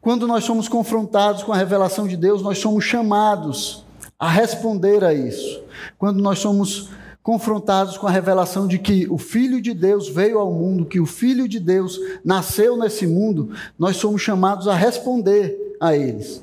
Quando 0.00 0.26
nós 0.26 0.44
somos 0.44 0.66
confrontados 0.66 1.42
com 1.42 1.52
a 1.52 1.56
revelação 1.56 2.08
de 2.08 2.16
Deus, 2.16 2.40
nós 2.40 2.58
somos 2.58 2.84
chamados 2.84 3.84
a 4.18 4.28
responder 4.30 5.04
a 5.04 5.12
isso. 5.12 5.62
Quando 5.98 6.22
nós 6.22 6.38
somos 6.38 6.88
confrontados 7.22 7.98
com 7.98 8.06
a 8.06 8.10
revelação 8.10 8.66
de 8.66 8.78
que 8.78 9.06
o 9.10 9.18
Filho 9.18 9.60
de 9.60 9.74
Deus 9.74 10.08
veio 10.08 10.38
ao 10.38 10.50
mundo, 10.50 10.86
que 10.86 11.00
o 11.00 11.06
Filho 11.06 11.46
de 11.46 11.60
Deus 11.60 12.00
nasceu 12.24 12.78
nesse 12.78 13.06
mundo, 13.06 13.50
nós 13.78 13.96
somos 13.96 14.22
chamados 14.22 14.66
a 14.66 14.74
responder 14.74 15.76
a 15.78 15.94
eles. 15.94 16.42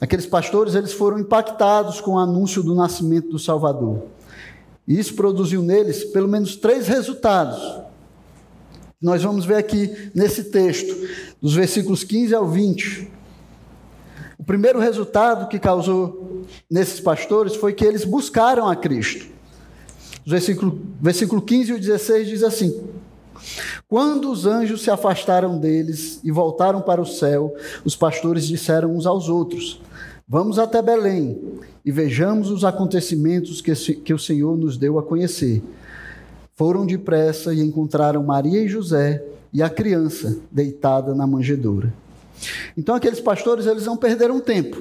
Aqueles 0.00 0.26
pastores, 0.26 0.74
eles 0.74 0.92
foram 0.92 1.18
impactados 1.18 2.00
com 2.00 2.12
o 2.12 2.18
anúncio 2.18 2.62
do 2.62 2.74
nascimento 2.74 3.28
do 3.30 3.38
Salvador. 3.38 4.04
E 4.86 4.98
isso 4.98 5.14
produziu 5.14 5.60
neles 5.60 6.04
pelo 6.04 6.28
menos 6.28 6.56
três 6.56 6.86
resultados. 6.86 7.60
Nós 9.00 9.22
vamos 9.22 9.44
ver 9.44 9.56
aqui 9.56 10.10
nesse 10.14 10.44
texto, 10.44 10.94
dos 11.40 11.54
versículos 11.54 12.02
15 12.02 12.34
ao 12.34 12.46
20. 12.46 13.10
O 14.38 14.44
primeiro 14.44 14.78
resultado 14.78 15.48
que 15.48 15.58
causou 15.58 16.44
nesses 16.70 17.00
pastores 17.00 17.54
foi 17.54 17.72
que 17.72 17.84
eles 17.84 18.04
buscaram 18.04 18.68
a 18.68 18.74
Cristo. 18.74 19.26
Versículo, 20.26 20.80
versículo 21.00 21.42
15 21.42 21.72
e 21.72 21.78
16 21.78 22.28
diz 22.28 22.42
assim: 22.42 22.82
Quando 23.88 24.30
os 24.30 24.46
anjos 24.46 24.82
se 24.82 24.90
afastaram 24.90 25.58
deles 25.58 26.20
e 26.22 26.30
voltaram 26.30 26.80
para 26.80 27.00
o 27.00 27.06
céu, 27.06 27.54
os 27.84 27.96
pastores 27.96 28.46
disseram 28.46 28.94
uns 28.94 29.06
aos 29.06 29.28
outros: 29.28 29.80
Vamos 30.30 30.58
até 30.58 30.82
Belém 30.82 31.40
e 31.82 31.90
vejamos 31.90 32.50
os 32.50 32.62
acontecimentos 32.62 33.62
que, 33.62 33.72
que 33.94 34.12
o 34.12 34.18
Senhor 34.18 34.58
nos 34.58 34.76
deu 34.76 34.98
a 34.98 35.02
conhecer. 35.02 35.62
Foram 36.54 36.84
depressa 36.84 37.54
e 37.54 37.62
encontraram 37.62 38.22
Maria 38.22 38.60
e 38.62 38.68
José 38.68 39.24
e 39.54 39.62
a 39.62 39.70
criança 39.70 40.38
deitada 40.52 41.14
na 41.14 41.26
manjedoura. 41.26 41.94
Então 42.76 42.94
aqueles 42.94 43.20
pastores 43.20 43.64
eles 43.64 43.86
não 43.86 43.96
perderam 43.96 44.38
tempo. 44.38 44.76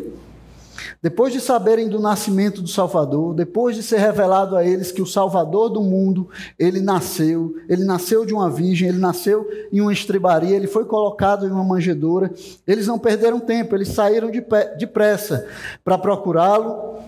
Depois 1.01 1.33
de 1.33 1.39
saberem 1.39 1.87
do 1.87 1.99
nascimento 1.99 2.61
do 2.61 2.67
Salvador, 2.67 3.33
depois 3.33 3.75
de 3.75 3.83
ser 3.83 3.99
revelado 3.99 4.55
a 4.55 4.63
eles 4.65 4.91
que 4.91 5.01
o 5.01 5.05
Salvador 5.05 5.69
do 5.69 5.81
mundo, 5.81 6.29
ele 6.57 6.81
nasceu, 6.81 7.55
ele 7.69 7.83
nasceu 7.83 8.25
de 8.25 8.33
uma 8.33 8.49
virgem, 8.49 8.89
ele 8.89 8.97
nasceu 8.97 9.47
em 9.71 9.81
uma 9.81 9.93
estribaria, 9.93 10.55
ele 10.55 10.67
foi 10.67 10.85
colocado 10.85 11.45
em 11.45 11.51
uma 11.51 11.63
manjedoura, 11.63 12.31
eles 12.65 12.87
não 12.87 12.99
perderam 12.99 13.39
tempo, 13.39 13.75
eles 13.75 13.89
saíram 13.89 14.31
depressa 14.77 15.47
para 15.83 15.97
procurá-lo, 15.97 16.99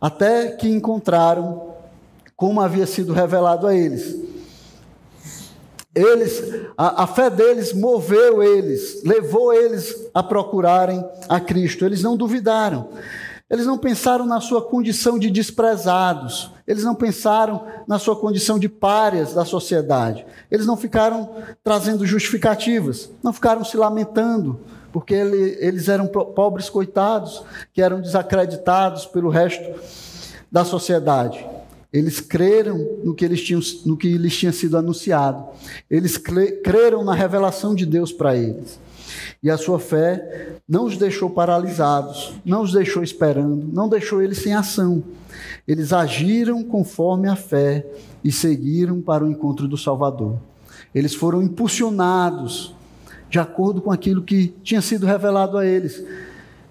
até 0.00 0.48
que 0.48 0.68
encontraram 0.68 1.74
como 2.36 2.60
havia 2.60 2.86
sido 2.86 3.12
revelado 3.12 3.66
a 3.66 3.74
eles. 3.74 4.25
Eles, 5.96 6.42
a, 6.76 7.04
a, 7.04 7.06
fé 7.06 7.30
deles 7.30 7.72
moveu 7.72 8.42
eles, 8.42 9.02
levou 9.02 9.50
eles 9.50 10.08
a 10.12 10.22
procurarem 10.22 11.02
a 11.26 11.40
Cristo. 11.40 11.86
Eles 11.86 12.02
não 12.02 12.18
duvidaram. 12.18 12.90
Eles 13.48 13.64
não 13.64 13.78
pensaram 13.78 14.26
na 14.26 14.38
sua 14.38 14.60
condição 14.60 15.18
de 15.18 15.30
desprezados. 15.30 16.50
Eles 16.66 16.84
não 16.84 16.94
pensaram 16.94 17.64
na 17.88 17.98
sua 17.98 18.14
condição 18.14 18.58
de 18.58 18.68
párias 18.68 19.32
da 19.32 19.46
sociedade. 19.46 20.26
Eles 20.50 20.66
não 20.66 20.76
ficaram 20.76 21.30
trazendo 21.64 22.04
justificativas, 22.04 23.08
não 23.22 23.32
ficaram 23.32 23.64
se 23.64 23.78
lamentando, 23.78 24.60
porque 24.92 25.14
ele, 25.14 25.56
eles 25.60 25.88
eram 25.88 26.06
pobres 26.08 26.68
coitados, 26.68 27.42
que 27.72 27.80
eram 27.80 28.02
desacreditados 28.02 29.06
pelo 29.06 29.30
resto 29.30 29.80
da 30.52 30.62
sociedade. 30.62 31.46
Eles 31.96 32.20
creram 32.20 32.98
no 33.02 33.14
que, 33.14 33.24
eles 33.24 33.42
tinham, 33.42 33.62
no 33.86 33.96
que 33.96 34.18
lhes 34.18 34.36
tinha 34.36 34.52
sido 34.52 34.76
anunciado. 34.76 35.42
Eles 35.90 36.18
creram 36.18 37.02
na 37.02 37.14
revelação 37.14 37.74
de 37.74 37.86
Deus 37.86 38.12
para 38.12 38.36
eles. 38.36 38.78
E 39.42 39.48
a 39.48 39.56
sua 39.56 39.78
fé 39.78 40.58
não 40.68 40.84
os 40.84 40.98
deixou 40.98 41.30
paralisados, 41.30 42.34
não 42.44 42.60
os 42.60 42.70
deixou 42.70 43.02
esperando, 43.02 43.66
não 43.72 43.88
deixou 43.88 44.20
eles 44.20 44.42
sem 44.42 44.52
ação. 44.52 45.02
Eles 45.66 45.90
agiram 45.90 46.62
conforme 46.62 47.30
a 47.30 47.36
fé 47.36 47.86
e 48.22 48.30
seguiram 48.30 49.00
para 49.00 49.24
o 49.24 49.30
encontro 49.30 49.66
do 49.66 49.78
Salvador. 49.78 50.38
Eles 50.94 51.14
foram 51.14 51.42
impulsionados 51.42 52.74
de 53.30 53.38
acordo 53.38 53.80
com 53.80 53.90
aquilo 53.90 54.20
que 54.20 54.48
tinha 54.62 54.82
sido 54.82 55.06
revelado 55.06 55.56
a 55.56 55.64
eles, 55.64 56.04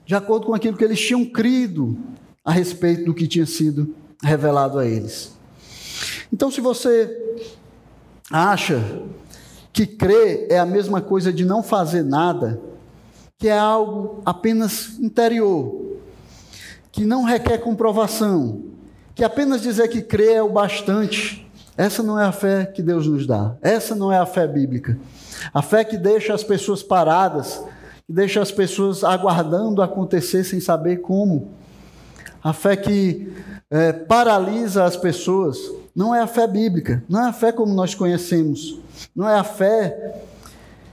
de 0.05 0.13
acordo 0.13 0.45
com 0.45 0.53
aquilo 0.53 0.77
que 0.77 0.83
eles 0.83 0.99
tinham 0.99 1.25
crido 1.25 1.97
a 2.43 2.51
respeito 2.51 3.05
do 3.05 3.13
que 3.13 3.27
tinha 3.27 3.47
sido 3.47 4.04
revelado 4.23 4.79
a 4.79 4.85
eles. 4.85 5.35
Então, 6.31 6.51
se 6.51 6.61
você 6.61 7.39
acha 8.31 9.01
que 9.71 9.85
crer 9.85 10.47
é 10.49 10.57
a 10.57 10.65
mesma 10.65 11.01
coisa 11.01 11.31
de 11.31 11.45
não 11.45 11.61
fazer 11.61 12.03
nada, 12.03 12.59
que 13.37 13.47
é 13.47 13.57
algo 13.57 14.21
apenas 14.25 14.97
interior, 14.99 15.97
que 16.91 17.05
não 17.05 17.23
requer 17.23 17.57
comprovação, 17.57 18.63
que 19.13 19.23
apenas 19.23 19.61
dizer 19.61 19.87
que 19.89 20.01
crê 20.01 20.33
é 20.33 20.43
o 20.43 20.49
bastante, 20.49 21.45
essa 21.77 22.01
não 22.01 22.19
é 22.19 22.25
a 22.25 22.31
fé 22.31 22.65
que 22.65 22.81
Deus 22.81 23.05
nos 23.05 23.27
dá, 23.27 23.55
essa 23.61 23.93
não 23.93 24.11
é 24.11 24.17
a 24.17 24.25
fé 24.25 24.47
bíblica. 24.47 24.97
A 25.53 25.61
fé 25.61 25.83
que 25.83 25.97
deixa 25.97 26.33
as 26.33 26.43
pessoas 26.43 26.81
paradas, 26.81 27.61
que 28.07 28.13
deixa 28.13 28.41
as 28.41 28.51
pessoas 28.51 29.03
aguardando 29.03 29.81
acontecer 29.81 30.43
sem 30.43 30.59
saber 30.59 30.97
como. 30.97 31.51
A 32.41 32.53
fé 32.53 32.77
que 32.77 33.33
é, 33.75 33.91
paralisa 33.91 34.85
as 34.85 34.95
pessoas 34.95 35.57
não 35.93 36.15
é 36.15 36.21
a 36.21 36.27
fé 36.27 36.47
bíblica, 36.47 37.03
não 37.09 37.25
é 37.25 37.27
a 37.27 37.33
fé 37.33 37.51
como 37.51 37.73
nós 37.73 37.93
conhecemos, 37.93 38.79
não 39.13 39.27
é 39.27 39.37
a 39.37 39.43
fé 39.43 40.21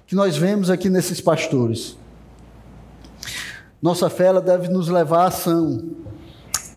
que 0.04 0.16
nós 0.16 0.36
vemos 0.36 0.68
aqui 0.68 0.90
nesses 0.90 1.20
pastores. 1.20 1.96
Nossa 3.80 4.10
fé 4.10 4.26
ela 4.26 4.40
deve 4.40 4.66
nos 4.66 4.88
levar 4.88 5.22
à 5.22 5.26
ação, 5.28 5.90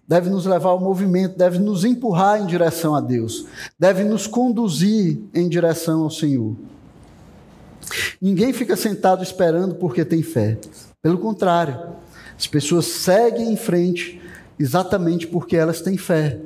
deve 0.07 0.29
nos 0.29 0.45
levar 0.45 0.69
ao 0.69 0.79
movimento, 0.79 1.39
deve 1.39 1.57
nos 1.57 1.83
empurrar 1.83 2.39
em 2.39 2.45
direção 2.45 2.93
a 2.93 3.01
Deus, 3.01 3.47
deve 3.79 4.03
nos 4.03 4.27
conduzir 4.27 5.19
em 5.33 5.49
direção 5.49 6.03
ao 6.03 6.11
Senhor. 6.11 6.55
Ninguém 8.21 8.53
fica 8.53 8.75
sentado 8.75 9.23
esperando 9.23 9.73
porque 9.73 10.05
tem 10.05 10.21
fé. 10.21 10.59
Pelo 11.01 11.17
contrário, 11.17 11.95
as 12.37 12.45
pessoas 12.45 12.85
seguem 12.85 13.51
em 13.51 13.57
frente 13.57 14.21
exatamente 14.59 15.27
porque 15.27 15.55
elas 15.55 15.81
têm 15.81 15.97
fé. 15.97 16.39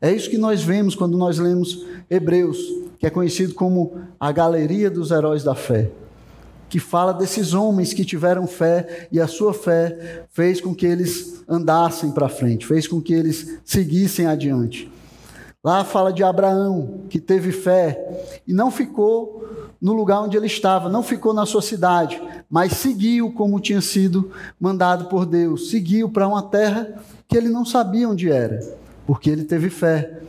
É 0.00 0.12
isso 0.12 0.30
que 0.30 0.38
nós 0.38 0.62
vemos 0.62 0.94
quando 0.94 1.18
nós 1.18 1.38
lemos 1.38 1.84
Hebreus, 2.08 2.58
que 2.98 3.06
é 3.06 3.10
conhecido 3.10 3.54
como 3.54 4.00
a 4.18 4.30
galeria 4.30 4.90
dos 4.90 5.10
heróis 5.10 5.42
da 5.42 5.54
fé. 5.54 5.90
que 6.68 6.78
fala 6.78 7.12
desses 7.12 7.54
homens 7.54 7.94
que 7.94 8.04
tiveram 8.04 8.46
fé 8.46 9.08
e 9.10 9.18
a 9.18 9.26
sua 9.26 9.54
fé 9.54 10.24
fez 10.30 10.60
com 10.60 10.74
que 10.74 10.86
eles 10.86 11.42
andassem 11.48 12.10
para 12.10 12.28
frente, 12.28 12.66
fez 12.66 12.86
com 12.86 13.00
que 13.00 13.14
eles 13.14 13.58
seguissem 13.64 14.26
adiante. 14.26 14.90
Lá 15.64 15.82
fala 15.82 16.12
de 16.12 16.22
Abraão, 16.22 17.00
que 17.08 17.18
teve 17.18 17.52
fé 17.52 17.98
e 18.46 18.52
não 18.52 18.70
ficou 18.70 19.67
no 19.80 19.92
lugar 19.92 20.22
onde 20.22 20.36
ele 20.36 20.46
estava, 20.46 20.88
não 20.88 21.02
ficou 21.02 21.32
na 21.32 21.46
sua 21.46 21.62
cidade, 21.62 22.20
mas 22.50 22.72
seguiu 22.72 23.32
como 23.32 23.60
tinha 23.60 23.80
sido 23.80 24.30
mandado 24.58 25.06
por 25.06 25.24
Deus, 25.24 25.70
seguiu 25.70 26.08
para 26.08 26.26
uma 26.26 26.42
terra 26.42 27.00
que 27.28 27.36
ele 27.36 27.48
não 27.48 27.64
sabia 27.64 28.08
onde 28.08 28.30
era, 28.30 28.60
porque 29.06 29.30
ele 29.30 29.44
teve 29.44 29.70
fé. 29.70 30.20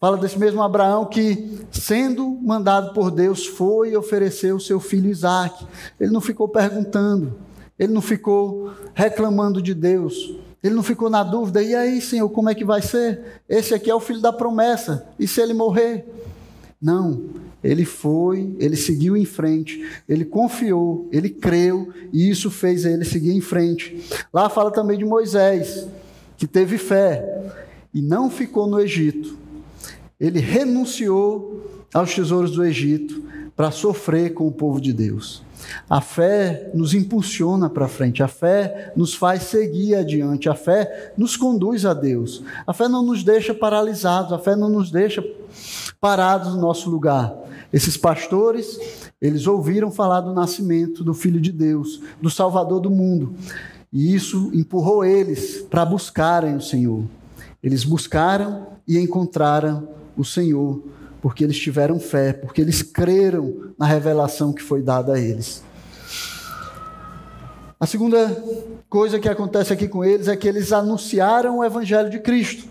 Fala 0.00 0.16
desse 0.16 0.38
mesmo 0.38 0.62
Abraão 0.62 1.04
que, 1.04 1.60
sendo 1.70 2.38
mandado 2.42 2.94
por 2.94 3.10
Deus, 3.10 3.46
foi 3.46 3.90
e 3.90 3.96
ofereceu 3.96 4.58
seu 4.58 4.80
filho 4.80 5.10
Isaac. 5.10 5.66
Ele 6.00 6.10
não 6.10 6.22
ficou 6.22 6.48
perguntando, 6.48 7.34
ele 7.78 7.92
não 7.92 8.00
ficou 8.00 8.72
reclamando 8.94 9.60
de 9.60 9.74
Deus, 9.74 10.34
ele 10.62 10.74
não 10.74 10.82
ficou 10.82 11.10
na 11.10 11.22
dúvida, 11.22 11.62
e 11.62 11.74
aí, 11.74 12.00
Senhor, 12.00 12.28
como 12.30 12.48
é 12.48 12.54
que 12.54 12.64
vai 12.64 12.80
ser? 12.80 13.42
Esse 13.48 13.74
aqui 13.74 13.90
é 13.90 13.94
o 13.94 14.00
filho 14.00 14.20
da 14.20 14.32
promessa, 14.32 15.06
e 15.18 15.28
se 15.28 15.40
ele 15.40 15.52
morrer? 15.52 16.06
Não, 16.80 17.22
ele 17.62 17.84
foi, 17.84 18.54
ele 18.58 18.76
seguiu 18.76 19.16
em 19.16 19.24
frente, 19.24 19.84
ele 20.08 20.24
confiou, 20.24 21.08
ele 21.12 21.28
creu, 21.28 21.92
e 22.12 22.30
isso 22.30 22.50
fez 22.50 22.84
ele 22.84 23.04
seguir 23.04 23.32
em 23.32 23.40
frente. 23.40 23.96
Lá 24.32 24.48
fala 24.48 24.70
também 24.70 24.98
de 24.98 25.04
Moisés, 25.04 25.86
que 26.38 26.46
teve 26.46 26.78
fé 26.78 27.52
e 27.92 28.00
não 28.00 28.30
ficou 28.30 28.66
no 28.66 28.80
Egito. 28.80 29.36
Ele 30.18 30.38
renunciou 30.40 31.86
aos 31.92 32.14
tesouros 32.14 32.52
do 32.52 32.64
Egito 32.64 33.29
para 33.60 33.70
sofrer 33.70 34.32
com 34.32 34.46
o 34.46 34.50
povo 34.50 34.80
de 34.80 34.90
Deus. 34.90 35.42
A 35.86 36.00
fé 36.00 36.70
nos 36.72 36.94
impulsiona 36.94 37.68
para 37.68 37.88
frente, 37.88 38.22
a 38.22 38.26
fé 38.26 38.90
nos 38.96 39.12
faz 39.12 39.42
seguir 39.42 39.96
adiante, 39.96 40.48
a 40.48 40.54
fé 40.54 41.12
nos 41.14 41.36
conduz 41.36 41.84
a 41.84 41.92
Deus. 41.92 42.42
A 42.66 42.72
fé 42.72 42.88
não 42.88 43.02
nos 43.02 43.22
deixa 43.22 43.52
paralisados, 43.52 44.32
a 44.32 44.38
fé 44.38 44.56
não 44.56 44.70
nos 44.70 44.90
deixa 44.90 45.22
parados 46.00 46.54
no 46.54 46.60
nosso 46.62 46.88
lugar. 46.88 47.36
Esses 47.70 47.98
pastores, 47.98 48.80
eles 49.20 49.46
ouviram 49.46 49.90
falar 49.90 50.22
do 50.22 50.32
nascimento 50.32 51.04
do 51.04 51.12
Filho 51.12 51.38
de 51.38 51.52
Deus, 51.52 52.00
do 52.18 52.30
Salvador 52.30 52.80
do 52.80 52.88
mundo. 52.88 53.34
E 53.92 54.14
isso 54.14 54.50
empurrou 54.54 55.04
eles 55.04 55.60
para 55.68 55.84
buscarem 55.84 56.56
o 56.56 56.62
Senhor. 56.62 57.04
Eles 57.62 57.84
buscaram 57.84 58.68
e 58.88 58.98
encontraram 58.98 59.86
o 60.16 60.24
Senhor 60.24 60.82
porque 61.20 61.44
eles 61.44 61.58
tiveram 61.58 62.00
fé, 62.00 62.32
porque 62.32 62.60
eles 62.60 62.82
creram 62.82 63.72
na 63.78 63.86
revelação 63.86 64.52
que 64.52 64.62
foi 64.62 64.82
dada 64.82 65.14
a 65.14 65.20
eles. 65.20 65.62
A 67.78 67.86
segunda 67.86 68.44
coisa 68.88 69.18
que 69.18 69.28
acontece 69.28 69.72
aqui 69.72 69.88
com 69.88 70.04
eles 70.04 70.28
é 70.28 70.36
que 70.36 70.46
eles 70.46 70.72
anunciaram 70.72 71.58
o 71.58 71.64
Evangelho 71.64 72.10
de 72.10 72.18
Cristo. 72.18 72.68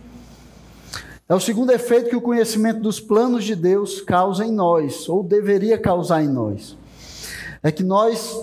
É 1.28 1.34
o 1.36 1.40
segundo 1.40 1.72
efeito 1.72 2.10
que 2.10 2.16
o 2.16 2.22
conhecimento 2.22 2.80
dos 2.80 3.00
planos 3.00 3.44
de 3.44 3.56
Deus 3.56 4.02
causa 4.02 4.46
em 4.46 4.52
nós, 4.52 5.08
ou 5.08 5.24
deveria 5.24 5.78
causar 5.78 6.24
em 6.24 6.28
nós. 6.28 6.78
É 7.62 7.72
que 7.72 7.84
nós 7.84 8.40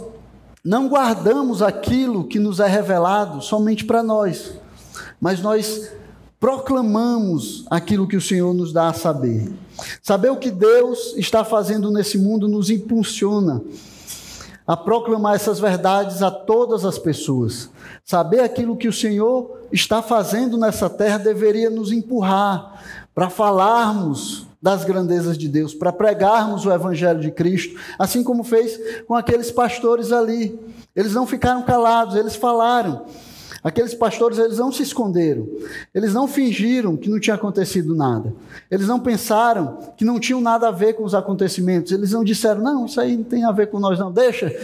não 0.65 0.89
guardamos 0.89 1.63
aquilo 1.63 2.27
que 2.27 2.39
nos 2.39 2.59
é 2.59 2.67
revelado 2.67 3.41
somente 3.41 3.85
para 3.85 4.03
nós, 4.03 4.53
mas 5.21 5.41
nós 5.41 5.93
proclamamos 6.39 7.64
aquilo 7.70 8.07
que 8.07 8.16
o 8.16 8.20
Senhor 8.20 8.53
nos 8.53 8.72
dá 8.72 8.89
a 8.89 8.93
saber. 8.93 9.53
Saber 10.03 10.30
o 10.30 10.37
que 10.37 10.51
Deus 10.51 11.14
está 11.16 11.45
fazendo 11.45 11.91
nesse 11.91 12.18
mundo 12.18 12.49
nos 12.49 12.70
impulsiona 12.70 13.62
a 14.66 14.76
proclamar 14.76 15.37
essas 15.37 15.61
verdades 15.61 16.22
a 16.22 16.30
todas 16.30 16.84
as 16.84 16.99
pessoas. 16.99 17.70
Saber 18.05 18.41
aquilo 18.41 18.76
que 18.76 18.89
o 18.89 18.93
Senhor 18.93 19.61
está 19.70 20.03
fazendo 20.03 20.57
nessa 20.57 20.91
terra 20.91 21.18
deveria 21.18 21.70
nos 21.70 21.93
empurrar 21.93 22.82
para 23.14 23.30
falarmos 23.30 24.47
das 24.61 24.84
grandezas 24.84 25.39
de 25.39 25.49
Deus, 25.49 25.72
para 25.72 25.93
pregarmos 25.93 26.66
o 26.66 26.72
Evangelho 26.72 27.20
de 27.20 27.30
Cristo, 27.30 27.78
assim 27.99 28.24
como 28.24 28.43
fez 28.43 28.78
com 29.07 29.14
aqueles 29.14 29.51
pastores 29.51 30.11
ali. 30.11 30.59
Eles 30.95 31.14
não 31.14 31.26
ficaram 31.26 31.62
calados, 31.62 32.16
eles 32.16 32.34
falaram. 32.34 33.07
Aqueles 33.67 33.95
pastores, 33.95 34.39
eles 34.39 34.59
não 34.59 34.71
se 34.71 34.85
esconderam. 34.85 35.45
Eles 35.93 36.14
não 36.14 36.29
fingiram 36.29 36.97
que 36.97 37.11
não 37.11 37.19
tinha 37.19 37.35
acontecido 37.35 37.97
nada. 37.97 38.33
Eles 38.71 38.87
não 38.87 39.01
pensaram 39.01 39.93
que 39.97 40.05
não 40.05 40.21
tinham 40.21 40.41
nada 40.41 40.69
a 40.69 40.71
ver 40.71 40.93
com 40.93 41.03
os 41.03 41.17
acontecimentos. 41.17 41.91
Eles 41.91 42.12
não 42.12 42.23
disseram, 42.23 42.62
não, 42.62 42.87
isso 42.87 43.01
aí 43.01 43.17
não 43.17 43.25
tem 43.25 43.45
a 43.45 43.51
ver 43.51 43.67
com 43.67 43.81
nós, 43.81 43.99
não. 43.99 44.12
Deixa 44.12 44.55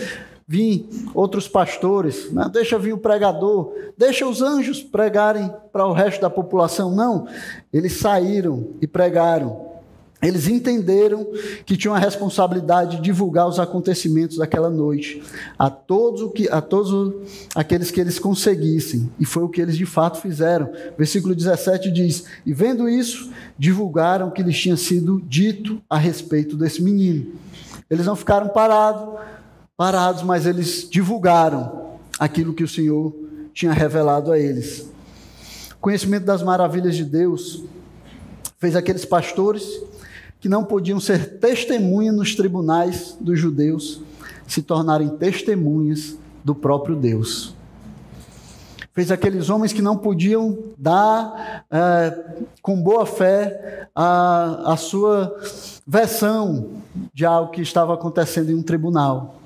vir 0.46 0.88
outros 1.12 1.48
pastores, 1.48 2.30
né? 2.30 2.48
deixa 2.53 2.78
vir 2.78 2.92
o 2.92 2.98
pregador, 2.98 3.72
deixa 3.98 4.24
os 4.24 4.40
anjos 4.40 4.80
pregarem 4.80 5.53
para 5.72 5.84
o 5.84 5.92
resto 5.92 6.20
da 6.20 6.30
população. 6.30 6.94
Não, 6.94 7.26
eles 7.72 7.94
saíram 7.94 8.68
e 8.80 8.86
pregaram 8.86 9.71
eles 10.22 10.46
entenderam 10.46 11.26
que 11.66 11.76
tinham 11.76 11.94
a 11.94 11.98
responsabilidade 11.98 12.96
de 12.96 13.02
divulgar 13.02 13.48
os 13.48 13.58
acontecimentos 13.58 14.36
daquela 14.36 14.70
noite 14.70 15.20
a 15.58 15.68
todos, 15.68 16.32
que, 16.32 16.48
a 16.48 16.60
todos 16.60 17.12
aqueles 17.56 17.90
que 17.90 18.00
eles 18.00 18.20
conseguissem. 18.20 19.10
E 19.18 19.24
foi 19.24 19.42
o 19.42 19.48
que 19.48 19.60
eles 19.60 19.76
de 19.76 19.84
fato 19.84 20.20
fizeram. 20.20 20.70
Versículo 20.96 21.34
17 21.34 21.90
diz: 21.90 22.24
E 22.46 22.54
vendo 22.54 22.88
isso, 22.88 23.32
divulgaram 23.58 24.28
o 24.28 24.30
que 24.30 24.44
lhes 24.44 24.56
tinha 24.56 24.76
sido 24.76 25.20
dito 25.26 25.82
a 25.90 25.98
respeito 25.98 26.56
desse 26.56 26.80
menino. 26.80 27.32
Eles 27.90 28.06
não 28.06 28.14
ficaram 28.14 28.48
parados, 28.48 29.18
parados, 29.76 30.22
mas 30.22 30.46
eles 30.46 30.88
divulgaram 30.88 31.96
aquilo 32.16 32.54
que 32.54 32.62
o 32.62 32.68
Senhor 32.68 33.12
tinha 33.52 33.72
revelado 33.72 34.30
a 34.30 34.38
eles. 34.38 34.88
O 35.72 35.80
conhecimento 35.80 36.24
das 36.24 36.44
maravilhas 36.44 36.94
de 36.94 37.04
Deus 37.04 37.64
fez 38.60 38.76
aqueles 38.76 39.04
pastores 39.04 39.64
que 40.43 40.49
não 40.49 40.64
podiam 40.64 40.99
ser 40.99 41.38
testemunhas 41.38 42.12
nos 42.12 42.34
tribunais 42.34 43.16
dos 43.20 43.38
judeus, 43.38 44.01
se 44.45 44.61
tornarem 44.61 45.09
testemunhas 45.11 46.16
do 46.43 46.53
próprio 46.53 46.97
Deus. 46.97 47.55
Fez 48.93 49.12
aqueles 49.12 49.49
homens 49.49 49.72
que 49.72 49.80
não 49.80 49.97
podiam 49.97 50.59
dar 50.76 51.64
é, 51.70 52.43
com 52.61 52.82
boa 52.82 53.07
fé 53.07 53.88
a, 53.95 54.72
a 54.72 54.76
sua 54.76 55.32
versão 55.86 56.70
de 57.14 57.24
algo 57.24 57.53
que 57.53 57.62
estava 57.62 57.95
acontecendo 57.95 58.51
em 58.51 58.55
um 58.57 58.64
tribunal. 58.64 59.36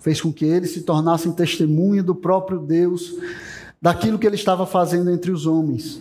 Fez 0.00 0.20
com 0.20 0.30
que 0.30 0.44
eles 0.44 0.74
se 0.74 0.82
tornassem 0.82 1.32
testemunha 1.32 2.02
do 2.02 2.14
próprio 2.14 2.58
Deus, 2.58 3.14
daquilo 3.80 4.18
que 4.18 4.26
ele 4.26 4.36
estava 4.36 4.66
fazendo 4.66 5.10
entre 5.10 5.30
os 5.30 5.46
homens 5.46 5.98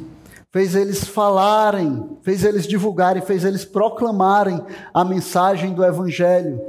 fez 0.52 0.76
eles 0.76 1.04
falarem, 1.06 2.18
fez 2.22 2.43
eles 2.43 2.68
divulgarem, 2.68 3.22
fez 3.22 3.45
eles 3.45 3.64
proclamarem 3.64 4.62
a 4.93 5.04
mensagem 5.06 5.74
do 5.74 5.84
Evangelho, 5.84 6.62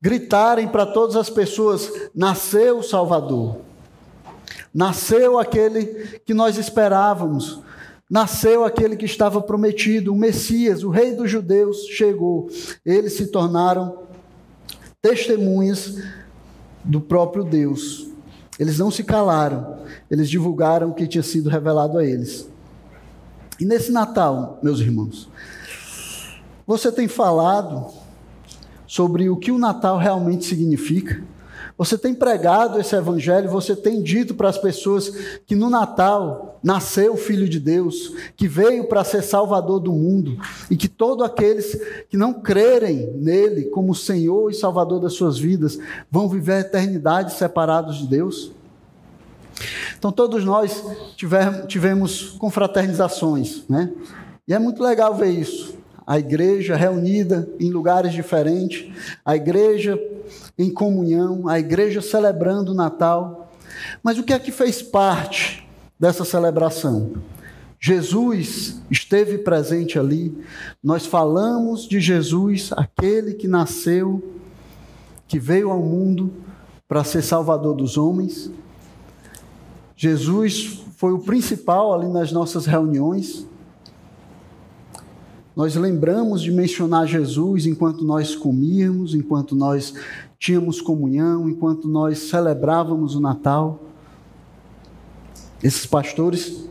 gritarem 0.00 0.68
para 0.68 0.86
todas 0.86 1.16
as 1.16 1.28
pessoas: 1.28 1.90
nasceu 2.14 2.78
o 2.78 2.82
Salvador, 2.82 3.58
nasceu 4.72 5.38
aquele 5.38 6.20
que 6.24 6.32
nós 6.32 6.56
esperávamos, 6.56 7.60
nasceu 8.08 8.64
aquele 8.64 8.96
que 8.96 9.04
estava 9.04 9.40
prometido, 9.40 10.12
o 10.12 10.16
Messias, 10.16 10.84
o 10.84 10.90
Rei 10.90 11.14
dos 11.14 11.30
Judeus 11.30 11.86
chegou. 11.86 12.48
Eles 12.86 13.14
se 13.14 13.26
tornaram 13.26 13.98
testemunhas 15.02 15.96
do 16.84 17.00
próprio 17.00 17.44
Deus. 17.44 18.08
Eles 18.58 18.78
não 18.78 18.90
se 18.90 19.02
calaram, 19.02 19.78
eles 20.10 20.28
divulgaram 20.28 20.90
o 20.90 20.94
que 20.94 21.06
tinha 21.06 21.22
sido 21.22 21.48
revelado 21.48 21.96
a 21.96 22.04
eles. 22.04 22.49
E 23.60 23.64
nesse 23.66 23.92
Natal, 23.92 24.58
meus 24.62 24.80
irmãos, 24.80 25.28
você 26.66 26.90
tem 26.90 27.06
falado 27.06 27.88
sobre 28.86 29.28
o 29.28 29.36
que 29.36 29.52
o 29.52 29.58
Natal 29.58 29.98
realmente 29.98 30.46
significa? 30.46 31.22
Você 31.76 31.98
tem 31.98 32.14
pregado 32.14 32.78
esse 32.78 32.94
evangelho, 32.94 33.50
você 33.50 33.76
tem 33.76 34.02
dito 34.02 34.34
para 34.34 34.48
as 34.48 34.58
pessoas 34.58 35.10
que 35.46 35.54
no 35.54 35.68
Natal 35.68 36.58
nasceu 36.62 37.14
o 37.14 37.18
Filho 37.18 37.48
de 37.48 37.60
Deus, 37.60 38.14
que 38.36 38.48
veio 38.48 38.84
para 38.84 39.04
ser 39.04 39.22
Salvador 39.22 39.80
do 39.80 39.92
mundo, 39.92 40.36
e 40.70 40.76
que 40.76 40.88
todos 40.88 41.24
aqueles 41.24 41.78
que 42.08 42.16
não 42.16 42.34
crerem 42.34 43.12
nele 43.16 43.64
como 43.64 43.94
Senhor 43.94 44.50
e 44.50 44.54
Salvador 44.54 45.00
das 45.00 45.14
suas 45.14 45.38
vidas 45.38 45.78
vão 46.10 46.28
viver 46.28 46.52
a 46.52 46.60
eternidade 46.60 47.34
separados 47.34 47.98
de 47.98 48.06
Deus? 48.06 48.52
Então, 49.98 50.10
todos 50.10 50.44
nós 50.44 50.84
tivemos, 51.66 52.30
confraternizações, 52.38 53.64
né? 53.68 53.92
E 54.46 54.54
é 54.54 54.58
muito 54.58 54.82
legal 54.82 55.14
ver 55.14 55.30
isso. 55.30 55.78
A 56.06 56.18
igreja 56.18 56.74
reunida 56.74 57.48
em 57.60 57.70
lugares 57.70 58.12
diferentes, 58.12 58.92
a 59.24 59.36
igreja 59.36 60.00
em 60.58 60.72
comunhão, 60.72 61.48
a 61.48 61.58
igreja 61.58 62.00
celebrando 62.00 62.72
o 62.72 62.74
Natal. 62.74 63.52
Mas 64.02 64.18
o 64.18 64.22
que 64.24 64.32
é 64.32 64.38
que 64.38 64.50
fez 64.50 64.82
parte 64.82 65.68
dessa 65.98 66.24
celebração? 66.24 67.12
Jesus 67.78 68.82
esteve 68.90 69.38
presente 69.38 69.98
ali, 69.98 70.36
nós 70.82 71.06
falamos 71.06 71.88
de 71.88 71.98
Jesus, 71.98 72.70
aquele 72.76 73.32
que 73.32 73.48
nasceu 73.48 74.22
que 75.26 75.38
veio 75.38 75.70
ao 75.70 75.80
mundo 75.80 76.30
para 76.86 77.04
ser 77.04 77.22
salvador 77.22 77.74
dos 77.74 77.96
homens. 77.96 78.50
Jesus 80.02 80.82
foi 80.96 81.12
o 81.12 81.18
principal 81.18 81.92
ali 81.92 82.08
nas 82.08 82.32
nossas 82.32 82.64
reuniões. 82.64 83.46
Nós 85.54 85.76
lembramos 85.76 86.40
de 86.40 86.50
mencionar 86.50 87.06
Jesus 87.06 87.66
enquanto 87.66 88.02
nós 88.02 88.34
comíamos, 88.34 89.14
enquanto 89.14 89.54
nós 89.54 89.92
tínhamos 90.38 90.80
comunhão, 90.80 91.50
enquanto 91.50 91.86
nós 91.86 92.18
celebrávamos 92.30 93.14
o 93.14 93.20
Natal. 93.20 93.78
Esses 95.62 95.84
pastores, 95.84 96.64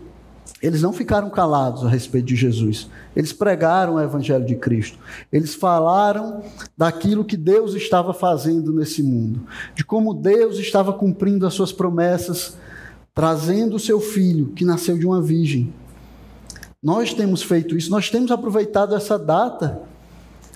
eles 0.60 0.82
não 0.82 0.92
ficaram 0.92 1.30
calados 1.30 1.86
a 1.86 1.88
respeito 1.88 2.26
de 2.26 2.36
Jesus. 2.36 2.90
Eles 3.16 3.32
pregaram 3.32 3.94
o 3.94 4.02
evangelho 4.02 4.44
de 4.44 4.56
Cristo. 4.56 4.98
Eles 5.32 5.54
falaram 5.54 6.42
daquilo 6.76 7.24
que 7.24 7.38
Deus 7.38 7.76
estava 7.76 8.12
fazendo 8.12 8.74
nesse 8.74 9.04
mundo, 9.04 9.44
de 9.76 9.86
como 9.86 10.16
Deus 10.16 10.58
estava 10.58 10.92
cumprindo 10.92 11.46
as 11.46 11.54
suas 11.54 11.72
promessas, 11.72 12.58
trazendo 13.20 13.76
o 13.76 13.80
seu 13.80 14.00
filho 14.00 14.54
que 14.56 14.64
nasceu 14.64 14.98
de 14.98 15.06
uma 15.06 15.22
virgem. 15.22 15.74
Nós 16.82 17.14
temos 17.14 17.44
feito 17.44 17.76
isso, 17.76 17.92
nós 17.92 18.10
temos 18.10 18.32
aproveitado 18.32 18.96
essa 18.96 19.20
data 19.20 19.82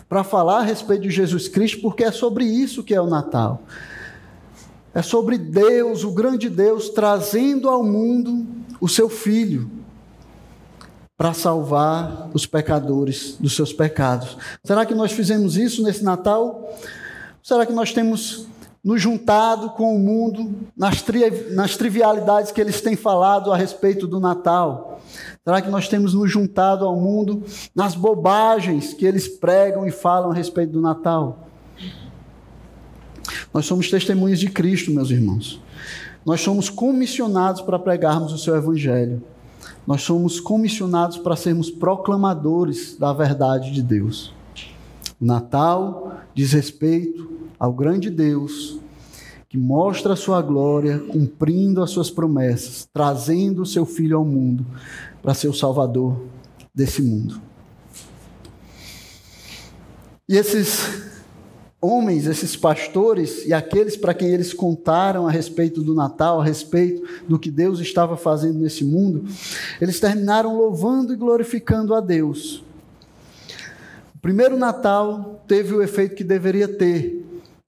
para 0.07 0.24
falar 0.24 0.59
a 0.59 0.64
respeito 0.64 1.01
de 1.01 1.09
Jesus 1.09 1.49
Cristo, 1.49 1.82
porque 1.82 2.05
é 2.05 2.11
sobre 2.14 2.45
isso 2.45 2.82
que 2.82 2.95
é 2.95 3.01
o 3.01 3.05
Natal. 3.05 3.64
É 4.93 5.01
sobre 5.01 5.38
Deus, 5.38 6.05
o 6.05 6.14
grande 6.14 6.49
Deus, 6.49 6.88
trazendo 6.88 7.68
ao 7.68 7.84
mundo 7.84 8.47
o 8.80 8.88
seu 8.88 9.09
Filho 9.09 9.70
para 11.18 11.34
salvar 11.34 12.30
os 12.34 12.45
pecadores 12.45 13.36
dos 13.38 13.57
seus 13.57 13.74
pecados. 13.74 14.38
Será 14.64 14.86
que 14.86 14.95
nós 14.95 15.11
fizemos 15.11 15.57
isso 15.57 15.84
nesse 15.84 16.01
Natal? 16.01 16.74
Será 17.43 17.66
que 17.66 17.74
nós 17.74 17.91
temos 17.91 18.47
nos 18.84 19.01
juntado 19.01 19.69
com 19.71 19.95
o 19.95 19.99
mundo 19.99 20.53
nas, 20.75 21.01
tri 21.01 21.29
nas 21.51 21.77
trivialidades 21.77 22.51
que 22.51 22.59
eles 22.59 22.81
têm 22.81 22.95
falado 22.95 23.51
a 23.51 23.57
respeito 23.57 24.05
do 24.05 24.19
Natal? 24.19 24.99
Será 25.43 25.61
que 25.61 25.69
nós 25.69 25.88
temos 25.88 26.13
nos 26.13 26.29
juntado 26.29 26.86
ao 26.86 26.95
mundo 26.95 27.43
nas 27.73 27.95
bobagens 27.95 28.93
que 28.93 29.05
eles 29.05 29.27
pregam 29.27 29.88
e 29.88 29.91
falam 29.91 30.31
a 30.31 30.34
respeito 30.34 30.73
do 30.73 30.81
Natal? 30.81 31.47
Nós 33.53 33.65
somos 33.65 33.89
testemunhas 33.89 34.39
de 34.39 34.49
Cristo, 34.49 34.91
meus 34.91 35.11
irmãos. 35.11 35.61
Nós 36.25 36.41
somos 36.41 36.69
comissionados 36.69 37.61
para 37.61 37.79
pregarmos 37.79 38.34
o 38.34 38.38
seu 38.38 38.55
Evangelho. 38.55 39.21
Nós 39.86 40.01
somos 40.01 40.39
comissionados 40.39 41.17
para 41.17 41.36
sermos 41.36 41.69
proclamadores 41.69 42.97
da 42.97 43.13
verdade 43.13 43.71
de 43.71 43.81
Deus. 43.81 44.34
O 45.21 45.25
Natal 45.25 46.17
diz 46.34 46.51
respeito 46.53 47.43
ao 47.60 47.74
grande 47.74 48.10
Deus 48.10 48.80
que 49.54 49.58
mostra 49.58 50.14
a 50.14 50.16
sua 50.16 50.41
glória, 50.41 50.97
cumprindo 50.97 51.84
as 51.84 51.91
suas 51.91 52.10
promessas, 52.10 52.88
trazendo 52.91 53.62
o 53.62 53.66
seu 53.68 53.86
filho 53.86 54.18
ao 54.18 54.26
mundo 54.26 54.66
para 55.22 55.36
ser 55.36 55.47
o 55.47 55.54
salvador 55.54 56.26
desse 56.74 57.04
mundo. 57.04 57.39
E 60.28 60.36
esses 60.36 61.04
homens, 61.80 62.26
esses 62.26 62.56
pastores 62.56 63.45
e 63.45 63.54
aqueles 63.54 63.97
para 63.97 64.16
quem 64.16 64.30
eles 64.30 64.54
contaram 64.54 65.28
a 65.28 65.32
respeito 65.32 65.84
do 65.84 65.93
Natal, 65.93 66.41
a 66.41 66.43
respeito 66.43 67.04
do 67.28 67.38
que 67.38 67.51
Deus 67.51 67.80
estava 67.80 68.18
fazendo 68.18 68.58
nesse 68.58 68.84
mundo, 68.84 69.26
eles 69.80 69.99
terminaram 69.99 70.58
louvando 70.58 71.14
e 71.14 71.18
glorificando 71.18 71.93
a 71.93 71.99
Deus. 71.99 72.64
O 74.16 74.20
primeiro 74.20 74.58
Natal 74.58 75.43
teve 75.47 75.76
o 75.76 75.82
efeito 75.84 76.16
que 76.16 76.24
deveria 76.24 76.68
ter, 76.68 77.24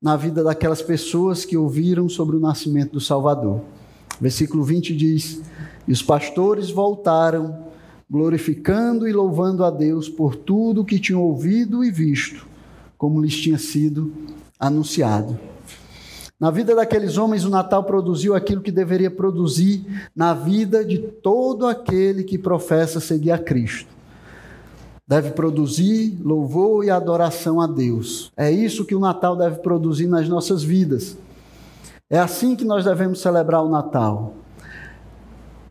na 0.05 0.15
vida 0.15 0.43
daquelas 0.43 0.83
pessoas 0.83 1.45
que 1.45 1.57
ouviram 1.57 2.07
sobre 2.07 2.35
o 2.35 2.39
nascimento 2.39 2.91
do 2.91 3.01
Salvador. 3.01 3.61
Versículo 4.21 4.63
20 4.63 4.95
diz: 4.95 5.41
E 5.87 5.91
os 5.91 6.03
pastores 6.03 6.69
voltaram, 6.69 7.65
glorificando 8.07 9.07
e 9.07 9.11
louvando 9.11 9.63
a 9.63 9.71
Deus 9.71 10.07
por 10.07 10.35
tudo 10.35 10.81
o 10.81 10.85
que 10.85 10.99
tinham 10.99 11.23
ouvido 11.23 11.83
e 11.83 11.89
visto, 11.89 12.45
como 12.99 13.19
lhes 13.19 13.35
tinha 13.35 13.57
sido 13.57 14.13
anunciado. 14.59 15.39
Na 16.39 16.51
vida 16.51 16.75
daqueles 16.75 17.17
homens, 17.17 17.43
o 17.43 17.49
Natal 17.49 17.83
produziu 17.83 18.35
aquilo 18.35 18.61
que 18.61 18.71
deveria 18.71 19.09
produzir 19.09 19.83
na 20.15 20.35
vida 20.35 20.85
de 20.85 20.99
todo 20.99 21.65
aquele 21.65 22.23
que 22.23 22.37
professa 22.37 22.99
seguir 22.99 23.31
a 23.31 23.39
Cristo 23.39 23.94
deve 25.07 25.31
produzir 25.31 26.17
louvor 26.23 26.83
e 26.83 26.89
adoração 26.89 27.61
a 27.61 27.67
Deus. 27.67 28.31
É 28.35 28.51
isso 28.51 28.85
que 28.85 28.95
o 28.95 28.99
Natal 28.99 29.35
deve 29.35 29.59
produzir 29.59 30.07
nas 30.07 30.27
nossas 30.27 30.63
vidas. 30.63 31.17
É 32.09 32.19
assim 32.19 32.55
que 32.55 32.65
nós 32.65 32.85
devemos 32.85 33.21
celebrar 33.21 33.63
o 33.63 33.69
Natal. 33.69 34.33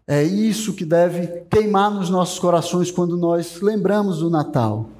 É 0.06 0.22
isso 0.22 0.74
que 0.74 0.84
deve 0.84 1.26
queimar 1.50 1.90
nos 1.90 2.10
nossos 2.10 2.38
corações 2.38 2.90
quando 2.90 3.16
nós 3.16 3.60
lembramos 3.60 4.18
do 4.18 4.28
Natal. 4.28 4.90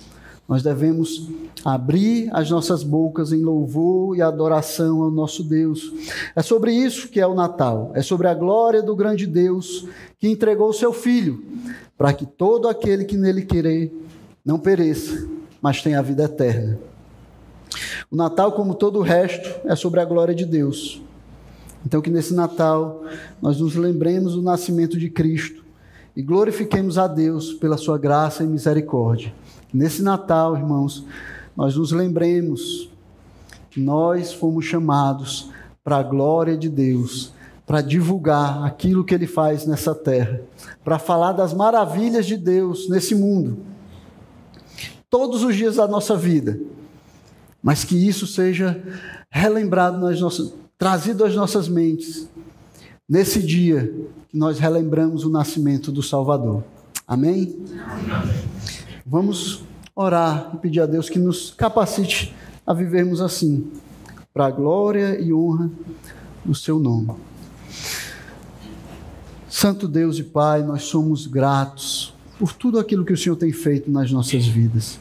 Nós 0.49 0.63
devemos 0.63 1.29
abrir 1.65 2.29
as 2.33 2.51
nossas 2.51 2.83
bocas 2.83 3.33
em 3.33 3.43
louvor 3.43 4.17
e 4.17 4.23
adoração 4.23 5.03
ao 5.03 5.11
nosso 5.11 5.43
Deus. 5.43 5.93
É 6.35 6.43
sobre 6.43 6.73
isso 6.73 7.09
que 7.09 7.21
é 7.21 7.27
o 7.27 7.35
Natal. 7.35 7.93
É 7.95 8.03
sobre 8.03 8.29
a 8.29 8.35
glória 8.35 8.83
do 8.83 8.97
grande 8.97 9.27
Deus 9.27 9.87
que 10.19 10.29
entregou 10.29 10.69
o 10.69 10.75
seu 10.75 10.93
Filho, 10.93 11.43
para 11.97 12.13
que 12.13 12.27
todo 12.27 12.69
aquele 12.69 13.05
que 13.05 13.17
nele 13.17 13.43
querer 13.43 13.93
não 14.45 14.59
pereça, 14.59 15.27
mas 15.63 15.81
tenha 15.81 15.99
a 15.99 16.03
vida 16.03 16.25
eterna. 16.25 16.79
O 18.11 18.17
Natal, 18.17 18.53
como 18.53 18.75
todo 18.75 18.99
o 18.99 19.03
resto, 19.03 19.49
é 19.65 19.75
sobre 19.75 20.01
a 20.01 20.05
glória 20.05 20.35
de 20.35 20.45
Deus. 20.45 21.01
Então, 21.87 22.03
que 22.03 22.11
nesse 22.11 22.35
Natal 22.35 23.03
nós 23.41 23.59
nos 23.59 23.75
lembremos 23.75 24.35
do 24.35 24.43
nascimento 24.43 24.99
de 24.99 25.09
Cristo 25.09 25.65
e 26.15 26.23
glorifiquemos 26.23 26.99
a 26.99 27.07
Deus 27.07 27.55
pela 27.55 27.79
sua 27.79 27.97
graça 27.97 28.45
e 28.45 28.47
misericórdia. 28.47 29.33
Nesse 29.73 30.03
Natal, 30.03 30.55
irmãos, 30.57 31.07
nós 31.57 31.77
nos 31.77 31.91
lembremos 31.91 32.91
que 33.71 33.81
nós 33.81 34.33
fomos 34.33 34.67
chamados 34.67 35.51
para 35.83 35.97
a 35.97 36.03
glória 36.03 36.57
de 36.57 36.69
Deus, 36.69 37.33
para 37.67 37.81
divulgar 37.81 38.65
aquilo 38.65 39.05
que 39.05 39.15
Ele 39.15 39.27
faz 39.27 39.67
nessa 39.67 39.95
terra, 39.95 40.43
para 40.85 40.99
falar 40.99 41.33
das 41.33 41.55
maravilhas 41.55 42.27
de 42.27 42.37
Deus 42.37 42.91
nesse 42.91 43.15
mundo 43.15 43.74
todos 45.11 45.43
os 45.43 45.57
dias 45.57 45.77
da 45.77 45.87
nossa 45.87 46.17
vida, 46.17 46.59
mas 47.63 47.85
que 47.85 47.97
isso 47.97 48.27
seja 48.27 48.83
relembrado 49.31 49.99
nas 49.99 50.21
nossas, 50.21 50.53
trazido 50.79 51.25
às 51.25 51.35
nossas 51.35 51.69
mentes 51.69 52.29
nesse 53.09 53.43
dia 53.43 53.95
que 54.29 54.37
nós 54.37 54.59
relembramos 54.59 55.25
o 55.25 55.31
nascimento 55.31 55.91
do 55.93 56.03
Salvador. 56.03 56.65
Amém? 57.07 57.65
Amém. 58.11 58.45
Vamos 59.05 59.63
orar 59.95 60.53
e 60.55 60.59
pedir 60.59 60.81
a 60.81 60.87
Deus 60.87 61.11
que 61.11 61.19
nos 61.19 61.51
capacite 61.51 62.35
a 62.67 62.73
vivermos 62.73 63.21
assim, 63.21 63.71
para 64.33 64.47
a 64.47 64.51
glória 64.51 65.21
e 65.21 65.33
honra 65.33 65.71
do 66.45 66.55
seu 66.55 66.79
nome. 66.79 67.13
Santo 69.49 69.87
Deus 69.87 70.19
e 70.19 70.25
Pai, 70.25 70.63
nós 70.63 70.85
somos 70.85 71.27
gratos 71.27 72.14
por 72.39 72.53
tudo 72.53 72.79
aquilo 72.79 73.05
que 73.05 73.13
o 73.13 73.17
Senhor 73.17 73.37
tem 73.37 73.53
feito 73.53 73.91
nas 73.91 74.11
nossas 74.11 74.47
vidas. 74.47 74.99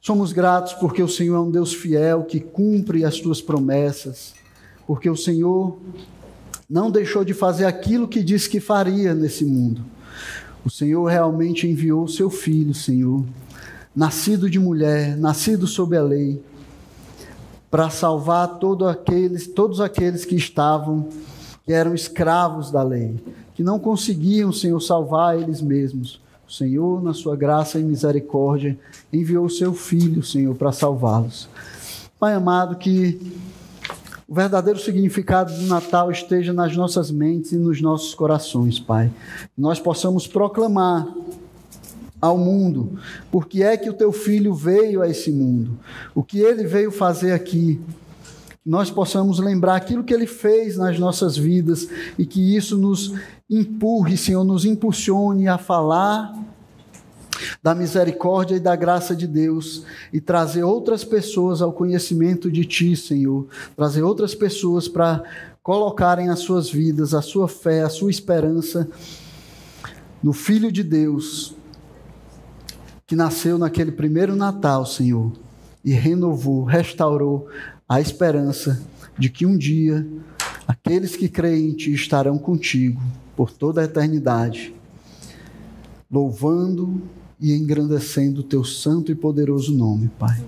Somos 0.00 0.32
gratos 0.32 0.72
porque 0.74 1.02
o 1.02 1.08
Senhor 1.08 1.36
é 1.36 1.40
um 1.40 1.50
Deus 1.50 1.74
fiel 1.74 2.24
que 2.24 2.38
cumpre 2.38 3.04
as 3.04 3.18
tuas 3.18 3.40
promessas, 3.40 4.34
porque 4.86 5.10
o 5.10 5.16
Senhor 5.16 5.78
não 6.70 6.90
deixou 6.90 7.24
de 7.24 7.34
fazer 7.34 7.64
aquilo 7.64 8.08
que 8.08 8.22
disse 8.22 8.48
que 8.48 8.60
faria 8.60 9.14
nesse 9.14 9.44
mundo. 9.44 9.84
O 10.64 10.70
Senhor 10.70 11.04
realmente 11.06 11.66
enviou 11.66 12.04
o 12.04 12.08
seu 12.08 12.30
filho, 12.30 12.74
Senhor, 12.74 13.24
nascido 13.94 14.48
de 14.50 14.58
mulher, 14.58 15.16
nascido 15.16 15.66
sob 15.66 15.96
a 15.96 16.02
lei, 16.02 16.42
para 17.70 17.90
salvar 17.90 18.58
todo 18.58 18.86
aqueles, 18.88 19.46
todos 19.46 19.80
aqueles 19.80 20.24
que 20.24 20.36
estavam, 20.36 21.08
que 21.64 21.72
eram 21.72 21.94
escravos 21.94 22.70
da 22.70 22.82
lei, 22.82 23.16
que 23.56 23.62
não 23.62 23.78
conseguiam, 23.78 24.52
Senhor, 24.52 24.78
salvar 24.80 25.40
eles 25.40 25.62
mesmos. 25.62 26.20
O 26.46 26.52
Senhor, 26.52 27.02
na 27.02 27.14
sua 27.14 27.34
graça 27.34 27.80
e 27.80 27.82
misericórdia, 27.82 28.78
enviou 29.10 29.46
o 29.46 29.50
seu 29.50 29.72
Filho, 29.72 30.22
Senhor, 30.22 30.54
para 30.54 30.72
salvá-los. 30.72 31.48
Pai 32.20 32.34
amado, 32.34 32.76
que 32.76 33.18
o 34.28 34.34
verdadeiro 34.34 34.78
significado 34.78 35.54
do 35.54 35.62
Natal 35.62 36.10
esteja 36.10 36.52
nas 36.52 36.76
nossas 36.76 37.10
mentes 37.10 37.52
e 37.52 37.56
nos 37.56 37.80
nossos 37.80 38.14
corações, 38.14 38.78
Pai. 38.78 39.10
Nós 39.56 39.80
possamos 39.80 40.26
proclamar 40.26 41.08
ao 42.20 42.36
mundo 42.36 42.98
porque 43.30 43.62
é 43.62 43.74
que 43.74 43.88
o 43.88 43.94
teu 43.94 44.12
filho 44.12 44.54
veio 44.54 45.00
a 45.00 45.08
esse 45.08 45.30
mundo, 45.30 45.78
o 46.14 46.22
que 46.22 46.40
ele 46.40 46.64
veio 46.64 46.90
fazer 46.90 47.32
aqui. 47.32 47.80
Nós 48.66 48.90
possamos 48.90 49.38
lembrar 49.38 49.76
aquilo 49.76 50.02
que 50.02 50.12
ele 50.12 50.26
fez 50.26 50.76
nas 50.76 50.98
nossas 50.98 51.36
vidas 51.36 51.88
e 52.18 52.26
que 52.26 52.56
isso 52.56 52.76
nos 52.76 53.14
empurre, 53.48 54.16
Senhor, 54.16 54.42
nos 54.42 54.64
impulsione 54.64 55.46
a 55.46 55.56
falar 55.56 56.36
da 57.62 57.76
misericórdia 57.76 58.56
e 58.56 58.60
da 58.60 58.74
graça 58.74 59.14
de 59.14 59.24
Deus 59.24 59.84
e 60.12 60.20
trazer 60.20 60.64
outras 60.64 61.04
pessoas 61.04 61.62
ao 61.62 61.72
conhecimento 61.72 62.50
de 62.50 62.64
Ti, 62.64 62.96
Senhor. 62.96 63.46
Trazer 63.76 64.02
outras 64.02 64.34
pessoas 64.34 64.88
para 64.88 65.22
colocarem 65.62 66.28
as 66.28 66.40
suas 66.40 66.68
vidas, 66.68 67.14
a 67.14 67.22
sua 67.22 67.46
fé, 67.46 67.82
a 67.82 67.88
sua 67.88 68.10
esperança 68.10 68.88
no 70.20 70.32
Filho 70.32 70.72
de 70.72 70.82
Deus, 70.82 71.54
que 73.06 73.14
nasceu 73.14 73.58
naquele 73.58 73.92
primeiro 73.92 74.34
Natal, 74.34 74.84
Senhor, 74.84 75.30
e 75.84 75.92
renovou, 75.92 76.64
restaurou 76.64 77.46
a 77.88 78.00
esperança 78.00 78.82
de 79.18 79.28
que 79.30 79.46
um 79.46 79.56
dia 79.56 80.06
aqueles 80.66 81.14
que 81.14 81.28
creem 81.28 81.68
em 81.70 81.74
ti 81.74 81.92
estarão 81.92 82.36
contigo 82.38 83.00
por 83.36 83.50
toda 83.50 83.80
a 83.80 83.84
eternidade, 83.84 84.74
louvando 86.10 87.02
e 87.40 87.52
engrandecendo 87.52 88.40
o 88.40 88.44
teu 88.44 88.64
santo 88.64 89.12
e 89.12 89.14
poderoso 89.14 89.76
nome, 89.76 90.10
Pai. 90.18 90.42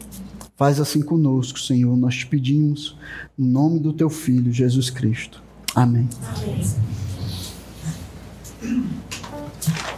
Faz 0.57 0.81
assim 0.81 1.01
conosco, 1.01 1.61
Senhor, 1.61 1.97
nós 1.97 2.17
te 2.17 2.27
pedimos, 2.27 2.97
no 3.37 3.47
nome 3.47 3.79
do 3.79 3.93
teu 3.93 4.11
filho 4.11 4.53
Jesus 4.53 4.91
Cristo. 4.91 5.41
Amém. 5.75 6.09
Amém. 8.63 9.98